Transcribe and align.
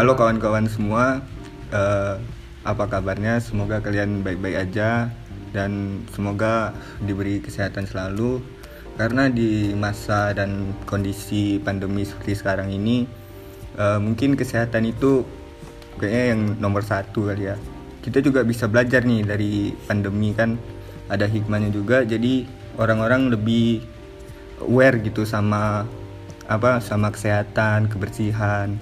Halo 0.00 0.16
kawan-kawan 0.16 0.64
semua, 0.64 1.20
eh, 1.76 2.16
apa 2.64 2.88
kabarnya? 2.88 3.36
Semoga 3.36 3.84
kalian 3.84 4.24
baik-baik 4.24 4.56
aja 4.56 5.12
dan 5.52 6.00
semoga 6.16 6.72
diberi 7.04 7.36
kesehatan 7.44 7.84
selalu. 7.84 8.40
Karena 8.96 9.28
di 9.28 9.76
masa 9.76 10.32
dan 10.32 10.72
kondisi 10.88 11.60
pandemi 11.60 12.08
seperti 12.08 12.32
sekarang 12.32 12.72
ini, 12.72 13.04
eh, 13.76 14.00
mungkin 14.00 14.40
kesehatan 14.40 14.88
itu 14.88 15.20
kayaknya 16.00 16.24
yang 16.32 16.40
nomor 16.56 16.80
satu 16.80 17.28
kali 17.28 17.52
ya. 17.52 17.60
Kita 18.00 18.24
juga 18.24 18.40
bisa 18.40 18.72
belajar 18.72 19.04
nih 19.04 19.20
dari 19.20 19.76
pandemi 19.84 20.32
kan, 20.32 20.56
ada 21.12 21.28
hikmahnya 21.28 21.76
juga. 21.76 22.08
Jadi 22.08 22.48
orang-orang 22.80 23.36
lebih 23.36 23.84
aware 24.64 24.96
gitu 25.04 25.28
sama 25.28 25.84
apa 26.48 26.80
sama 26.80 27.12
kesehatan, 27.12 27.92
kebersihan. 27.92 28.80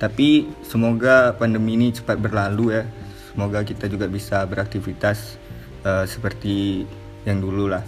Tapi 0.00 0.48
semoga 0.64 1.36
pandemi 1.36 1.76
ini 1.76 1.92
cepat 1.92 2.16
berlalu 2.16 2.72
ya. 2.72 2.88
Semoga 3.28 3.60
kita 3.60 3.84
juga 3.84 4.08
bisa 4.08 4.40
beraktivitas 4.48 5.36
uh, 5.84 6.08
seperti 6.08 6.88
yang 7.28 7.44
dulu 7.44 7.68
lah. 7.68 7.84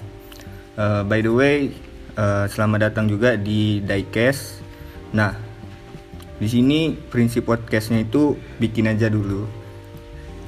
Uh, 0.77 1.01
by 1.09 1.25
the 1.25 1.33
way, 1.33 1.73
uh, 2.21 2.45
selamat 2.52 2.93
datang 2.93 3.09
juga 3.09 3.41
di 3.41 3.80
Diecast. 3.80 4.61
Nah, 5.16 5.33
di 6.37 6.52
sini 6.52 6.93
prinsip 6.93 7.48
podcastnya 7.48 8.05
itu 8.05 8.37
bikin 8.60 8.93
aja 8.93 9.09
dulu. 9.09 9.49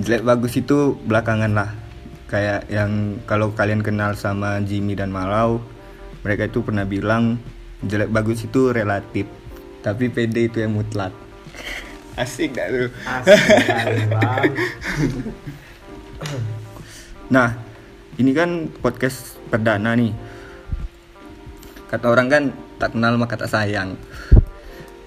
Jelek 0.04 0.20
bagus 0.20 0.60
itu 0.60 1.00
belakangan 1.08 1.56
lah. 1.56 1.72
Kayak 2.28 2.68
yang 2.68 3.24
kalau 3.24 3.56
kalian 3.56 3.80
kenal 3.80 4.12
sama 4.12 4.60
Jimmy 4.60 5.00
dan 5.00 5.08
Malau, 5.08 5.64
mereka 6.20 6.44
itu 6.44 6.60
pernah 6.60 6.84
bilang 6.84 7.40
jelek 7.88 8.12
bagus 8.12 8.44
itu 8.44 8.68
relatif 8.72 9.28
tapi 9.84 10.08
PD 10.08 10.48
itu 10.48 10.64
yang 10.64 10.72
mutlak 10.80 11.12
asik 12.14 12.54
gak 12.54 12.70
tuh 12.70 12.88
Asik 13.06 14.06
bang. 14.10 14.50
nah 17.26 17.58
ini 18.18 18.30
kan 18.30 18.70
podcast 18.78 19.34
perdana 19.50 19.98
nih 19.98 20.14
kata 21.90 22.06
orang 22.10 22.26
kan 22.26 22.44
tak 22.78 22.90
kenal 22.98 23.14
maka 23.14 23.38
tak 23.38 23.50
sayang. 23.54 23.94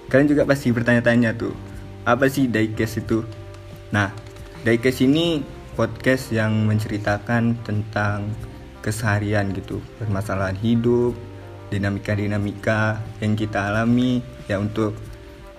Kalian 0.07 0.31
juga 0.31 0.47
pasti 0.47 0.71
bertanya-tanya 0.71 1.35
tuh 1.35 1.51
apa 2.07 2.31
sih 2.31 2.47
diecast 2.47 3.03
itu? 3.03 3.27
Nah 3.91 4.15
diecast 4.63 5.03
ini 5.03 5.43
podcast 5.75 6.31
yang 6.31 6.63
menceritakan 6.63 7.59
tentang 7.67 8.31
keseharian 8.79 9.51
gitu 9.51 9.83
permasalahan 9.99 10.55
hidup 10.63 11.11
dinamika-dinamika 11.67 13.03
yang 13.19 13.35
kita 13.35 13.67
alami 13.67 14.23
ya 14.47 14.55
untuk 14.63 14.95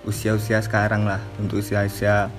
usia-usia 0.07 0.63
sekarang 0.63 1.03
lah 1.07 1.19
untuk 1.41 1.59
usia-usia 1.59 2.31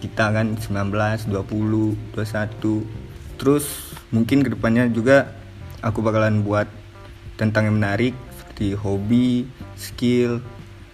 kita 0.00 0.32
kan 0.32 0.56
19, 0.56 1.28
20, 1.28 2.14
21 2.14 3.40
terus 3.40 3.96
mungkin 4.12 4.44
ke 4.44 4.52
depannya 4.52 4.88
juga 4.92 5.32
aku 5.80 6.04
bakalan 6.04 6.44
buat 6.44 6.68
tentang 7.40 7.72
yang 7.72 7.80
menarik 7.80 8.12
seperti 8.36 8.76
hobi, 8.76 9.48
skill 9.80 10.44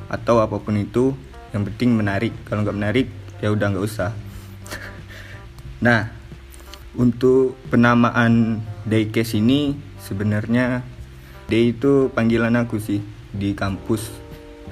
atau 0.07 0.39
apa 0.39 0.63
pun 0.63 0.79
itu. 0.79 1.11
Yang 1.51 1.75
penting 1.75 1.99
menarik. 1.99 2.31
Kalau 2.47 2.63
nggak 2.63 2.79
menarik 2.79 3.07
ya 3.43 3.51
udah 3.51 3.67
nggak 3.75 3.87
usah. 3.87 4.15
Nah 5.83 6.09
untuk 6.97 7.59
penamaan 7.69 8.65
Daycase 8.89 9.37
ini 9.37 9.77
sebenarnya 10.01 10.81
Day 11.51 11.77
itu 11.77 12.09
panggilan 12.15 12.57
aku 12.57 12.81
sih 12.81 13.05
di 13.35 13.53
kampus 13.53 14.09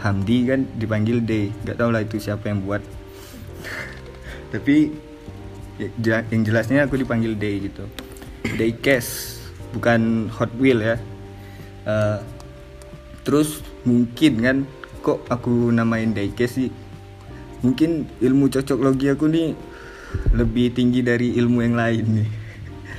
Hamdi 0.05 0.45
kan 0.45 0.69
dipanggil 0.77 1.25
Day 1.25 1.49
nggak 1.65 1.81
tahu 1.81 1.89
lah 1.89 2.05
itu 2.05 2.21
siapa 2.21 2.53
yang 2.53 2.61
buat. 2.61 2.85
Tapi 4.53 4.93
ya, 5.81 6.21
yang 6.29 6.45
jelasnya 6.45 6.85
aku 6.85 7.01
dipanggil 7.01 7.33
Day 7.33 7.65
gitu. 7.65 7.89
Daycast 8.61 9.41
bukan 9.73 10.29
Hot 10.37 10.53
Wheel 10.61 10.85
ya. 10.85 10.97
Uh, 11.89 12.21
terus 13.25 13.65
mungkin 13.89 14.33
kan 14.45 14.57
kok 15.01 15.25
aku 15.33 15.73
namain 15.73 16.13
Daycast 16.13 16.61
sih? 16.61 16.69
Mungkin 17.65 18.05
ilmu 18.21 18.53
cocok 18.53 18.85
logi 18.85 19.09
aku 19.09 19.25
nih 19.25 19.57
lebih 20.37 20.77
tinggi 20.77 21.01
dari 21.01 21.33
ilmu 21.41 21.65
yang 21.65 21.81
lain 21.81 22.05
nih. 22.21 22.31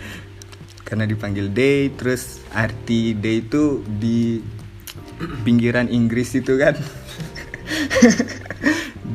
Karena 0.89 1.05
dipanggil 1.05 1.53
day 1.53 1.94
terus 1.94 2.41
arti 2.49 3.13
day 3.13 3.45
itu 3.45 3.85
di 3.85 4.41
pinggiran 5.44 5.88
Inggris 5.88 6.35
itu 6.35 6.59
kan. 6.59 6.75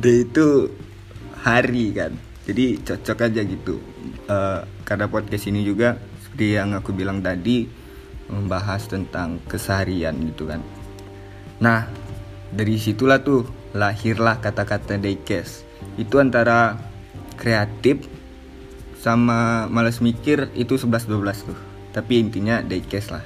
Day 0.01 0.25
itu 0.25 0.71
hari 1.41 1.93
kan. 1.93 2.17
Jadi 2.45 2.81
cocok 2.81 3.29
aja 3.29 3.41
gitu. 3.45 3.77
Uh, 4.25 4.65
karena 4.87 5.05
podcast 5.07 5.47
ini 5.47 5.61
juga 5.63 5.99
seperti 6.23 6.57
yang 6.57 6.73
aku 6.73 6.95
bilang 6.95 7.19
tadi 7.21 7.67
membahas 8.31 8.87
tentang 8.87 9.43
keseharian 9.45 10.15
gitu 10.31 10.47
kan. 10.47 10.63
Nah 11.59 11.85
dari 12.51 12.79
situlah 12.79 13.21
tuh 13.21 13.47
lahirlah 13.71 14.39
kata-kata 14.43 14.99
daycast 14.99 15.63
itu 15.95 16.19
antara 16.19 16.79
kreatif 17.39 18.07
sama 18.99 19.67
males 19.67 19.99
mikir 19.99 20.49
itu 20.55 20.79
11-12 20.79 21.47
tuh. 21.51 21.59
Tapi 21.91 22.23
intinya 22.23 22.63
daycast 22.63 23.11
lah. 23.11 23.23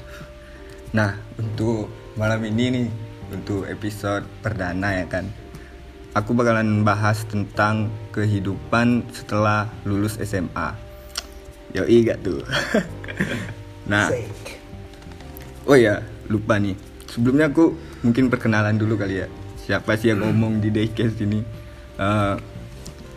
Nah 0.92 1.18
untuk 1.38 2.05
malam 2.16 2.40
ini 2.48 2.66
nih 2.72 2.88
untuk 3.36 3.68
episode 3.68 4.24
perdana 4.40 5.04
ya 5.04 5.06
kan 5.08 5.28
aku 6.16 6.32
bakalan 6.32 6.88
bahas 6.88 7.28
tentang 7.28 7.92
kehidupan 8.16 9.04
setelah 9.12 9.68
lulus 9.84 10.16
SMA 10.24 10.72
yoi 11.76 12.08
gak 12.08 12.24
tuh? 12.24 12.40
Nah 13.86 14.10
oh 15.70 15.78
ya 15.78 16.02
lupa 16.26 16.58
nih. 16.58 16.74
Sebelumnya 17.06 17.54
aku 17.54 17.78
mungkin 18.02 18.34
perkenalan 18.34 18.82
dulu 18.82 18.98
kali 18.98 19.22
ya. 19.22 19.30
Siapa 19.62 19.94
sih 19.94 20.10
yang 20.10 20.26
ngomong 20.26 20.58
di 20.58 20.74
daycast 20.74 21.22
ini? 21.22 21.46
Uh, 22.02 22.34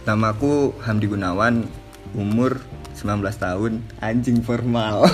nama 0.05 0.37
aku 0.37 0.77
Hamdi 0.85 1.09
Gunawan 1.09 1.65
umur 2.13 2.61
19 3.01 3.25
tahun 3.33 3.81
anjing 4.05 4.45
formal 4.45 5.07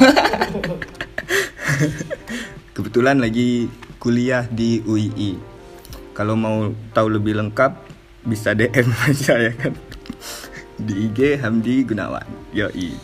kebetulan 2.74 3.22
lagi 3.22 3.70
kuliah 4.02 4.44
di 4.50 4.82
UII 4.82 5.54
kalau 6.14 6.34
mau 6.34 6.70
tahu 6.94 7.18
lebih 7.18 7.38
lengkap 7.38 7.74
bisa 8.26 8.54
DM 8.54 8.90
aja 9.10 9.34
ya 9.38 9.52
kan? 9.54 9.74
Di 10.78 11.10
IG 11.10 11.38
Hamdi 11.38 11.86
Gunawan. 11.86 12.26
Yoi. 12.50 12.94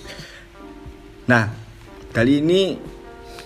Nah 1.30 1.50
kali 2.10 2.42
ini 2.42 2.78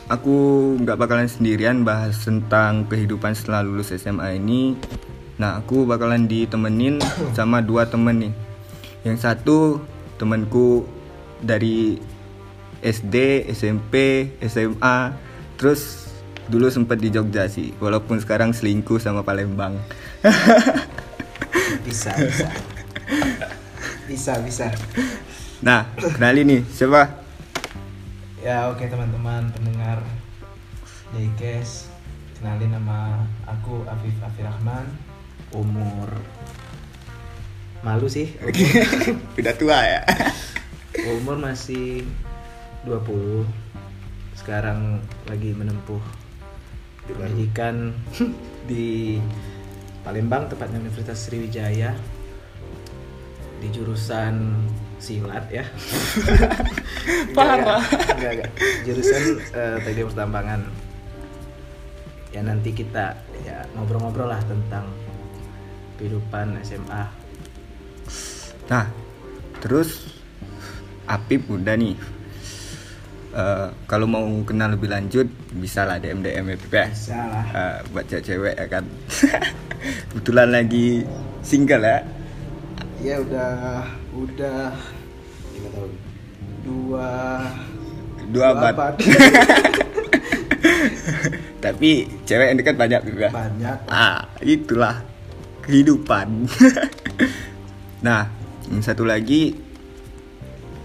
aku 0.08 0.36
nggak 0.80 0.96
bakalan 0.96 1.28
sendirian 1.28 1.84
bahas 1.84 2.20
tentang 2.24 2.88
kehidupan 2.88 3.32
setelah 3.36 3.64
lulus 3.64 3.92
SMA 3.92 4.40
ini. 4.40 4.76
Nah 5.40 5.60
aku 5.60 5.84
bakalan 5.84 6.28
ditemenin 6.28 7.00
sama 7.36 7.64
dua 7.64 7.88
temen 7.88 8.30
nih. 8.30 8.34
Yang 9.04 9.28
satu 9.28 9.80
temanku 10.16 10.88
dari 11.44 12.00
SD, 12.84 13.48
SMP, 13.52 14.28
SMA, 14.44 15.16
terus 15.56 16.03
dulu 16.48 16.68
sempat 16.68 17.00
di 17.00 17.08
Jogja 17.08 17.48
sih, 17.48 17.72
walaupun 17.80 18.20
sekarang 18.20 18.52
selingkuh 18.52 19.00
sama 19.00 19.24
Palembang. 19.24 19.76
Bisa 21.86 22.16
bisa. 22.16 22.48
Bisa 24.08 24.32
bisa. 24.40 24.66
Nah, 25.60 25.84
kenali 25.96 26.44
nih, 26.44 26.60
siapa? 26.72 27.24
Ya 28.44 28.68
oke 28.68 28.84
teman-teman 28.84 29.48
pendengar 29.56 30.04
Daykes 31.16 31.88
Kenalin 32.36 32.76
nama 32.76 33.24
aku 33.48 33.88
Afif 33.88 34.12
Afif 34.20 34.44
Rahman 34.44 34.84
Umur 35.48 36.12
Malu 37.80 38.04
sih 38.04 38.36
Udah 39.40 39.54
tua 39.56 39.80
ya. 39.80 40.04
Umur 41.08 41.40
masih 41.40 42.04
20 42.84 43.48
Sekarang 44.36 45.00
lagi 45.24 45.56
menempuh 45.56 46.04
pendidikan 47.08 47.92
di 48.70 49.18
Palembang 50.04 50.48
tepatnya 50.48 50.80
Universitas 50.80 51.28
Sriwijaya 51.28 51.96
di 53.60 53.68
jurusan 53.72 54.60
silat 55.00 55.48
ya. 55.48 55.64
Parah. 57.36 57.80
enggak, 58.16 58.52
jurusan 58.84 59.40
eh, 59.52 59.76
teknik 59.84 60.12
pertambangan. 60.12 60.60
Ya 62.32 62.40
nanti 62.44 62.74
kita 62.74 63.16
ya 63.46 63.64
ngobrol-ngobrol 63.76 64.28
lah 64.28 64.42
tentang 64.44 64.90
kehidupan 65.96 66.58
SMA 66.66 67.24
Nah, 68.68 68.88
terus 69.60 70.20
Apip 71.04 71.44
udah 71.52 71.76
nih. 71.76 71.96
Eh, 73.34 73.66
kalau 73.90 74.06
mau 74.06 74.22
kenal 74.46 74.78
lebih 74.78 74.86
lanjut 74.86 75.26
bisa 75.58 75.82
lah 75.82 75.98
DM 75.98 76.22
DM 76.22 76.54
ya 76.54 76.56
ya. 76.70 76.86
bisa 76.86 77.18
lah 77.18 77.44
Eh, 77.50 77.76
buat 77.90 78.06
cewek-cewek 78.06 78.54
ya 78.54 78.66
kan. 78.70 78.84
Kebetulan 80.14 80.54
lagi 80.54 81.02
single 81.42 81.82
ya. 81.82 81.98
ya 83.04 83.20
udah 83.20 83.84
udah 84.16 84.72
lima 85.52 85.68
tahun 85.74 85.92
dua 86.64 87.08
Dua 88.30 88.46
abad. 88.54 88.94
Tapi 91.64 91.90
cewek 92.24 92.46
yang 92.54 92.58
dekat 92.62 92.76
banyak 92.78 93.02
juga. 93.02 93.28
banyak 93.34 93.78
Ah, 93.90 94.30
itulah 94.40 95.02
kehidupan. 95.66 96.46
nah, 98.06 98.30
yang 98.70 98.80
satu 98.80 99.02
lagi 99.04 99.58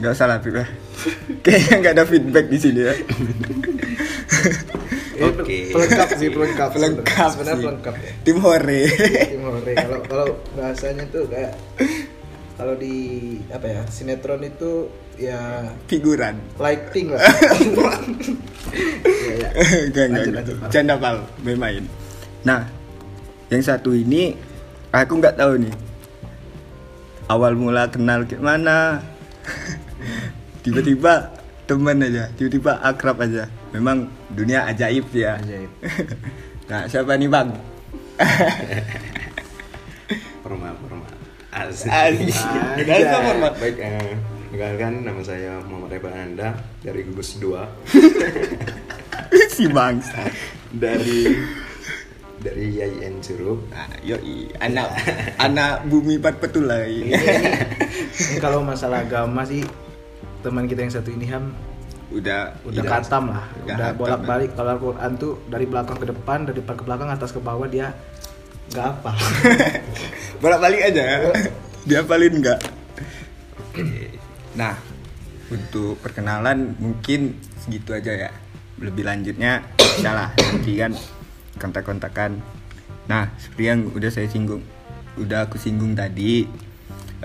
nggak 0.01 0.11
usah 0.17 0.27
lah, 0.27 0.41
ya. 0.41 0.65
Kayaknya 1.45 1.75
nggak 1.79 1.93
ada 1.95 2.05
feedback 2.05 2.45
di 2.47 2.57
sini 2.57 2.81
ya. 2.83 2.93
Oke. 5.19 5.75
pelengkap 5.75 6.09
sih 6.15 6.29
pelengkap 6.31 6.69
Pelengkap 6.71 7.29
sebenarnya 7.35 7.59
sih. 7.59 7.65
pelengkap 7.67 7.95
ya 7.97 8.11
Tim 8.23 8.37
hore. 8.39 8.81
Tim 9.27 9.41
hore. 9.43 9.73
kalau 9.75 9.99
kalau 10.07 10.27
bahasanya 10.55 11.03
tuh 11.11 11.27
kayak 11.27 11.59
kalau 12.55 12.75
di 12.75 12.95
apa 13.51 13.67
ya 13.67 13.81
sinetron 13.87 14.43
itu 14.43 14.87
ya 15.15 15.67
Figuran. 15.87 16.39
lighting 16.55 17.11
lah 17.11 17.19
ya, 19.27 19.33
ya. 19.35 19.49
Lanjut, 19.91 20.33
lanjut. 20.33 20.55
Canda 20.71 20.95
pal, 20.95 21.23
main-main. 21.43 21.83
Nah, 22.43 22.67
yang 23.47 23.59
satu 23.59 23.91
ini 23.91 24.35
aku 24.91 25.19
nggak 25.19 25.35
tahu 25.35 25.67
nih. 25.67 25.75
Awal 27.27 27.59
mula 27.59 27.91
kenal 27.91 28.23
kayak 28.23 28.39
mana. 28.41 29.03
Tiba-tiba 30.59 31.31
teman 31.63 32.01
aja, 32.01 32.27
tiba-tiba 32.33 32.81
akrab 32.81 33.21
aja. 33.21 33.47
Memang 33.71 34.09
dunia 34.29 34.65
ajaib 34.65 35.05
ya. 35.13 35.37
Ajaib. 35.37 35.71
Nah, 36.69 36.85
siapa 36.85 37.17
nih 37.17 37.25
bang? 37.25 37.49
formal 40.43 40.73
formal 40.77 41.09
asik 41.49 41.89
Asik. 41.89 42.37
Format. 43.09 43.53
baik 43.57 43.75
eh, 43.79 44.13
perkenalkan 44.49 44.93
nama 45.01 45.21
saya 45.21 45.57
Muhammad 45.65 45.97
Eba 45.97 46.09
Anda 46.13 46.49
dari 46.81 47.01
gugus 47.05 47.41
2 47.41 47.57
si 49.57 49.65
bang. 49.65 49.97
dari 50.69 51.41
dari 52.39 52.65
YIN 52.71 53.17
Curup 53.19 53.65
Nah, 53.67 53.89
yoi, 53.99 54.47
anak 54.61 54.93
anak 55.41 55.83
bumi 55.85 56.21
pat 56.21 56.37
petulai. 56.39 56.87
ini, 56.87 57.17
ini, 57.17 57.49
ini 58.29 58.37
kalau 58.37 58.61
masalah 58.61 59.03
agama 59.03 59.43
sih 59.43 59.65
teman 60.39 60.65
kita 60.65 60.85
yang 60.87 60.93
satu 60.93 61.09
ini 61.11 61.25
ham 61.27 61.51
Udah 62.09 62.57
udah 62.65 62.81
Udah. 62.81 62.91
katam 62.91 63.29
lah 63.29 63.45
Udah 63.63 63.75
udah 63.75 63.89
bolak 63.93 64.21
balik 64.25 64.51
kalau 64.57 64.69
Al-Quran 64.75 65.11
tuh 65.21 65.33
dari 65.45 65.65
belakang 65.69 65.97
ke 66.01 66.05
depan 66.09 66.37
dari 66.49 66.57
depan 66.57 66.75
ke 66.79 66.83
belakang 66.87 67.09
atas 67.13 67.29
ke 67.29 67.39
bawah 67.43 67.69
dia 67.69 67.93
nggak 68.69 68.85
apa 68.85 69.11
bolak-balik 70.41 70.81
aja 70.93 71.01
ya. 71.03 71.17
Dia 71.89 72.03
paling 72.03 72.43
enggak. 72.43 72.59
Nah, 74.55 74.75
untuk 75.49 75.97
perkenalan 76.03 76.75
mungkin 76.77 77.39
segitu 77.59 77.95
aja 77.95 78.27
ya. 78.27 78.31
Lebih 78.79 79.03
lanjutnya 79.07 79.63
salah 79.99 80.31
nanti 80.37 80.79
kan 80.79 80.93
kontak-kontakan. 81.59 82.39
Nah, 83.09 83.33
seperti 83.41 83.63
yang 83.67 83.79
udah 83.89 84.11
saya 84.13 84.29
singgung, 84.29 84.61
udah 85.17 85.49
aku 85.49 85.57
singgung 85.57 85.97
tadi, 85.97 86.45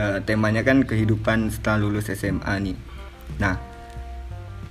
eh, 0.01 0.19
temanya 0.25 0.65
kan 0.65 0.83
kehidupan 0.83 1.53
setelah 1.53 1.85
lulus 1.85 2.09
SMA 2.11 2.55
nih. 2.65 2.77
Nah, 3.37 3.59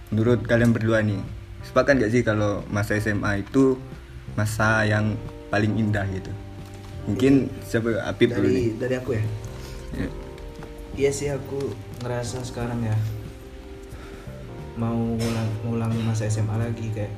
menurut 0.09 0.43
kalian 0.43 0.71
berdua 0.71 1.01
nih, 1.01 1.19
sepakat 1.61 1.99
gak 1.99 2.11
sih 2.11 2.21
kalau 2.21 2.63
masa 2.67 2.95
SMA 2.95 3.41
itu 3.41 3.75
masa 4.33 4.83
yang 4.83 5.13
paling 5.47 5.75
indah 5.75 6.05
gitu? 6.09 6.31
Mungkin 7.03 7.51
siapa 7.61 7.99
Apip 8.01 8.31
dulu 8.31 8.47
nih. 8.47 8.53
dari 8.53 8.65
dari 8.79 8.95
aku 8.97 9.11
ya 9.13 9.23
Ya. 9.93 10.09
iya 10.95 11.11
sih 11.13 11.29
aku 11.29 11.69
ngerasa 12.01 12.41
sekarang 12.41 12.81
ya 12.81 12.97
mau 14.73 14.97
ngulang 14.97 15.49
ngulang 15.61 15.93
masa 16.01 16.25
SMA 16.25 16.49
lagi 16.57 16.89
kayak 16.89 17.13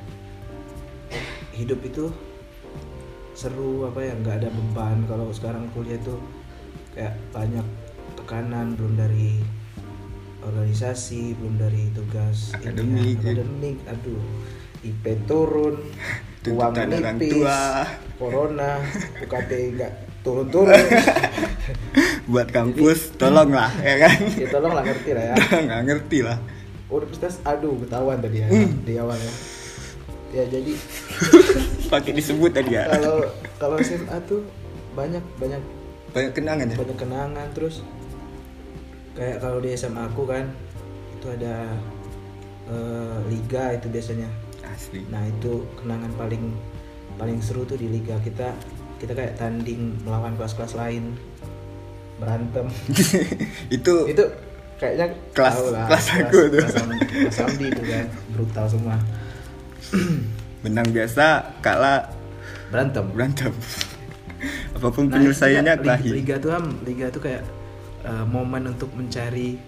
hidup 1.56 1.80
itu 1.80 2.12
seru 3.32 3.88
apa 3.88 4.04
ya 4.04 4.12
nggak 4.12 4.44
ada 4.44 4.48
beban 4.52 5.08
kalau 5.08 5.32
sekarang 5.32 5.64
kuliah 5.72 5.96
tuh 6.04 6.20
kayak 6.92 7.16
banyak 7.32 7.64
tekanan 8.12 8.76
belum 8.76 8.92
dari 8.92 9.40
organisasi 10.46 11.34
belum 11.36 11.58
dari 11.58 11.90
tugas 11.90 12.54
Akademik, 12.54 13.18
ya. 13.18 13.34
akademik 13.34 13.76
aduh 13.90 14.22
IP 14.86 15.04
turun 15.26 15.82
uang 16.46 16.74
nipis 16.78 17.42
tua. 17.42 17.82
corona 18.14 18.78
UKT 19.26 19.50
nggak 19.74 19.92
turun-turun. 20.22 20.74
Buat 22.30 22.50
kampus 22.50 23.14
tolonglah 23.14 23.70
ya 23.78 23.94
kan? 23.98 24.16
Ya 24.34 24.46
tolong 24.50 24.74
lah 24.74 24.82
ngerti 24.82 25.10
lah 25.10 25.24
ya. 25.30 25.34
Nggak 25.38 25.80
ngerti 25.86 26.18
lah. 26.22 26.38
Universitas 26.86 27.42
aduh 27.42 27.74
ketahuan 27.82 28.18
tadi 28.18 28.42
ya 28.42 28.46
Hmm. 28.46 28.70
di 28.82 28.94
awal 28.94 29.18
ya. 29.18 29.32
Ya 30.34 30.44
jadi 30.46 30.72
pakai 31.86 32.14
disebut 32.14 32.50
tadi 32.54 32.74
ya. 32.74 32.86
Kalau 32.90 33.26
kalau 33.58 33.76
SMA 33.78 34.18
tuh 34.26 34.46
banyak 34.94 35.22
banyak 35.38 35.62
banyak 36.10 36.30
kenangan 36.30 36.66
ya? 36.70 36.76
Banyak 36.78 36.96
kenangan 36.96 37.46
terus 37.52 37.82
kayak 39.16 39.40
kalau 39.40 39.58
di 39.58 39.72
SMA 39.72 40.02
aku 40.04 40.22
kan 40.24 40.44
itu 41.12 41.26
ada 41.26 41.72
eh, 42.66 43.16
liga 43.26 43.72
itu 43.72 43.88
biasanya. 43.88 44.28
Asli. 44.62 45.02
Nah 45.08 45.24
itu 45.24 45.64
kenangan 45.74 46.12
paling 46.14 46.52
paling 47.16 47.38
seru 47.40 47.64
tuh 47.64 47.74
di 47.74 47.88
liga 47.88 48.14
kita. 48.20 48.52
Kita 48.96 49.12
kayak 49.12 49.36
tanding 49.36 49.96
melawan 50.02 50.32
kelas-kelas 50.34 50.72
lain. 50.74 51.16
Berantem. 52.16 52.64
Itu 53.76 54.08
itu 54.08 54.24
kayaknya 54.76 55.12
Kelas- 55.32 55.68
lah, 55.68 55.84
kelas 55.84 56.06
aku 56.16 56.38
tuh. 56.48 56.60
kelas, 56.60 56.76
Am- 56.76 57.04
kelas 57.04 57.38
Amdi 57.38 57.66
itu 57.68 57.82
kan 57.84 58.06
brutal 58.32 58.64
semua. 58.66 58.96
Menang 60.64 60.88
biasa 60.90 61.26
kalah. 61.60 62.08
Berantem. 62.72 63.04
Berantem. 63.12 63.52
Apa 64.76 64.88
pun 64.88 65.08
Nah, 65.08 65.16
penyelesaiannya 65.16 65.74
liga, 65.76 65.94
liga 66.02 66.34
tuh 66.36 66.50
am 66.52 66.66
liga 66.84 67.08
tuh 67.08 67.20
kayak 67.20 67.44
eh, 68.06 68.26
momen 68.30 68.70
untuk 68.70 68.94
mencari 68.94 69.58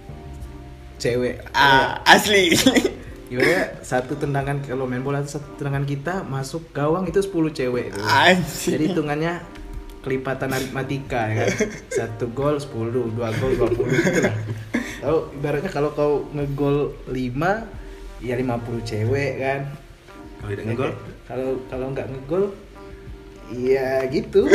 cewek 1.02 1.42
ah 1.54 2.02
asli 2.06 2.54
Gimana 3.28 3.84
satu 3.84 4.16
tendangan 4.16 4.64
kalau 4.64 4.88
main 4.88 5.04
bola 5.04 5.20
satu 5.20 5.60
tendangan 5.60 5.84
kita 5.84 6.24
masuk 6.24 6.72
gawang 6.72 7.04
itu 7.04 7.20
10 7.20 7.52
cewek 7.52 7.92
itu. 7.92 8.00
Anjing. 8.00 8.72
Jadi 8.72 8.84
hitungannya 8.88 9.44
kelipatan 10.00 10.48
aritmatika 10.56 11.28
ya 11.28 11.44
kan. 11.44 11.48
Satu 11.92 12.32
gol 12.32 12.56
10, 12.56 12.88
dua 13.12 13.28
gol 13.36 13.52
20 13.68 13.84
gitu 13.84 14.20
lah. 14.24 14.36
Tahu 15.04 15.18
ibaratnya 15.36 15.68
kalau 15.68 15.92
kau 15.92 16.24
ngegol 16.32 16.96
5 17.04 18.24
ya 18.24 18.34
50 18.34 18.88
cewek 18.88 19.32
kan. 19.44 19.60
kalau 20.40 20.48
tidak 20.54 20.64
ngegol 20.64 20.90
Kalau 21.28 21.48
kalau 21.68 21.86
nggak 21.92 22.08
ngegol 22.08 22.44
ya 23.52 24.08
gitu. 24.08 24.48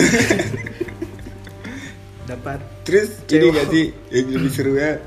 Dapat 2.34 2.73
terus 2.84 3.10
ini 3.26 3.48
Cewek. 3.48 3.52
gak 3.56 3.68
sih? 3.72 3.86
yang 4.14 4.28
lebih 4.30 4.52
seru 4.52 4.74
ya 4.76 5.00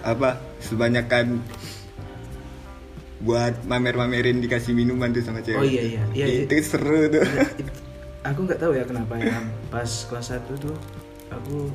apa 0.00 0.40
sebanyakan 0.58 1.42
buat 3.18 3.66
mamer-mamerin 3.66 4.38
dikasih 4.38 4.72
minuman 4.72 5.10
tuh 5.10 5.26
sama 5.26 5.42
cewek. 5.42 5.58
Oh, 5.58 5.66
iya, 5.66 5.82
iya. 5.82 6.02
Iya, 6.14 6.26
iya. 6.26 6.40
itu 6.46 6.54
seru 6.62 7.10
tuh. 7.10 7.22
Ya, 7.26 7.46
it- 7.58 7.74
aku 8.22 8.46
nggak 8.46 8.60
tahu 8.62 8.72
ya 8.78 8.84
kenapa 8.86 9.18
ya. 9.18 9.42
Pas 9.68 9.90
kelas 10.06 10.30
1 10.30 10.54
tuh 10.54 10.76
aku 11.28 11.66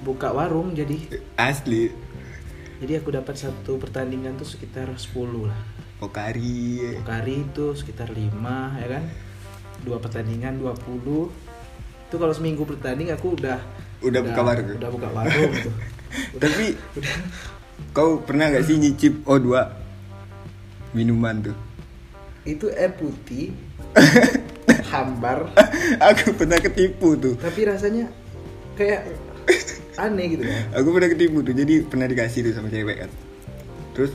buka 0.00 0.32
warung 0.32 0.72
jadi. 0.72 0.96
Asli. 1.36 1.92
Jadi 2.80 2.92
aku 2.96 3.12
dapat 3.12 3.36
satu 3.36 3.76
pertandingan 3.76 4.40
tuh 4.40 4.48
sekitar 4.48 4.88
10 4.88 5.44
lah. 5.44 5.60
Pokari. 6.00 6.96
Pokari 7.04 7.44
itu 7.44 7.76
sekitar 7.76 8.08
5 8.08 8.80
ya 8.80 8.88
kan? 8.88 9.04
Dua 9.84 10.00
pertandingan 10.00 10.56
20 10.56 11.28
itu 12.10 12.16
kalau 12.18 12.34
seminggu 12.34 12.64
bertanding 12.64 13.12
aku 13.12 13.36
udah 13.36 13.60
Udah 14.00 14.20
buka 14.24 14.40
warung? 14.40 14.68
udah 14.72 14.90
buka 14.90 15.08
warung. 15.12 15.52
Tuh 15.52 16.38
tapi 16.42 16.66
kau 17.92 18.24
pernah 18.24 18.48
gak 18.48 18.64
sih 18.64 18.80
nyicip 18.80 19.22
O2 19.28 19.48
minuman 20.96 21.52
tuh. 21.52 21.56
Itu 22.48 22.72
air 22.72 22.96
putih 22.96 23.52
hambar. 24.92 25.52
Aku 26.00 26.32
pernah 26.32 26.56
ketipu 26.56 27.14
tuh. 27.20 27.36
Tapi 27.36 27.60
rasanya 27.68 28.08
kayak 28.74 29.04
aneh 30.00 30.26
gitu 30.32 30.42
kan. 30.48 30.80
Aku 30.80 30.88
pernah 30.96 31.08
ketipu 31.12 31.44
tuh. 31.44 31.52
Jadi 31.52 31.84
pernah 31.84 32.06
dikasih 32.08 32.40
tuh 32.48 32.52
sama 32.56 32.72
cewek 32.72 33.06
kan. 33.06 33.10
Terus 33.92 34.12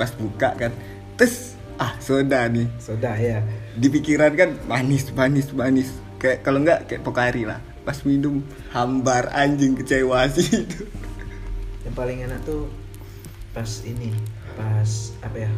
pas 0.00 0.08
buka 0.16 0.56
kan 0.56 0.72
terus 1.20 1.52
ah 1.76 1.92
soda 2.00 2.48
nih. 2.48 2.64
Soda 2.80 3.12
ya. 3.20 3.44
Di 3.76 3.92
pikiran 3.92 4.32
kan 4.32 4.56
manis 4.64 5.12
manis 5.12 5.52
manis. 5.52 5.92
Kayak 6.16 6.40
kalau 6.40 6.64
nggak 6.64 6.88
kayak 6.88 7.04
pokari 7.04 7.44
lah 7.44 7.69
pas 7.80 7.96
minum 8.04 8.44
hambar 8.70 9.32
anjing 9.32 9.72
kecewa 9.74 10.28
sih 10.28 10.46
itu. 10.68 10.84
Yang 11.86 11.94
paling 11.96 12.18
enak 12.28 12.40
tuh 12.44 12.68
pas 13.50 13.70
ini 13.88 14.12
pas 14.54 14.90
apa 15.24 15.48
ya 15.48 15.52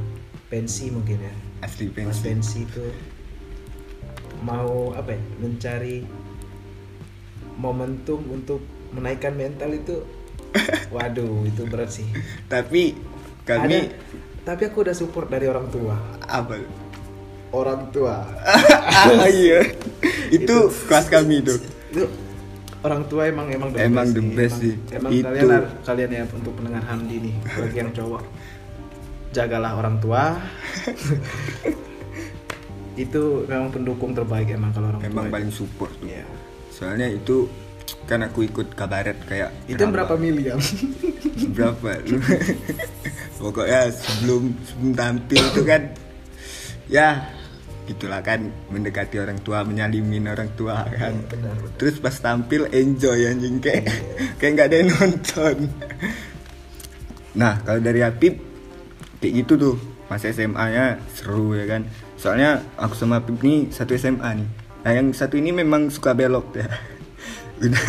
pensi 0.46 0.88
mungkin 0.94 1.18
ya. 1.18 1.34
Asli 1.62 1.90
pas 1.90 2.14
pensi. 2.14 2.22
pensi 2.22 2.58
itu 2.66 2.84
mau 4.42 4.94
apa 4.94 5.14
ya 5.14 5.22
mencari 5.38 6.06
momentum 7.58 8.22
untuk 8.30 8.62
menaikkan 8.94 9.34
mental 9.34 9.74
itu. 9.74 10.06
Waduh 10.94 11.48
itu 11.48 11.64
berat 11.66 11.90
sih. 11.90 12.06
Tapi 12.46 12.94
kami 13.42 13.88
Ada- 13.88 13.94
tapi 14.42 14.62
aku 14.66 14.82
udah 14.82 14.94
support 14.94 15.30
dari 15.30 15.46
orang 15.46 15.70
tua. 15.70 15.94
Apa? 16.26 16.58
Orang 17.52 17.90
tua. 17.90 18.22
Ah 18.92 19.28
iya. 19.28 19.66
Itu 20.36 20.72
kelas 20.88 21.12
kami 21.12 21.44
itu 21.44 21.58
itu 21.92 22.02
orang 22.82 23.04
tua 23.06 23.28
emang 23.28 23.46
emang 23.46 23.68
the 23.70 23.78
Emang 23.78 24.02
best 24.02 24.12
the 24.12 24.22
sih. 24.22 24.32
best 24.32 24.50
emang, 24.50 24.62
sih. 24.64 24.74
emang 24.90 25.10
Itu- 25.12 25.26
kalian 25.28 25.48
kalian 25.82 26.10
ya 26.10 26.22
untuk 26.26 26.52
pendengar 26.56 26.82
Hamdi 26.82 27.16
nih 27.20 27.34
bagi 27.46 27.76
yang 27.78 27.90
cowok. 27.92 28.22
Jagalah 29.30 29.72
orang 29.74 29.96
tua. 29.98 30.22
Itu 32.94 33.22
memang 33.46 33.72
pendukung 33.72 34.12
terbaik 34.12 34.52
emang 34.52 34.68
kalau 34.70 34.88
orang 34.90 35.00
emang 35.02 35.24
tua. 35.26 35.32
paling 35.32 35.50
support 35.50 35.92
tuh. 35.96 36.08
Iya. 36.08 36.24
soalnya 36.72 37.04
itu 37.06 37.46
kan 38.04 38.20
aku 38.22 38.42
ikut 38.42 38.72
kabaret 38.72 39.14
kayak 39.24 39.52
itu 39.66 39.78
berapa 39.78 40.16
miliar? 40.16 40.56
Berapa? 41.54 42.00
Lu 42.02 42.16
pokoknya 43.38 43.92
sebelum 43.92 44.50
sebelum 44.62 44.90
tampil 44.92 45.42
itu 45.46 45.62
kan 45.62 45.82
ya 46.88 47.22
gitulah 47.92 48.24
kan 48.24 48.48
mendekati 48.72 49.20
orang 49.20 49.38
tua 49.44 49.62
menyalimin 49.62 50.26
orang 50.32 50.50
tua 50.56 50.88
kan. 50.88 51.12
Iya, 51.12 51.28
benar, 51.28 51.54
benar. 51.60 51.76
terus 51.76 51.96
pas 52.00 52.16
tampil 52.16 52.66
enjoy 52.72 53.28
anjing 53.28 53.60
kayak 53.60 53.86
kayak 54.40 54.50
nggak 54.56 54.66
ada 54.72 54.76
yang 54.80 54.90
nonton. 54.96 55.56
Nah 57.36 57.60
kalau 57.64 57.80
dari 57.80 58.00
Apip 58.00 58.34
kayak 59.20 59.32
gitu 59.44 59.54
tuh. 59.60 59.76
Masa 60.10 60.28
SMA 60.28 60.64
nya 60.68 61.00
seru 61.16 61.56
ya 61.56 61.64
kan. 61.64 61.88
Soalnya 62.20 62.60
aku 62.76 62.92
sama 62.92 63.24
Apip 63.24 63.40
nih 63.40 63.72
satu 63.72 63.96
SMA 63.96 64.44
nih. 64.44 64.48
Nah 64.82 64.90
yang 64.92 65.08
satu 65.14 65.40
ini 65.40 65.52
memang 65.52 65.88
suka 65.88 66.12
belok 66.12 66.52
ya. 66.56 66.68
Udah 67.62 67.86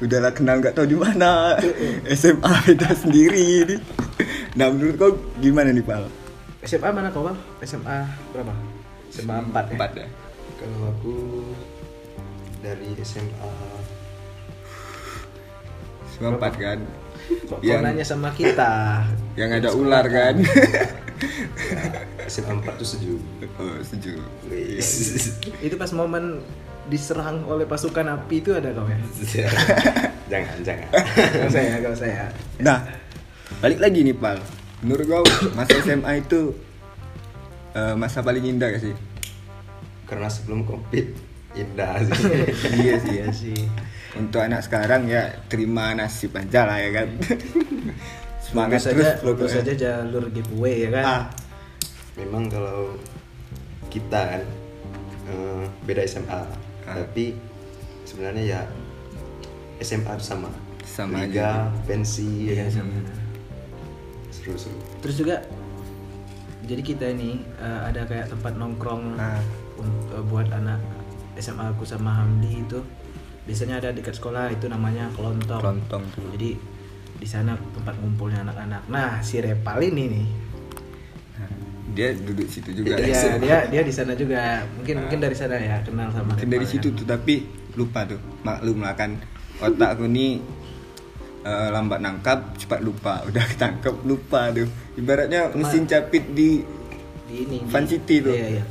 udahlah 0.00 0.32
kenal 0.32 0.62
nggak 0.62 0.72
tahu 0.72 0.86
di 0.88 0.96
mana. 0.96 1.58
SMA 2.16 2.52
beda 2.64 2.96
sendiri 2.96 3.68
nih. 3.68 3.80
nah 4.56 4.72
menurut 4.72 4.96
kau 4.96 5.12
gimana 5.38 5.72
nih 5.72 5.84
Pal? 5.84 6.08
SMA 6.64 6.88
mana 6.92 7.08
kau 7.08 7.24
bang? 7.24 7.36
SMA 7.64 7.98
berapa 8.36 8.52
SMA 9.10 9.36
4 9.50 9.52
ya? 9.52 9.74
Empat 9.74 9.90
ya. 9.98 10.06
Kalau 10.56 10.80
aku 10.94 11.14
dari 12.62 12.88
SMA 13.02 13.52
SMA 16.14 16.28
empat 16.36 16.52
kan? 16.54 16.78
Kok 17.50 17.58
kau 17.58 17.66
yang 17.66 17.82
nanya 17.82 18.06
sama 18.06 18.30
kita? 18.34 19.02
Yang 19.40 19.50
ada 19.62 19.70
ular 19.74 20.04
kan? 20.06 20.34
SMA 22.30 22.52
4 22.64 22.80
tuh 22.80 22.86
setuju. 22.86 23.14
oh 23.60 23.78
setuju 23.82 24.20
itu 25.62 25.74
pas 25.78 25.90
momen 25.94 26.42
diserang 26.90 27.46
oleh 27.46 27.64
pasukan 27.64 28.18
api 28.18 28.42
itu 28.42 28.50
ada 28.54 28.74
kau 28.74 28.86
ya? 28.86 28.98
Jangan 30.30 30.56
jangan. 30.62 30.88
kau 31.42 31.50
saya 31.50 31.74
kau 31.82 31.96
saya 31.98 32.24
Nah, 32.62 32.86
balik 33.58 33.82
lagi 33.82 34.06
nih 34.06 34.14
Pal. 34.14 34.38
Menurut 34.86 35.06
kau 35.10 35.24
masa 35.58 35.74
SMA 35.82 36.22
itu 36.22 36.54
eh, 37.72 37.94
masa 37.94 38.20
paling 38.20 38.44
indah 38.44 38.68
gak 38.68 38.82
sih? 38.82 38.94
Karena 40.04 40.26
sebelum 40.26 40.62
covid 40.62 41.06
indah 41.52 42.02
sih. 42.02 42.14
iya 42.80 42.94
sih 42.96 43.12
iya 43.12 43.26
sih 43.30 43.58
Untuk 44.20 44.38
anak 44.38 44.62
sekarang 44.62 45.06
ya 45.06 45.30
terima 45.46 45.92
nasib 45.92 46.34
aja 46.34 46.64
lah 46.64 46.78
ya 46.78 46.90
kan. 46.92 47.08
Semangat 48.44 48.82
terus 48.82 48.98
saja 48.98 49.22
lurus 49.22 49.38
pokoknya. 49.46 49.54
saja 49.56 49.72
jalur 49.76 50.24
giveaway 50.28 50.74
ya 50.82 50.90
kan 50.90 51.04
Ah, 51.04 51.24
Memang 52.16 52.46
kalau 52.46 52.98
kita 53.86 54.18
kan 54.28 54.42
eh, 55.24 55.64
beda 55.84 56.02
SMA, 56.04 56.42
Ah. 56.82 56.96
tapi 56.96 57.38
sebenarnya 58.02 58.42
ya 58.48 58.60
SMA 59.78 60.10
itu 60.10 60.26
sama. 60.26 60.50
Sama 60.82 61.22
Liga, 61.22 61.70
pensi, 61.84 62.50
Iya, 62.50 62.66
ya 62.66 62.66
kan? 62.66 62.82
sama. 62.82 62.98
seru-seru. 64.30 64.74
terus 64.98 65.16
juga 65.16 65.36
jadi 66.62 66.82
kita 66.82 67.04
ini 67.08 67.30
eh, 67.56 67.80
ada 67.84 68.04
kayak 68.04 68.28
tempat 68.28 68.52
nongkrong 68.54 69.16
Ah. 69.16 69.40
un- 69.76 70.04
eh, 70.10 70.22
buat 70.22 70.48
anak 70.48 70.78
SMA 71.36 71.64
aku 71.68 71.84
sama 71.84 72.12
Hamdi 72.14 72.60
itu 72.60 72.80
biasanya 73.42 73.78
ada 73.78 73.90
dekat 73.90 74.14
sekolah 74.14 74.48
itu 74.48 74.66
namanya 74.66 75.08
kelontong 75.10 75.58
Kelontong 75.58 76.04
tuh. 76.10 76.28
jadi 76.30 76.54
di 77.14 77.26
sana 77.26 77.52
tempat 77.70 77.96
ngumpulnya 77.96 78.40
anak-anak 78.42 78.82
nah 78.86 79.18
si 79.18 79.38
Repal 79.38 79.76
ini 79.78 80.04
nih 80.08 80.26
Nah, 81.32 81.48
dia 81.90 82.12
duduk 82.14 82.44
situ 82.46 82.70
juga. 82.74 82.94
Iya, 82.94 83.00
dia 83.02 83.14
SMA. 83.16 83.38
dia 83.40 83.56
dia 83.66 83.82
di 83.82 83.90
sana 83.90 84.12
juga 84.12 84.40
mungkin 84.70 84.94
mungkin 85.00 85.18
dari 85.18 85.32
sana 85.34 85.56
ya 85.56 85.80
kenal 85.80 86.08
sama 86.10 86.32
Mungkin 86.32 86.48
dari 86.48 86.62
Repal 86.62 86.72
situ 86.74 86.88
ya. 86.88 86.94
tuh 86.94 87.06
tapi 87.06 87.34
lupa 87.74 88.04
tuh. 88.04 88.20
Maklum 88.40 88.78
lah 88.78 88.92
kan 88.94 89.16
otak 89.58 89.96
aku 89.96 90.04
nih 90.06 90.40
eh, 91.44 91.68
lambat 91.72 92.00
nangkap, 92.02 92.54
cepat 92.56 92.80
lupa. 92.80 93.20
Udah 93.28 93.44
ketangkep 93.44 93.94
lupa 94.04 94.52
tuh. 94.52 94.68
Ibaratnya 94.96 95.52
mesin 95.56 95.84
capit 95.88 96.24
di 96.32 96.64
di 97.30 97.34
ini 97.46 97.56
Fan 97.70 97.86
City 97.86 98.18
tuh. 98.18 98.34
iya 98.34 98.58
iya 98.58 98.64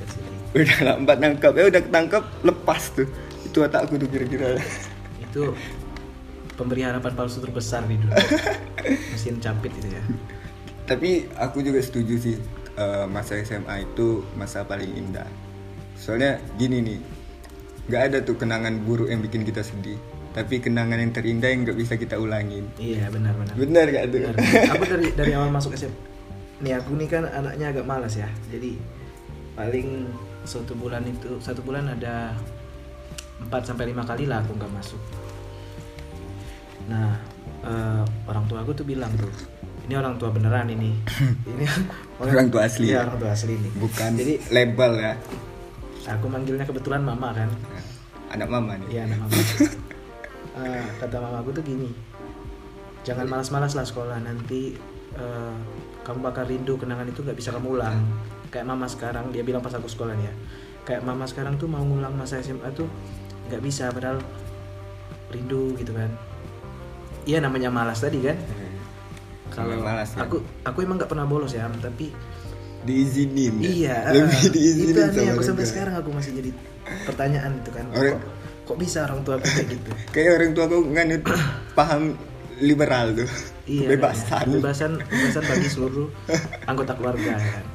udah 0.60 0.78
lambat 0.82 1.18
nangkap. 1.22 1.54
Ya 1.56 1.70
udah 1.70 1.82
ketangkep 1.86 2.24
lepas 2.44 2.82
tuh. 2.98 3.08
Itu 3.46 3.64
otakku 3.64 3.96
tuh 3.96 4.10
kira-kira. 4.10 4.58
Itu 5.30 5.54
pemberi 6.58 6.84
harapan 6.84 7.14
palsu 7.16 7.40
terbesar 7.40 7.86
di 7.86 7.96
dunia. 8.02 8.20
Mesin 9.14 9.40
capit 9.40 9.72
itu 9.78 9.96
ya. 9.96 10.04
Tapi 10.90 11.30
aku 11.38 11.62
juga 11.62 11.80
setuju 11.80 12.18
sih 12.18 12.36
eh, 12.76 13.06
masa 13.06 13.38
SMA 13.46 13.86
itu 13.86 14.26
masa 14.34 14.66
paling 14.66 14.90
indah. 14.90 15.30
Soalnya 15.96 16.42
gini 16.58 16.82
nih 16.82 17.00
nggak 17.90 18.02
ada 18.10 18.18
tuh 18.22 18.38
kenangan 18.38 18.86
buruk 18.86 19.10
yang 19.10 19.22
bikin 19.22 19.42
kita 19.42 19.66
sedih 19.66 19.98
tapi 20.30 20.62
kenangan 20.62 21.02
yang 21.02 21.10
terindah 21.10 21.50
yang 21.50 21.66
nggak 21.66 21.78
bisa 21.78 21.98
kita 21.98 22.16
ulangin. 22.22 22.70
Iya 22.78 23.10
benar 23.10 23.34
benar. 23.34 23.54
Benar 23.58 23.86
gak 23.90 24.04
tuh? 24.14 24.20
Benar. 24.22 24.34
aku 24.78 24.84
dari 24.86 25.08
dari 25.18 25.32
awal 25.34 25.50
masuk 25.50 25.74
SMA 25.74 26.10
nih 26.60 26.76
aku 26.76 26.92
nih 27.00 27.08
kan 27.08 27.24
anaknya 27.24 27.72
agak 27.72 27.88
malas 27.88 28.20
ya. 28.20 28.28
Jadi 28.52 28.76
paling 29.56 30.12
satu 30.44 30.76
bulan 30.76 31.04
itu 31.08 31.40
satu 31.40 31.64
bulan 31.64 31.88
ada 31.92 32.36
4 33.40 33.52
sampai 33.64 33.88
lima 33.88 34.04
kali 34.04 34.28
lah 34.28 34.44
aku 34.44 34.54
nggak 34.60 34.72
masuk. 34.76 35.02
Nah 36.92 37.16
eh, 37.64 38.04
orang 38.28 38.46
tua 38.52 38.60
aku 38.64 38.76
tuh 38.76 38.86
bilang 38.86 39.12
tuh 39.16 39.32
ini 39.88 39.98
orang 39.98 40.20
tua 40.20 40.30
beneran 40.30 40.70
ini. 40.70 40.94
Ini 41.50 41.66
Orang 42.22 42.52
tua 42.54 42.68
asli 42.70 42.92
Iya, 42.92 43.00
ya? 43.00 43.02
orang 43.10 43.18
tua 43.18 43.32
asli 43.34 43.56
nih 43.58 43.72
bukan 43.80 44.12
jadi 44.20 44.34
label 44.54 44.92
ya? 45.02 45.14
Aku 46.20 46.26
manggilnya 46.30 46.68
kebetulan 46.68 47.02
mama 47.02 47.32
kan. 47.34 47.50
Anak 48.30 48.52
mama 48.52 48.76
nih? 48.78 48.88
Iya 49.00 49.02
anak 49.10 49.18
mama. 49.26 49.34
Eh, 50.60 50.84
kata 51.00 51.16
mama 51.18 51.40
aku 51.40 51.56
tuh 51.56 51.64
gini, 51.64 51.88
jangan 53.02 53.26
malas-malas 53.26 53.74
lah 53.74 53.88
sekolah 53.88 54.20
nanti 54.20 54.76
eh, 55.16 55.56
kamu 56.04 56.20
bakal 56.20 56.44
rindu 56.44 56.76
kenangan 56.76 57.08
itu 57.08 57.24
nggak 57.24 57.38
bisa 57.38 57.56
kamu 57.56 57.80
ulang. 57.80 58.04
Kayak 58.50 58.66
mama 58.68 58.90
sekarang 58.90 59.30
dia 59.30 59.46
bilang 59.46 59.62
pas 59.62 59.72
aku 59.72 59.88
sekolah 59.88 60.14
ya, 60.14 60.34
kayak 60.84 61.06
mama 61.06 61.24
sekarang 61.24 61.56
tuh 61.56 61.70
mau 61.70 61.80
ngulang 61.80 62.12
masa 62.14 62.42
SMA 62.42 62.68
tuh 62.74 62.90
nggak 63.48 63.62
bisa 63.62 63.88
padahal 63.90 64.20
rindu 65.30 65.78
gitu 65.78 65.94
kan. 65.94 66.10
Iya 67.24 67.40
namanya 67.40 67.70
malas 67.70 68.02
tadi 68.02 68.20
kan. 68.20 68.36
Kalau 69.50 69.74
Namanya 69.74 69.86
malas, 69.86 70.10
ya. 70.14 70.26
aku 70.26 70.38
aku 70.62 70.78
emang 70.82 70.98
nggak 70.98 71.10
pernah 71.10 71.26
bolos 71.26 71.54
ya, 71.54 71.66
tapi 71.80 72.14
diizinin 72.86 73.60
ya? 73.60 73.66
Iya, 73.66 73.96
lebih 74.14 74.40
ah, 74.40 74.52
diizinin 74.54 74.94
itu 74.94 75.02
aneh, 75.04 75.30
aku 75.34 75.44
sampai 75.44 75.66
sekarang 75.68 75.94
aku 76.00 76.10
masih 76.14 76.32
jadi 76.38 76.52
pertanyaan 77.06 77.52
itu 77.58 77.70
kan. 77.74 77.86
Orang- 77.92 78.18
Kok, 78.18 78.39
kok 78.70 78.78
bisa 78.78 79.10
orang 79.10 79.26
tua 79.26 79.42
aku 79.42 79.50
kayak 79.50 79.68
gitu? 79.74 79.90
kayak 80.14 80.30
orang 80.38 80.52
tua 80.54 80.64
aku 80.70 80.78
nganut 80.94 81.24
paham 81.74 82.14
liberal 82.62 83.18
tuh 83.18 83.30
Iya, 83.66 83.86
kebebasan 83.98 84.46
kebebasan, 84.46 84.92
kebebasan 85.02 85.44
bagi 85.46 85.70
seluruh 85.74 86.08
anggota 86.66 86.94
keluarga 86.98 87.38
ya 87.38 87.50
kan. 87.62 87.66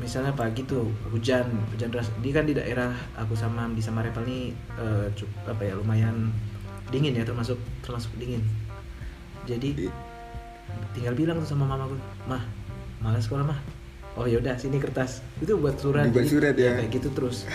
Misalnya 0.00 0.32
pagi 0.34 0.66
tuh 0.66 0.90
hujan, 1.14 1.46
hujan 1.72 1.88
deras. 1.88 2.10
Di 2.20 2.28
kan 2.34 2.44
di 2.44 2.52
daerah 2.52 2.90
aku 3.16 3.32
sama 3.32 3.70
di 3.72 3.80
sama 3.80 4.02
Repal 4.04 4.26
nih 4.26 4.52
eh, 4.52 5.06
cuk- 5.14 5.46
apa 5.48 5.62
ya 5.64 5.78
lumayan 5.78 6.28
dingin 6.92 7.16
ya 7.16 7.24
termasuk 7.24 7.56
termasuk 7.80 8.12
dingin. 8.20 8.44
Jadi 9.48 9.88
tinggal 10.92 11.14
bilang 11.16 11.40
tuh 11.40 11.48
sama 11.48 11.64
mamaku, 11.68 11.96
mah 12.28 12.42
malas 13.00 13.24
sekolah 13.24 13.48
mah. 13.48 13.60
Oh 14.18 14.28
yaudah 14.28 14.60
sini 14.60 14.76
kertas. 14.76 15.24
Itu 15.40 15.56
buat 15.56 15.80
surat. 15.80 16.12
Jadi, 16.12 16.28
surat 16.28 16.52
ya. 16.58 16.84
Kayak 16.84 16.90
gitu 17.00 17.08
terus. 17.16 17.48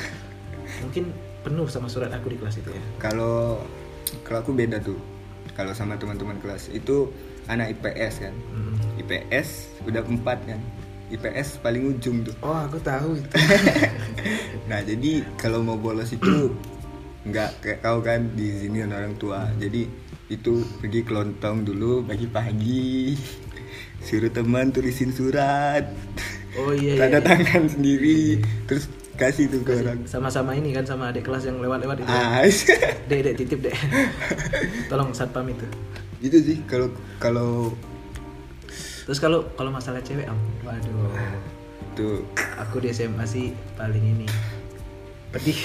Mungkin 0.82 1.14
penuh 1.48 1.64
sama 1.66 1.88
surat 1.88 2.12
aku 2.12 2.28
di 2.28 2.38
kelas 2.38 2.60
itu 2.60 2.70
ya. 2.70 2.84
kalau 3.00 3.64
kalau 4.28 4.44
aku 4.44 4.52
beda 4.52 4.84
tuh 4.84 5.00
kalau 5.56 5.72
sama 5.72 5.96
teman-teman 5.96 6.36
kelas 6.38 6.68
itu 6.70 7.08
anak 7.48 7.72
IPS 7.74 8.14
kan 8.22 8.36
Mm. 8.52 8.76
IPS 9.00 9.48
udah 9.88 10.04
empat 10.04 10.44
kan 10.44 10.60
IPS 11.08 11.64
paling 11.64 11.96
ujung 11.96 12.28
tuh 12.28 12.36
Oh 12.44 12.52
aku 12.52 12.84
tahu 12.84 13.16
itu. 13.16 13.32
nah 14.70 14.84
jadi 14.84 15.24
kalau 15.40 15.64
mau 15.64 15.80
bolos 15.80 16.12
itu 16.12 16.52
nggak 17.28 17.64
kayak 17.64 17.80
kau 17.80 18.04
kan 18.04 18.28
diizinin 18.36 18.92
orang 18.92 19.16
tua 19.16 19.48
jadi 19.56 19.88
itu 20.28 20.60
pergi 20.84 21.08
kelontong 21.08 21.64
dulu 21.64 22.04
pagi-pagi 22.04 23.16
suruh 24.06 24.28
teman 24.30 24.76
tulisin 24.76 25.16
surat 25.16 25.88
Oh 26.58 26.74
iya. 26.74 26.98
iya, 26.98 27.08
tanda 27.08 27.20
iya. 27.22 27.24
tangan 27.24 27.64
sendiri 27.70 28.42
terus 28.66 28.90
kasih 29.18 29.50
tuh 29.50 29.66
ke 29.66 29.82
orang. 29.82 30.06
Sama-sama 30.06 30.54
ini 30.54 30.72
kan 30.72 30.86
sama 30.86 31.10
adik 31.10 31.26
kelas 31.26 31.50
yang 31.50 31.58
lewat-lewat 31.60 32.06
itu. 32.06 32.10
Ah 32.14 32.46
dek 33.10 33.20
dek 33.26 33.36
titip 33.36 33.60
dek. 33.66 33.76
Tolong 34.90 35.12
satpam 35.12 35.50
itu 35.50 35.68
itu 36.22 36.38
sih 36.42 36.58
kalau 36.66 36.90
kalau 37.22 37.52
terus 39.06 39.22
kalau 39.22 39.46
kalau 39.54 39.70
masalah 39.70 40.02
cewek 40.02 40.26
am? 40.26 40.38
Waduh. 40.66 41.14
Tuh. 41.94 42.22
Aku 42.68 42.82
di 42.82 42.90
SMA 42.94 43.26
sih 43.26 43.54
paling 43.78 44.02
ini. 44.02 44.28
Pedih. 45.30 45.58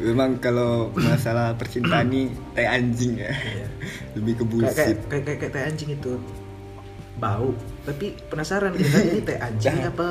Memang 0.06 0.42
kalau 0.42 0.90
masalah 0.96 1.54
percintaan 1.54 2.10
nih 2.10 2.26
teh 2.54 2.66
anjing 2.66 3.14
ya. 3.18 3.30
Iya. 3.30 3.68
lebih 4.18 4.42
ke 4.42 4.44
bullshit 4.44 4.98
kayak, 5.06 5.22
kayak, 5.24 5.38
kayak 5.38 5.52
teh 5.54 5.62
anjing 5.62 5.90
itu. 5.94 6.18
Bau. 7.20 7.54
Tapi 7.86 8.16
penasaran 8.26 8.74
gitu 8.74 8.90
kan 8.90 9.04
ini 9.06 9.20
teh 9.22 9.38
anjing 9.38 9.76
apa? 9.86 10.08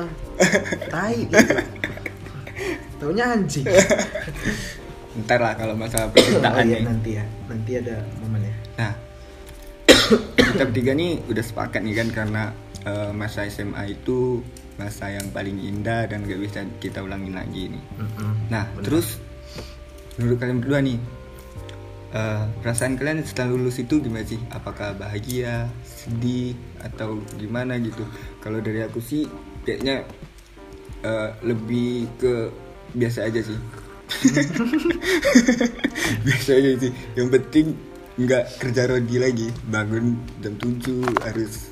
Tai 0.88 1.16
gitu 1.28 1.54
taunya 3.00 3.24
anjing 3.32 3.64
ntar 5.26 5.42
lah 5.42 5.58
kalau 5.58 5.74
masalah 5.74 6.06
oh, 6.06 6.14
percintaan 6.14 6.62
iya, 6.68 6.78
nih 6.78 6.86
nanti 6.86 7.10
ya 7.18 7.24
nanti 7.50 7.70
ada 7.80 7.96
momennya 8.22 8.60
Nah, 8.80 8.92
kita 10.38 10.64
bertiga 10.64 10.96
nih 10.96 11.20
udah 11.28 11.44
sepakat 11.44 11.84
nih 11.84 11.94
kan 12.00 12.08
karena 12.08 12.42
eh, 12.88 13.12
masa 13.12 13.44
SMA 13.52 13.92
itu 13.92 14.40
masa 14.80 15.12
yang 15.12 15.28
paling 15.36 15.60
indah 15.60 16.08
dan 16.08 16.24
gak 16.24 16.40
bisa 16.40 16.64
kita 16.80 17.04
ulangin 17.04 17.36
lagi 17.36 17.68
nih. 17.68 17.84
Mm-mm. 18.00 18.32
Nah, 18.48 18.64
Benar. 18.72 18.84
terus 18.88 19.20
menurut 20.16 20.40
kalian 20.40 20.64
berdua 20.64 20.80
nih, 20.80 20.98
eh, 22.16 22.44
perasaan 22.64 22.96
kalian 22.96 23.20
setelah 23.20 23.52
lulus 23.52 23.76
itu 23.84 24.00
gimana 24.00 24.24
sih? 24.24 24.40
Apakah 24.48 24.96
bahagia, 24.96 25.68
sedih, 25.84 26.56
atau 26.80 27.20
gimana 27.36 27.76
gitu? 27.76 28.08
Kalau 28.40 28.64
dari 28.64 28.80
aku 28.80 29.04
sih 29.04 29.28
kayaknya 29.68 30.08
eh, 31.04 31.30
lebih 31.44 32.08
ke 32.16 32.48
biasa 32.94 33.30
aja 33.30 33.40
sih. 33.42 33.58
biasa 36.26 36.50
aja 36.58 36.70
sih. 36.80 36.92
Yang 37.14 37.28
penting 37.38 37.66
nggak 38.18 38.44
kerja 38.58 38.82
rodi 38.90 39.16
lagi. 39.20 39.48
Bangun 39.70 40.18
jam 40.42 40.54
7 40.58 41.24
harus 41.24 41.70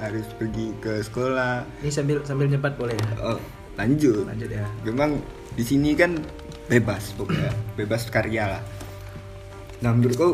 harus 0.00 0.24
pergi 0.40 0.72
ke 0.80 1.04
sekolah. 1.04 1.68
ini 1.84 1.92
sambil 1.92 2.24
sambil 2.24 2.48
nyebat 2.48 2.74
boleh 2.80 2.96
ya? 2.96 3.10
Oh, 3.20 3.38
lanjut. 3.76 4.24
Lanjut 4.24 4.48
ya. 4.48 4.64
Memang 4.88 5.20
di 5.54 5.64
sini 5.64 5.92
kan 5.92 6.16
bebas 6.66 7.12
pokoknya. 7.14 7.52
Bebas 7.76 8.08
karya 8.08 8.56
lah. 8.56 8.62
Nah 9.84 9.92
menurut 9.92 10.16
kau 10.16 10.32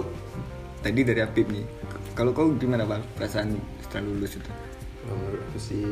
tadi 0.83 1.03
dari 1.03 1.23
Apip 1.23 1.51
nih 1.51 1.67
kalau 2.17 2.33
kau 2.33 2.49
gimana 2.57 2.89
bang 2.89 3.05
perasaan 3.19 3.61
setelah 3.85 4.09
lulus 4.09 4.41
itu? 4.41 4.51
Kalau 5.05 5.17
menurut 5.21 5.43
aku 5.53 5.59
sih 5.61 5.85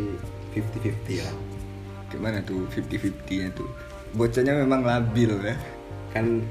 50-50 0.56 1.20
lah. 1.20 1.36
Gimana 2.08 2.38
tuh 2.46 2.64
50-50 2.70 3.42
nya 3.42 3.50
tuh 3.52 3.68
bocahnya 4.14 4.54
memang 4.56 4.80
labil 4.80 5.30
ya. 5.40 5.56
Kan 6.10 6.42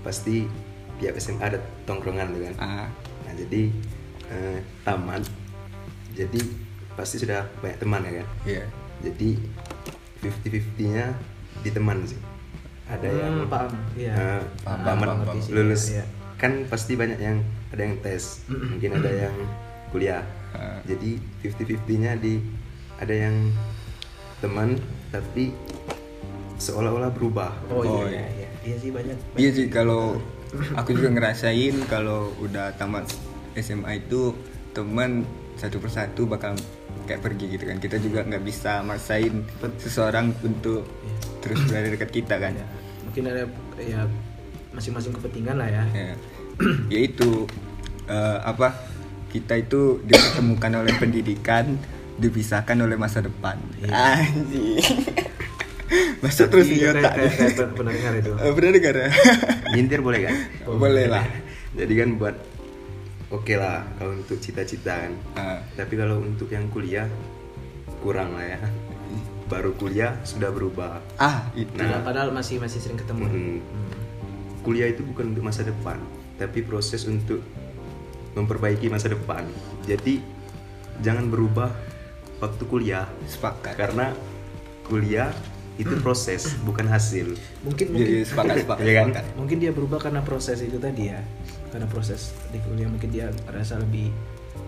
pasti 0.00 0.48
tiap 0.96 1.14
SMA 1.16 1.44
ada 1.44 1.58
tongkrongan 1.84 2.32
tuh 2.32 2.42
kan. 2.42 2.54
Ah. 2.58 2.86
Nah 3.22 3.32
jadi 3.34 3.68
eh, 4.28 4.58
tamat 4.82 5.22
jadi 6.12 6.40
pasti 6.92 7.16
sudah 7.18 7.48
banyak 7.60 7.78
teman 7.78 8.02
ya 8.02 8.12
kan? 8.14 8.26
Iya. 8.44 8.64
Jadi 9.02 9.30
50-50 10.20 10.94
nya 10.94 11.06
di 11.60 11.70
teman 11.70 11.98
sih. 12.02 12.18
Ada 12.84 13.06
Hmm, 13.06 13.18
yang 13.18 13.34
paham. 13.48 13.70
Iya. 13.94 14.12
eh, 14.12 14.42
Paham, 14.60 14.78
paham, 14.82 14.98
paham. 15.22 15.38
lulus. 15.50 15.84
Iya. 15.90 16.04
kan 16.34 16.66
pasti 16.66 16.98
banyak 16.98 17.18
yang 17.18 17.38
ada 17.70 17.82
yang 17.82 17.94
tes. 18.02 18.42
Mungkin 18.48 18.98
ada 18.98 19.10
yang 19.10 19.34
kuliah. 19.88 20.26
Ah. 20.52 20.82
jadi 20.84 21.16
50-50 21.40 21.96
nya 21.96 22.12
di 22.12 22.36
ada 22.98 23.08
yang 23.10 23.32
teman 24.36 24.76
tapi 25.08 25.54
seolah-olah 26.62 27.10
berubah. 27.10 27.50
Oh, 27.66 27.82
Oh, 27.82 28.06
iya, 28.06 28.22
iya. 28.30 28.48
iya. 28.62 28.76
Sih 28.78 28.88
banyak, 28.88 29.18
iya 29.34 29.50
banyak. 29.50 29.52
sih 29.52 29.66
kalau 29.66 30.22
aku 30.72 30.94
juga 30.94 31.10
ngerasain 31.10 31.74
kalau 31.86 32.30
udah 32.38 32.70
tamat 32.76 33.10
SMA 33.54 33.98
itu 33.98 34.30
teman 34.70 35.26
satu 35.54 35.76
persatu 35.76 36.24
bakal 36.24 36.54
kayak 37.04 37.20
pergi 37.20 37.46
gitu 37.50 37.66
kan. 37.66 37.76
Kita 37.76 37.98
juga 37.98 38.22
nggak 38.22 38.40
bisa 38.40 38.80
maksain 38.80 39.42
seseorang 39.76 40.30
untuk 40.40 40.86
Iya. 40.86 41.14
terus 41.42 41.58
berada 41.66 41.88
dekat 41.90 42.10
kita 42.12 42.38
kan. 42.38 42.54
Ya, 42.54 42.66
mungkin 43.02 43.22
ada 43.26 43.42
ya 43.76 44.06
masing-masing 44.70 45.12
kepentingan 45.12 45.58
lah 45.58 45.68
ya. 45.68 45.84
Ya, 45.90 46.14
yaitu 46.94 47.50
eh, 48.06 48.38
apa 48.40 48.78
kita 49.28 49.56
itu 49.56 49.98
dipertemukan 50.04 50.72
oleh 50.78 50.94
pendidikan 50.94 51.76
dipisahkan 52.14 52.76
oleh 52.78 52.94
masa 52.94 53.18
depan. 53.20 53.58
Iya. 53.80 53.90
anjing 53.90 54.78
masuk 56.22 56.46
terus 56.48 56.64
Tapi 56.64 56.72
di 56.72 56.78
kayak- 56.78 56.94
otak 56.96 57.12
kayak- 57.12 57.34
kayak 57.34 57.52
pen- 57.52 57.74
pernah 57.74 57.92
dengar 57.92 58.12
itu. 58.14 58.30
Eh, 58.32 58.52
pernah 58.52 58.72
dengar 58.72 58.94
ya? 58.94 59.08
Nyintir 59.72 60.00
boleh 60.00 60.20
kan? 60.22 60.34
Boleh 60.64 61.06
lah. 61.06 61.24
Jadi 61.78 61.92
kan 61.94 62.08
buat 62.14 62.36
oke 63.28 63.54
lah 63.56 63.82
kalau 63.96 64.12
untuk 64.14 64.38
cita-cita 64.38 64.94
kan. 64.98 65.12
Ah, 65.34 65.58
tapi 65.74 65.96
kalau 65.96 66.20
untuk 66.20 66.46
yang 66.46 66.68
kuliah 66.68 67.10
kurang 67.98 68.32
lah 68.32 68.46
ya. 68.46 68.60
Baru 69.44 69.74
kuliah 69.74 70.16
sudah 70.22 70.48
berubah. 70.48 71.02
Ah 71.16 71.50
itu. 71.52 71.74
Nah. 71.74 72.00
padahal 72.00 72.30
masih 72.30 72.56
masih 72.56 72.78
sering 72.78 72.96
ketemu. 72.96 73.22
Ya. 73.22 73.30
Mm. 73.30 73.42
Hmm. 73.42 73.60
kuliah 74.62 74.86
itu 74.86 75.02
bukan 75.02 75.34
untuk 75.34 75.42
masa 75.42 75.66
depan 75.66 75.98
tapi 76.38 76.62
proses 76.62 77.02
untuk 77.02 77.42
memperbaiki 78.32 78.86
masa 78.86 79.10
depan. 79.10 79.42
Jadi 79.82 80.22
jangan 81.02 81.26
berubah 81.26 81.68
waktu 82.38 82.62
kuliah. 82.64 83.10
Sepakat. 83.26 83.74
Karena 83.74 84.14
kuliah 84.82 85.34
itu 85.76 85.94
proses 86.00 86.52
bukan 86.62 86.84
hasil. 86.84 87.32
Mungkin 87.64 87.86
jadi 87.90 87.96
mungkin 87.96 88.28
sepakat 88.28 88.54
sepakat. 88.62 88.84
Iya 88.84 88.92
kan? 88.92 89.06
sepakat. 89.08 89.24
mungkin 89.36 89.56
dia 89.58 89.70
berubah 89.72 89.98
karena 89.98 90.20
proses 90.20 90.58
itu 90.60 90.76
tadi 90.76 91.08
ya. 91.08 91.20
Karena 91.72 91.88
proses 91.88 92.36
di 92.52 92.60
kuliah 92.60 92.88
mungkin 92.88 93.08
dia 93.08 93.32
rasa 93.48 93.80
lebih 93.80 94.12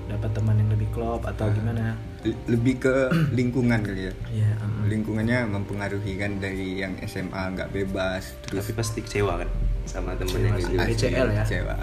dapat 0.05 0.37
teman 0.37 0.57
yang 0.57 0.69
lebih 0.69 0.89
klop 0.93 1.25
atau 1.25 1.49
gimana. 1.49 1.97
L- 2.25 2.41
lebih 2.49 2.81
ke 2.81 2.95
lingkungan 3.33 3.81
kali 3.81 4.09
ya. 4.09 4.13
Ya 4.33 4.51
mm. 4.57 4.89
lingkungannya 4.89 5.39
mempengaruhi 5.49 6.17
kan 6.17 6.41
dari 6.41 6.81
yang 6.81 6.97
SMA 7.05 7.53
nggak 7.53 7.69
bebas 7.73 8.33
terus 8.45 8.65
tapi 8.65 8.73
pasti 8.73 8.99
kecewa 9.05 9.45
kan 9.45 9.49
sama 9.85 10.17
temen 10.17 10.33
Kecewa 10.33 10.49
yang 10.49 10.57
gitu. 10.57 10.77
BCL 10.81 11.29
ya? 11.29 11.45
kecewa. 11.45 11.77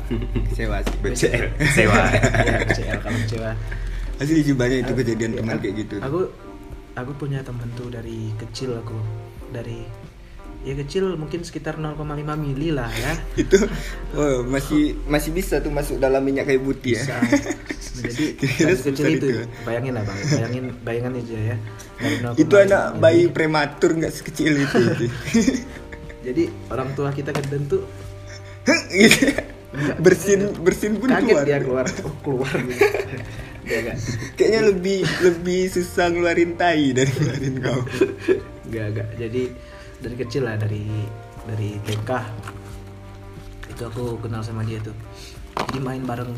Kecewa 0.50 0.78
sih. 0.82 0.96
BCL 1.06 1.46
kecewa. 1.58 1.98
Ya 2.42 2.58
kecewa 2.66 2.94
kalau 2.98 3.20
kecewa. 3.26 3.52
Asli 4.22 4.42
sih 4.42 4.54
banyak 4.54 4.86
itu 4.86 4.94
kejadian 4.94 5.32
Ya, 5.34 5.38
teman 5.42 5.58
kayak 5.58 5.76
gitu. 5.82 5.96
aku 5.98 6.20
aku 6.96 7.12
punya 7.16 7.44
teman 7.44 7.70
tuh 7.76 7.92
dari 7.92 8.32
kecil 8.40 8.78
aku. 8.80 8.98
Dari 9.52 9.84
ya 10.62 10.78
kecil 10.78 11.18
mungkin 11.18 11.42
sekitar 11.42 11.82
0,5 11.82 11.98
mili 12.38 12.70
lah 12.72 12.90
ya. 12.92 13.14
Itu 13.44 13.58
oh, 14.16 14.46
masih 14.46 14.98
masih 15.06 15.32
bisa 15.34 15.60
tuh 15.60 15.74
masuk 15.74 15.98
dalam 15.98 16.22
minyak 16.24 16.48
kayu 16.48 16.62
putih 16.62 17.00
ya. 17.00 17.04
Nah, 17.06 17.22
jadi 18.06 18.26
kecil 18.88 19.06
itu, 19.20 19.28
itu. 19.28 19.42
bayangin 19.68 19.94
lah 19.98 20.04
bang. 20.08 20.18
Bayangin 20.32 20.64
bayangan 20.86 21.12
aja 21.20 21.38
ya. 21.54 21.56
Dari 22.02 22.16
0,5 22.24 22.42
itu 22.42 22.54
anak 22.58 22.84
mili. 22.96 23.02
bayi 23.02 23.24
prematur 23.30 23.92
nggak 23.98 24.14
sekecil 24.14 24.54
itu 24.58 24.80
sih. 25.02 25.12
jadi 26.22 26.54
orang 26.70 26.94
tua 26.94 27.10
kita 27.10 27.34
kan 27.34 27.46
tentu 27.50 27.82
Gitu. 28.92 29.34
bersin 30.04 30.52
bersin 30.62 31.00
pun 31.00 31.10
kaget 31.10 31.32
keluar 31.32 31.46
dia 31.48 31.58
keluar 31.64 31.86
oh, 31.88 32.16
keluar. 32.22 32.54
gitu 32.60 32.86
Agak 33.62 33.96
kayaknya 34.36 34.62
lebih 34.74 35.06
lebih 35.22 35.70
susah 35.70 36.10
ngeluarin 36.10 36.58
tai 36.58 36.92
dari 36.92 37.12
ngeluarin 37.14 37.56
kau 37.62 37.82
Gak, 38.72 38.88
gak. 38.96 39.10
Jadi 39.20 39.52
dari 40.00 40.16
kecil 40.16 40.48
lah 40.48 40.56
dari 40.56 40.88
dari 41.44 41.76
TK 41.84 42.10
itu 43.72 43.84
aku 43.84 44.22
kenal 44.24 44.40
sama 44.40 44.64
dia 44.64 44.80
tuh. 44.80 44.96
Jadi 45.68 45.80
main 45.84 46.02
bareng 46.08 46.32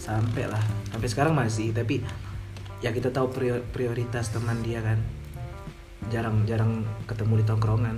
sampai 0.00 0.48
lah. 0.48 0.62
Sampai 0.88 1.08
sekarang 1.12 1.36
masih 1.36 1.76
tapi 1.76 2.00
ya 2.80 2.94
kita 2.94 3.12
tahu 3.12 3.28
prior- 3.28 3.64
prioritas 3.68 4.32
teman 4.32 4.64
dia 4.64 4.80
kan. 4.80 4.98
Jarang 6.08 6.48
jarang 6.48 6.88
ketemu 7.04 7.42
di 7.42 7.44
tongkrongan 7.44 7.96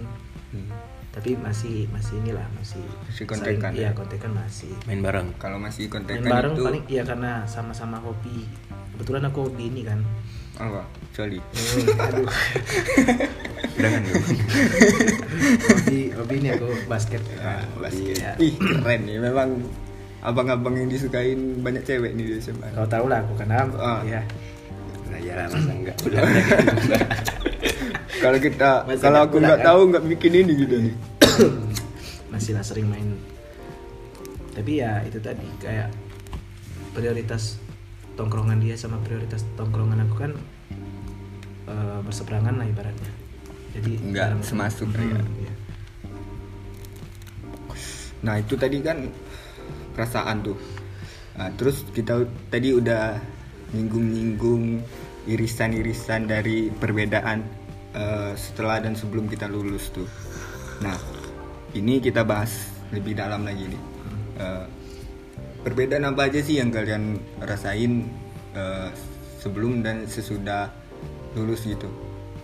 tapi 1.10 1.34
masih 1.34 1.90
masih 1.90 2.22
inilah 2.22 2.46
masih 2.54 2.82
Masih 3.10 3.24
kontekan 3.26 3.74
iya 3.74 3.90
ya? 3.90 3.98
kontekan 3.98 4.30
masih. 4.30 4.70
Main 4.86 5.02
bareng? 5.02 5.28
Kalau 5.42 5.58
masih 5.58 5.90
main 5.90 5.94
kontekan 5.98 6.30
bareng 6.30 6.54
itu 6.54 6.62
paling 6.62 6.84
iya 6.86 7.02
karena 7.02 7.42
sama-sama 7.50 7.98
hobi. 7.98 8.46
Kebetulan 8.94 9.26
aku 9.26 9.50
hobi 9.50 9.74
ini 9.74 9.82
kan. 9.82 9.98
Apa? 10.60 10.86
Coli 11.10 11.40
Eh, 11.40 11.86
aduh. 11.98 12.28
Jangan 13.82 14.00
dulu. 14.06 14.22
Hobi 15.66 15.98
hobi 16.14 16.34
ini 16.38 16.48
aku 16.54 16.68
basket. 16.86 17.22
Ah, 17.42 17.64
basket. 17.80 18.14
Ya. 18.14 18.32
ih 18.38 18.54
keren 18.54 19.00
nih. 19.02 19.18
Memang 19.18 19.66
abang-abang 20.22 20.78
yang 20.78 20.86
disukain 20.86 21.58
banyak 21.58 21.82
cewek 21.82 22.14
nih 22.14 22.22
di 22.22 22.34
SMA. 22.38 22.70
Kau 22.70 22.86
tahu 22.86 23.10
lah 23.10 23.26
aku 23.26 23.34
kan 23.34 23.50
am. 23.50 23.68
Ah. 23.74 23.98
Ya. 24.06 24.22
nah 25.10 25.18
ya 25.18 25.34
masa 25.50 25.74
enggak. 25.74 25.96
Udah 26.06 26.22
kalau 28.20 28.38
kita 28.38 28.70
kalau 29.00 29.20
aku 29.24 29.40
nggak 29.40 29.60
kan? 29.64 29.66
tahu 29.66 29.80
nggak 29.90 30.04
bikin 30.16 30.32
ini 30.44 30.52
gitu 30.60 30.76
nih 30.76 30.94
Masih 32.32 32.54
lah 32.54 32.62
sering 32.62 32.86
main. 32.86 33.18
Tapi 34.54 34.78
ya 34.78 35.02
itu 35.02 35.18
tadi 35.18 35.42
kayak 35.58 35.90
prioritas 36.94 37.58
tongkrongan 38.14 38.62
dia 38.62 38.78
sama 38.78 39.02
prioritas 39.02 39.42
tongkrongan 39.58 40.06
aku 40.06 40.14
kan 40.14 40.32
eh, 41.66 41.98
berseberangan 42.06 42.54
lah 42.60 42.66
ibaratnya. 42.68 43.10
jadi 43.74 43.92
Nggak 44.02 44.28
semasuk 44.46 44.90
ya. 44.94 45.18
iya. 45.42 45.52
Nah 48.20 48.34
itu 48.38 48.54
tadi 48.54 48.78
kan 48.84 49.10
perasaan 49.96 50.44
tuh. 50.44 50.58
Nah, 51.38 51.48
terus 51.56 51.86
kita 51.94 52.26
tadi 52.52 52.74
udah 52.74 53.16
nyinggung-nyinggung 53.72 54.82
irisan-irisan 55.30 56.26
dari 56.26 56.68
perbedaan 56.74 57.46
eh, 57.94 58.32
setelah 58.38 58.82
dan 58.82 58.94
sebelum 58.94 59.26
kita 59.26 59.46
lulus 59.50 59.90
tuh. 59.90 60.06
Nah 60.82 60.96
ini 61.74 62.02
kita 62.02 62.26
bahas 62.26 62.70
lebih 62.90 63.14
dalam 63.14 63.46
lagi 63.46 63.70
nih. 63.70 63.82
Eh, 64.40 64.66
perbedaan 65.62 66.08
apa 66.08 66.32
aja 66.32 66.40
sih 66.40 66.58
yang 66.58 66.72
kalian 66.72 67.20
rasain 67.42 68.08
eh, 68.56 68.88
sebelum 69.38 69.82
dan 69.84 70.04
sesudah 70.10 70.70
lulus 71.38 71.64
gitu? 71.66 71.86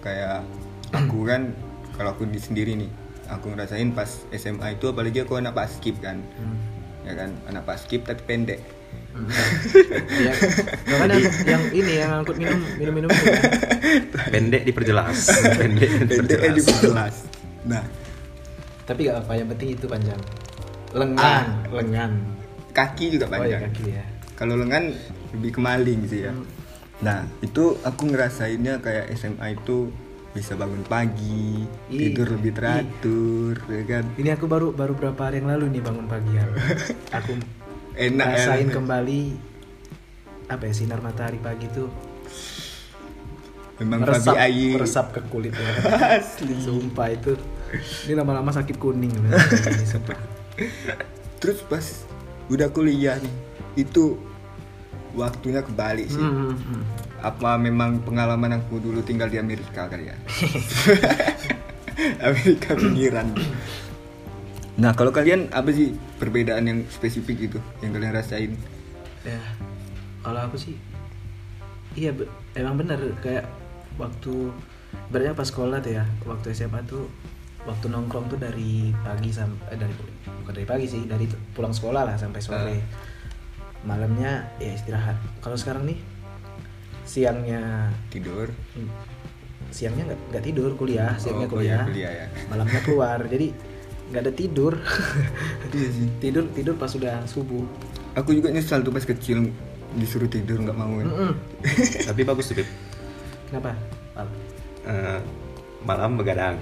Kayak 0.03 0.47
aku 0.95 1.27
kan 1.27 1.51
kalau 1.97 2.13
aku 2.13 2.29
di 2.29 2.39
sendiri 2.39 2.77
nih, 2.77 2.93
aku 3.27 3.57
ngerasain 3.57 3.91
pas 3.97 4.29
SMA 4.31 4.77
itu 4.77 4.93
apalagi 4.93 5.25
aku 5.25 5.41
anak 5.41 5.57
paskib 5.57 5.97
kan, 5.99 6.21
Hmm. 6.37 6.57
ya 7.09 7.17
kan 7.17 7.31
anak 7.49 7.65
paskib 7.65 8.05
tapi 8.05 8.21
pendek. 8.23 8.61
Ya, 10.17 10.33
kan 10.87 11.09
yang, 11.09 11.25
yang 11.45 11.63
ini 11.73 11.93
yang 11.97 12.11
angkut 12.21 12.37
minum 12.37 12.61
minum 12.77 12.95
minum 12.95 13.09
kan? 13.09 13.25
pendek 14.35 14.63
diperjelas 14.65 15.19
pendek 15.57 15.91
diperjelas 16.05 16.55
diperjelas. 16.57 17.15
Nah 17.65 17.85
tapi 18.85 19.09
gak 19.09 19.19
apa 19.21 19.33
yang 19.35 19.49
penting 19.51 19.75
itu 19.75 19.87
panjang 19.87 20.21
lengan 20.93 21.47
lengan 21.69 22.13
kaki 22.71 23.11
juga 23.11 23.27
oh 23.27 23.43
ya 23.43 23.59
panjang. 23.59 23.63
kaki 23.67 23.85
ya 23.91 24.05
Kalau 24.33 24.55
lengan 24.55 24.93
lebih 25.33 25.57
kemaling 25.57 26.05
sih 26.05 26.29
ya. 26.29 26.33
Hmm. 26.33 26.45
Nah 27.01 27.25
itu 27.41 27.81
aku 27.81 28.03
ngerasainnya 28.07 28.79
kayak 28.79 29.09
SMA 29.17 29.57
itu 29.57 29.89
bisa 30.31 30.53
bangun 30.53 30.85
pagi, 30.85 31.65
Ih, 31.89 32.13
tidur 32.13 32.37
lebih 32.37 32.53
ih. 32.53 32.55
teratur, 32.55 33.57
ya 33.73 33.83
kan? 33.89 34.05
ini 34.21 34.29
aku 34.29 34.45
baru 34.45 34.69
baru 34.69 34.93
berapa 34.93 35.17
hari 35.17 35.41
yang 35.41 35.49
lalu 35.49 35.73
nih 35.73 35.81
bangun 35.81 36.05
pagi 36.05 36.29
ya 36.31 36.45
aku 37.11 37.33
Enak 37.97 38.27
ya. 38.29 38.37
rasain 38.37 38.69
kembali 38.69 39.21
apa 40.47 40.63
ya 40.69 40.73
sinar 40.77 41.01
matahari 41.03 41.41
pagi 41.41 41.67
tuh 41.73 41.89
Memang 43.77 44.09
meresap 44.09 44.33
Fabi 44.33 44.41
Ayi 44.41 44.69
meresap 44.73 45.07
ke 45.13 45.21
kulit 45.29 45.53
ya. 45.53 45.69
asli. 46.21 46.57
sumpah 46.61 47.13
itu 47.13 47.37
ini 48.09 48.15
lama-lama 48.17 48.49
sakit 48.49 48.77
kuning 48.81 49.13
sumpah 49.93 50.17
Terus 51.37 51.61
pas 51.69 51.85
udah 52.49 52.73
kuliah 52.73 53.21
nih, 53.21 53.35
itu 53.85 54.17
waktunya 55.13 55.61
kebalik 55.61 56.09
sih. 56.09 56.21
Hmm, 56.21 56.53
hmm, 56.53 56.57
hmm. 56.57 56.83
Apa 57.21 57.61
memang 57.61 58.01
pengalaman 58.05 58.61
aku 58.61 58.81
dulu 58.81 59.05
tinggal 59.05 59.29
di 59.29 59.41
Amerika 59.41 59.89
kali 59.89 60.09
ya? 60.09 60.17
Amerika 62.29 62.77
pinggiran. 62.77 63.37
Nah 64.77 64.93
kalau 64.93 65.09
kalian 65.09 65.49
apa 65.51 65.73
sih 65.73 65.97
perbedaan 66.21 66.69
yang 66.69 66.79
spesifik 66.87 67.49
itu 67.49 67.59
yang 67.81 67.93
kalian 67.93 68.13
rasain? 68.13 68.53
ya 69.25 69.43
kalau 70.23 70.39
aku 70.39 70.55
sih 70.55 70.79
iya 71.95 72.15
be- 72.15 72.31
emang 72.55 72.79
bener 72.79 72.95
kayak 73.19 73.43
waktu 73.99 74.55
berarti 75.11 75.35
pas 75.35 75.51
sekolah 75.51 75.83
tuh 75.83 75.99
ya 75.99 76.07
waktu 76.23 76.55
SMA 76.55 76.79
tuh 76.87 77.11
waktu 77.67 77.91
nongkrong 77.91 78.31
tuh 78.31 78.39
dari 78.39 78.95
pagi 79.03 79.35
sampai 79.35 79.75
eh, 79.75 79.79
dari 79.83 79.91
bukan 80.45 80.53
dari 80.55 80.63
pagi 80.63 80.87
sih 80.87 81.03
dari 81.11 81.27
pulang 81.51 81.75
sekolah 81.75 82.07
lah 82.07 82.15
sampai 82.15 82.39
sore. 82.39 82.77
Malamnya 83.83 84.47
ya 84.59 84.71
istirahat. 84.73 85.19
Kalau 85.43 85.59
sekarang 85.59 85.91
nih 85.91 85.99
siangnya 87.03 87.91
Tidur? 88.07 88.47
hmm, 88.79 88.91
siangnya 89.71 90.15
nggak 90.15 90.21
nggak 90.31 90.45
tidur 90.45 90.71
kuliah. 90.79 91.19
Siangnya 91.19 91.51
Oh, 91.51 91.59
oh 91.59 91.63
iya, 91.67 91.83
kuliah, 91.83 91.85
kuliah 91.87 92.13
ya. 92.15 92.27
malamnya 92.47 92.81
keluar. 92.83 93.19
Jadi 93.35 93.51
nggak 94.07 94.23
ada 94.23 94.33
tidur 94.33 94.73
Iya 95.75 95.89
sih. 95.91 96.07
tidur 96.19 96.45
tidur 96.51 96.75
pas 96.75 96.89
sudah 96.89 97.21
subuh 97.25 97.67
Aku 98.15 98.33
juga 98.33 98.49
nyesal 98.49 98.81
tuh 98.81 98.89
pas 98.89 99.03
kecil 99.03 99.53
disuruh 99.93 100.27
tidur 100.27 100.57
nggak 100.59 100.73
mau 100.73 100.89
kan. 100.95 101.07
Mm-mm. 101.07 101.33
tapi 102.09 102.23
bagus 102.23 102.49
tuh 102.49 102.57
Beb. 102.57 102.69
kenapa 103.47 103.73
Al? 104.15 104.29
Eh, 104.85 105.21
malam 105.83 106.15
begadang 106.15 106.57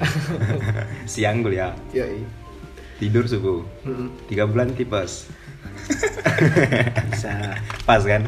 siang 1.06 1.40
kuliah 1.40 1.72
ya 1.90 2.04
tidur 2.96 3.24
subuh 3.24 3.62
Mm-mm. 3.82 4.08
tiga 4.26 4.44
bulan 4.44 4.70
tipes 4.70 5.28
bisa 7.06 7.54
pas 7.82 8.02
kan 8.02 8.24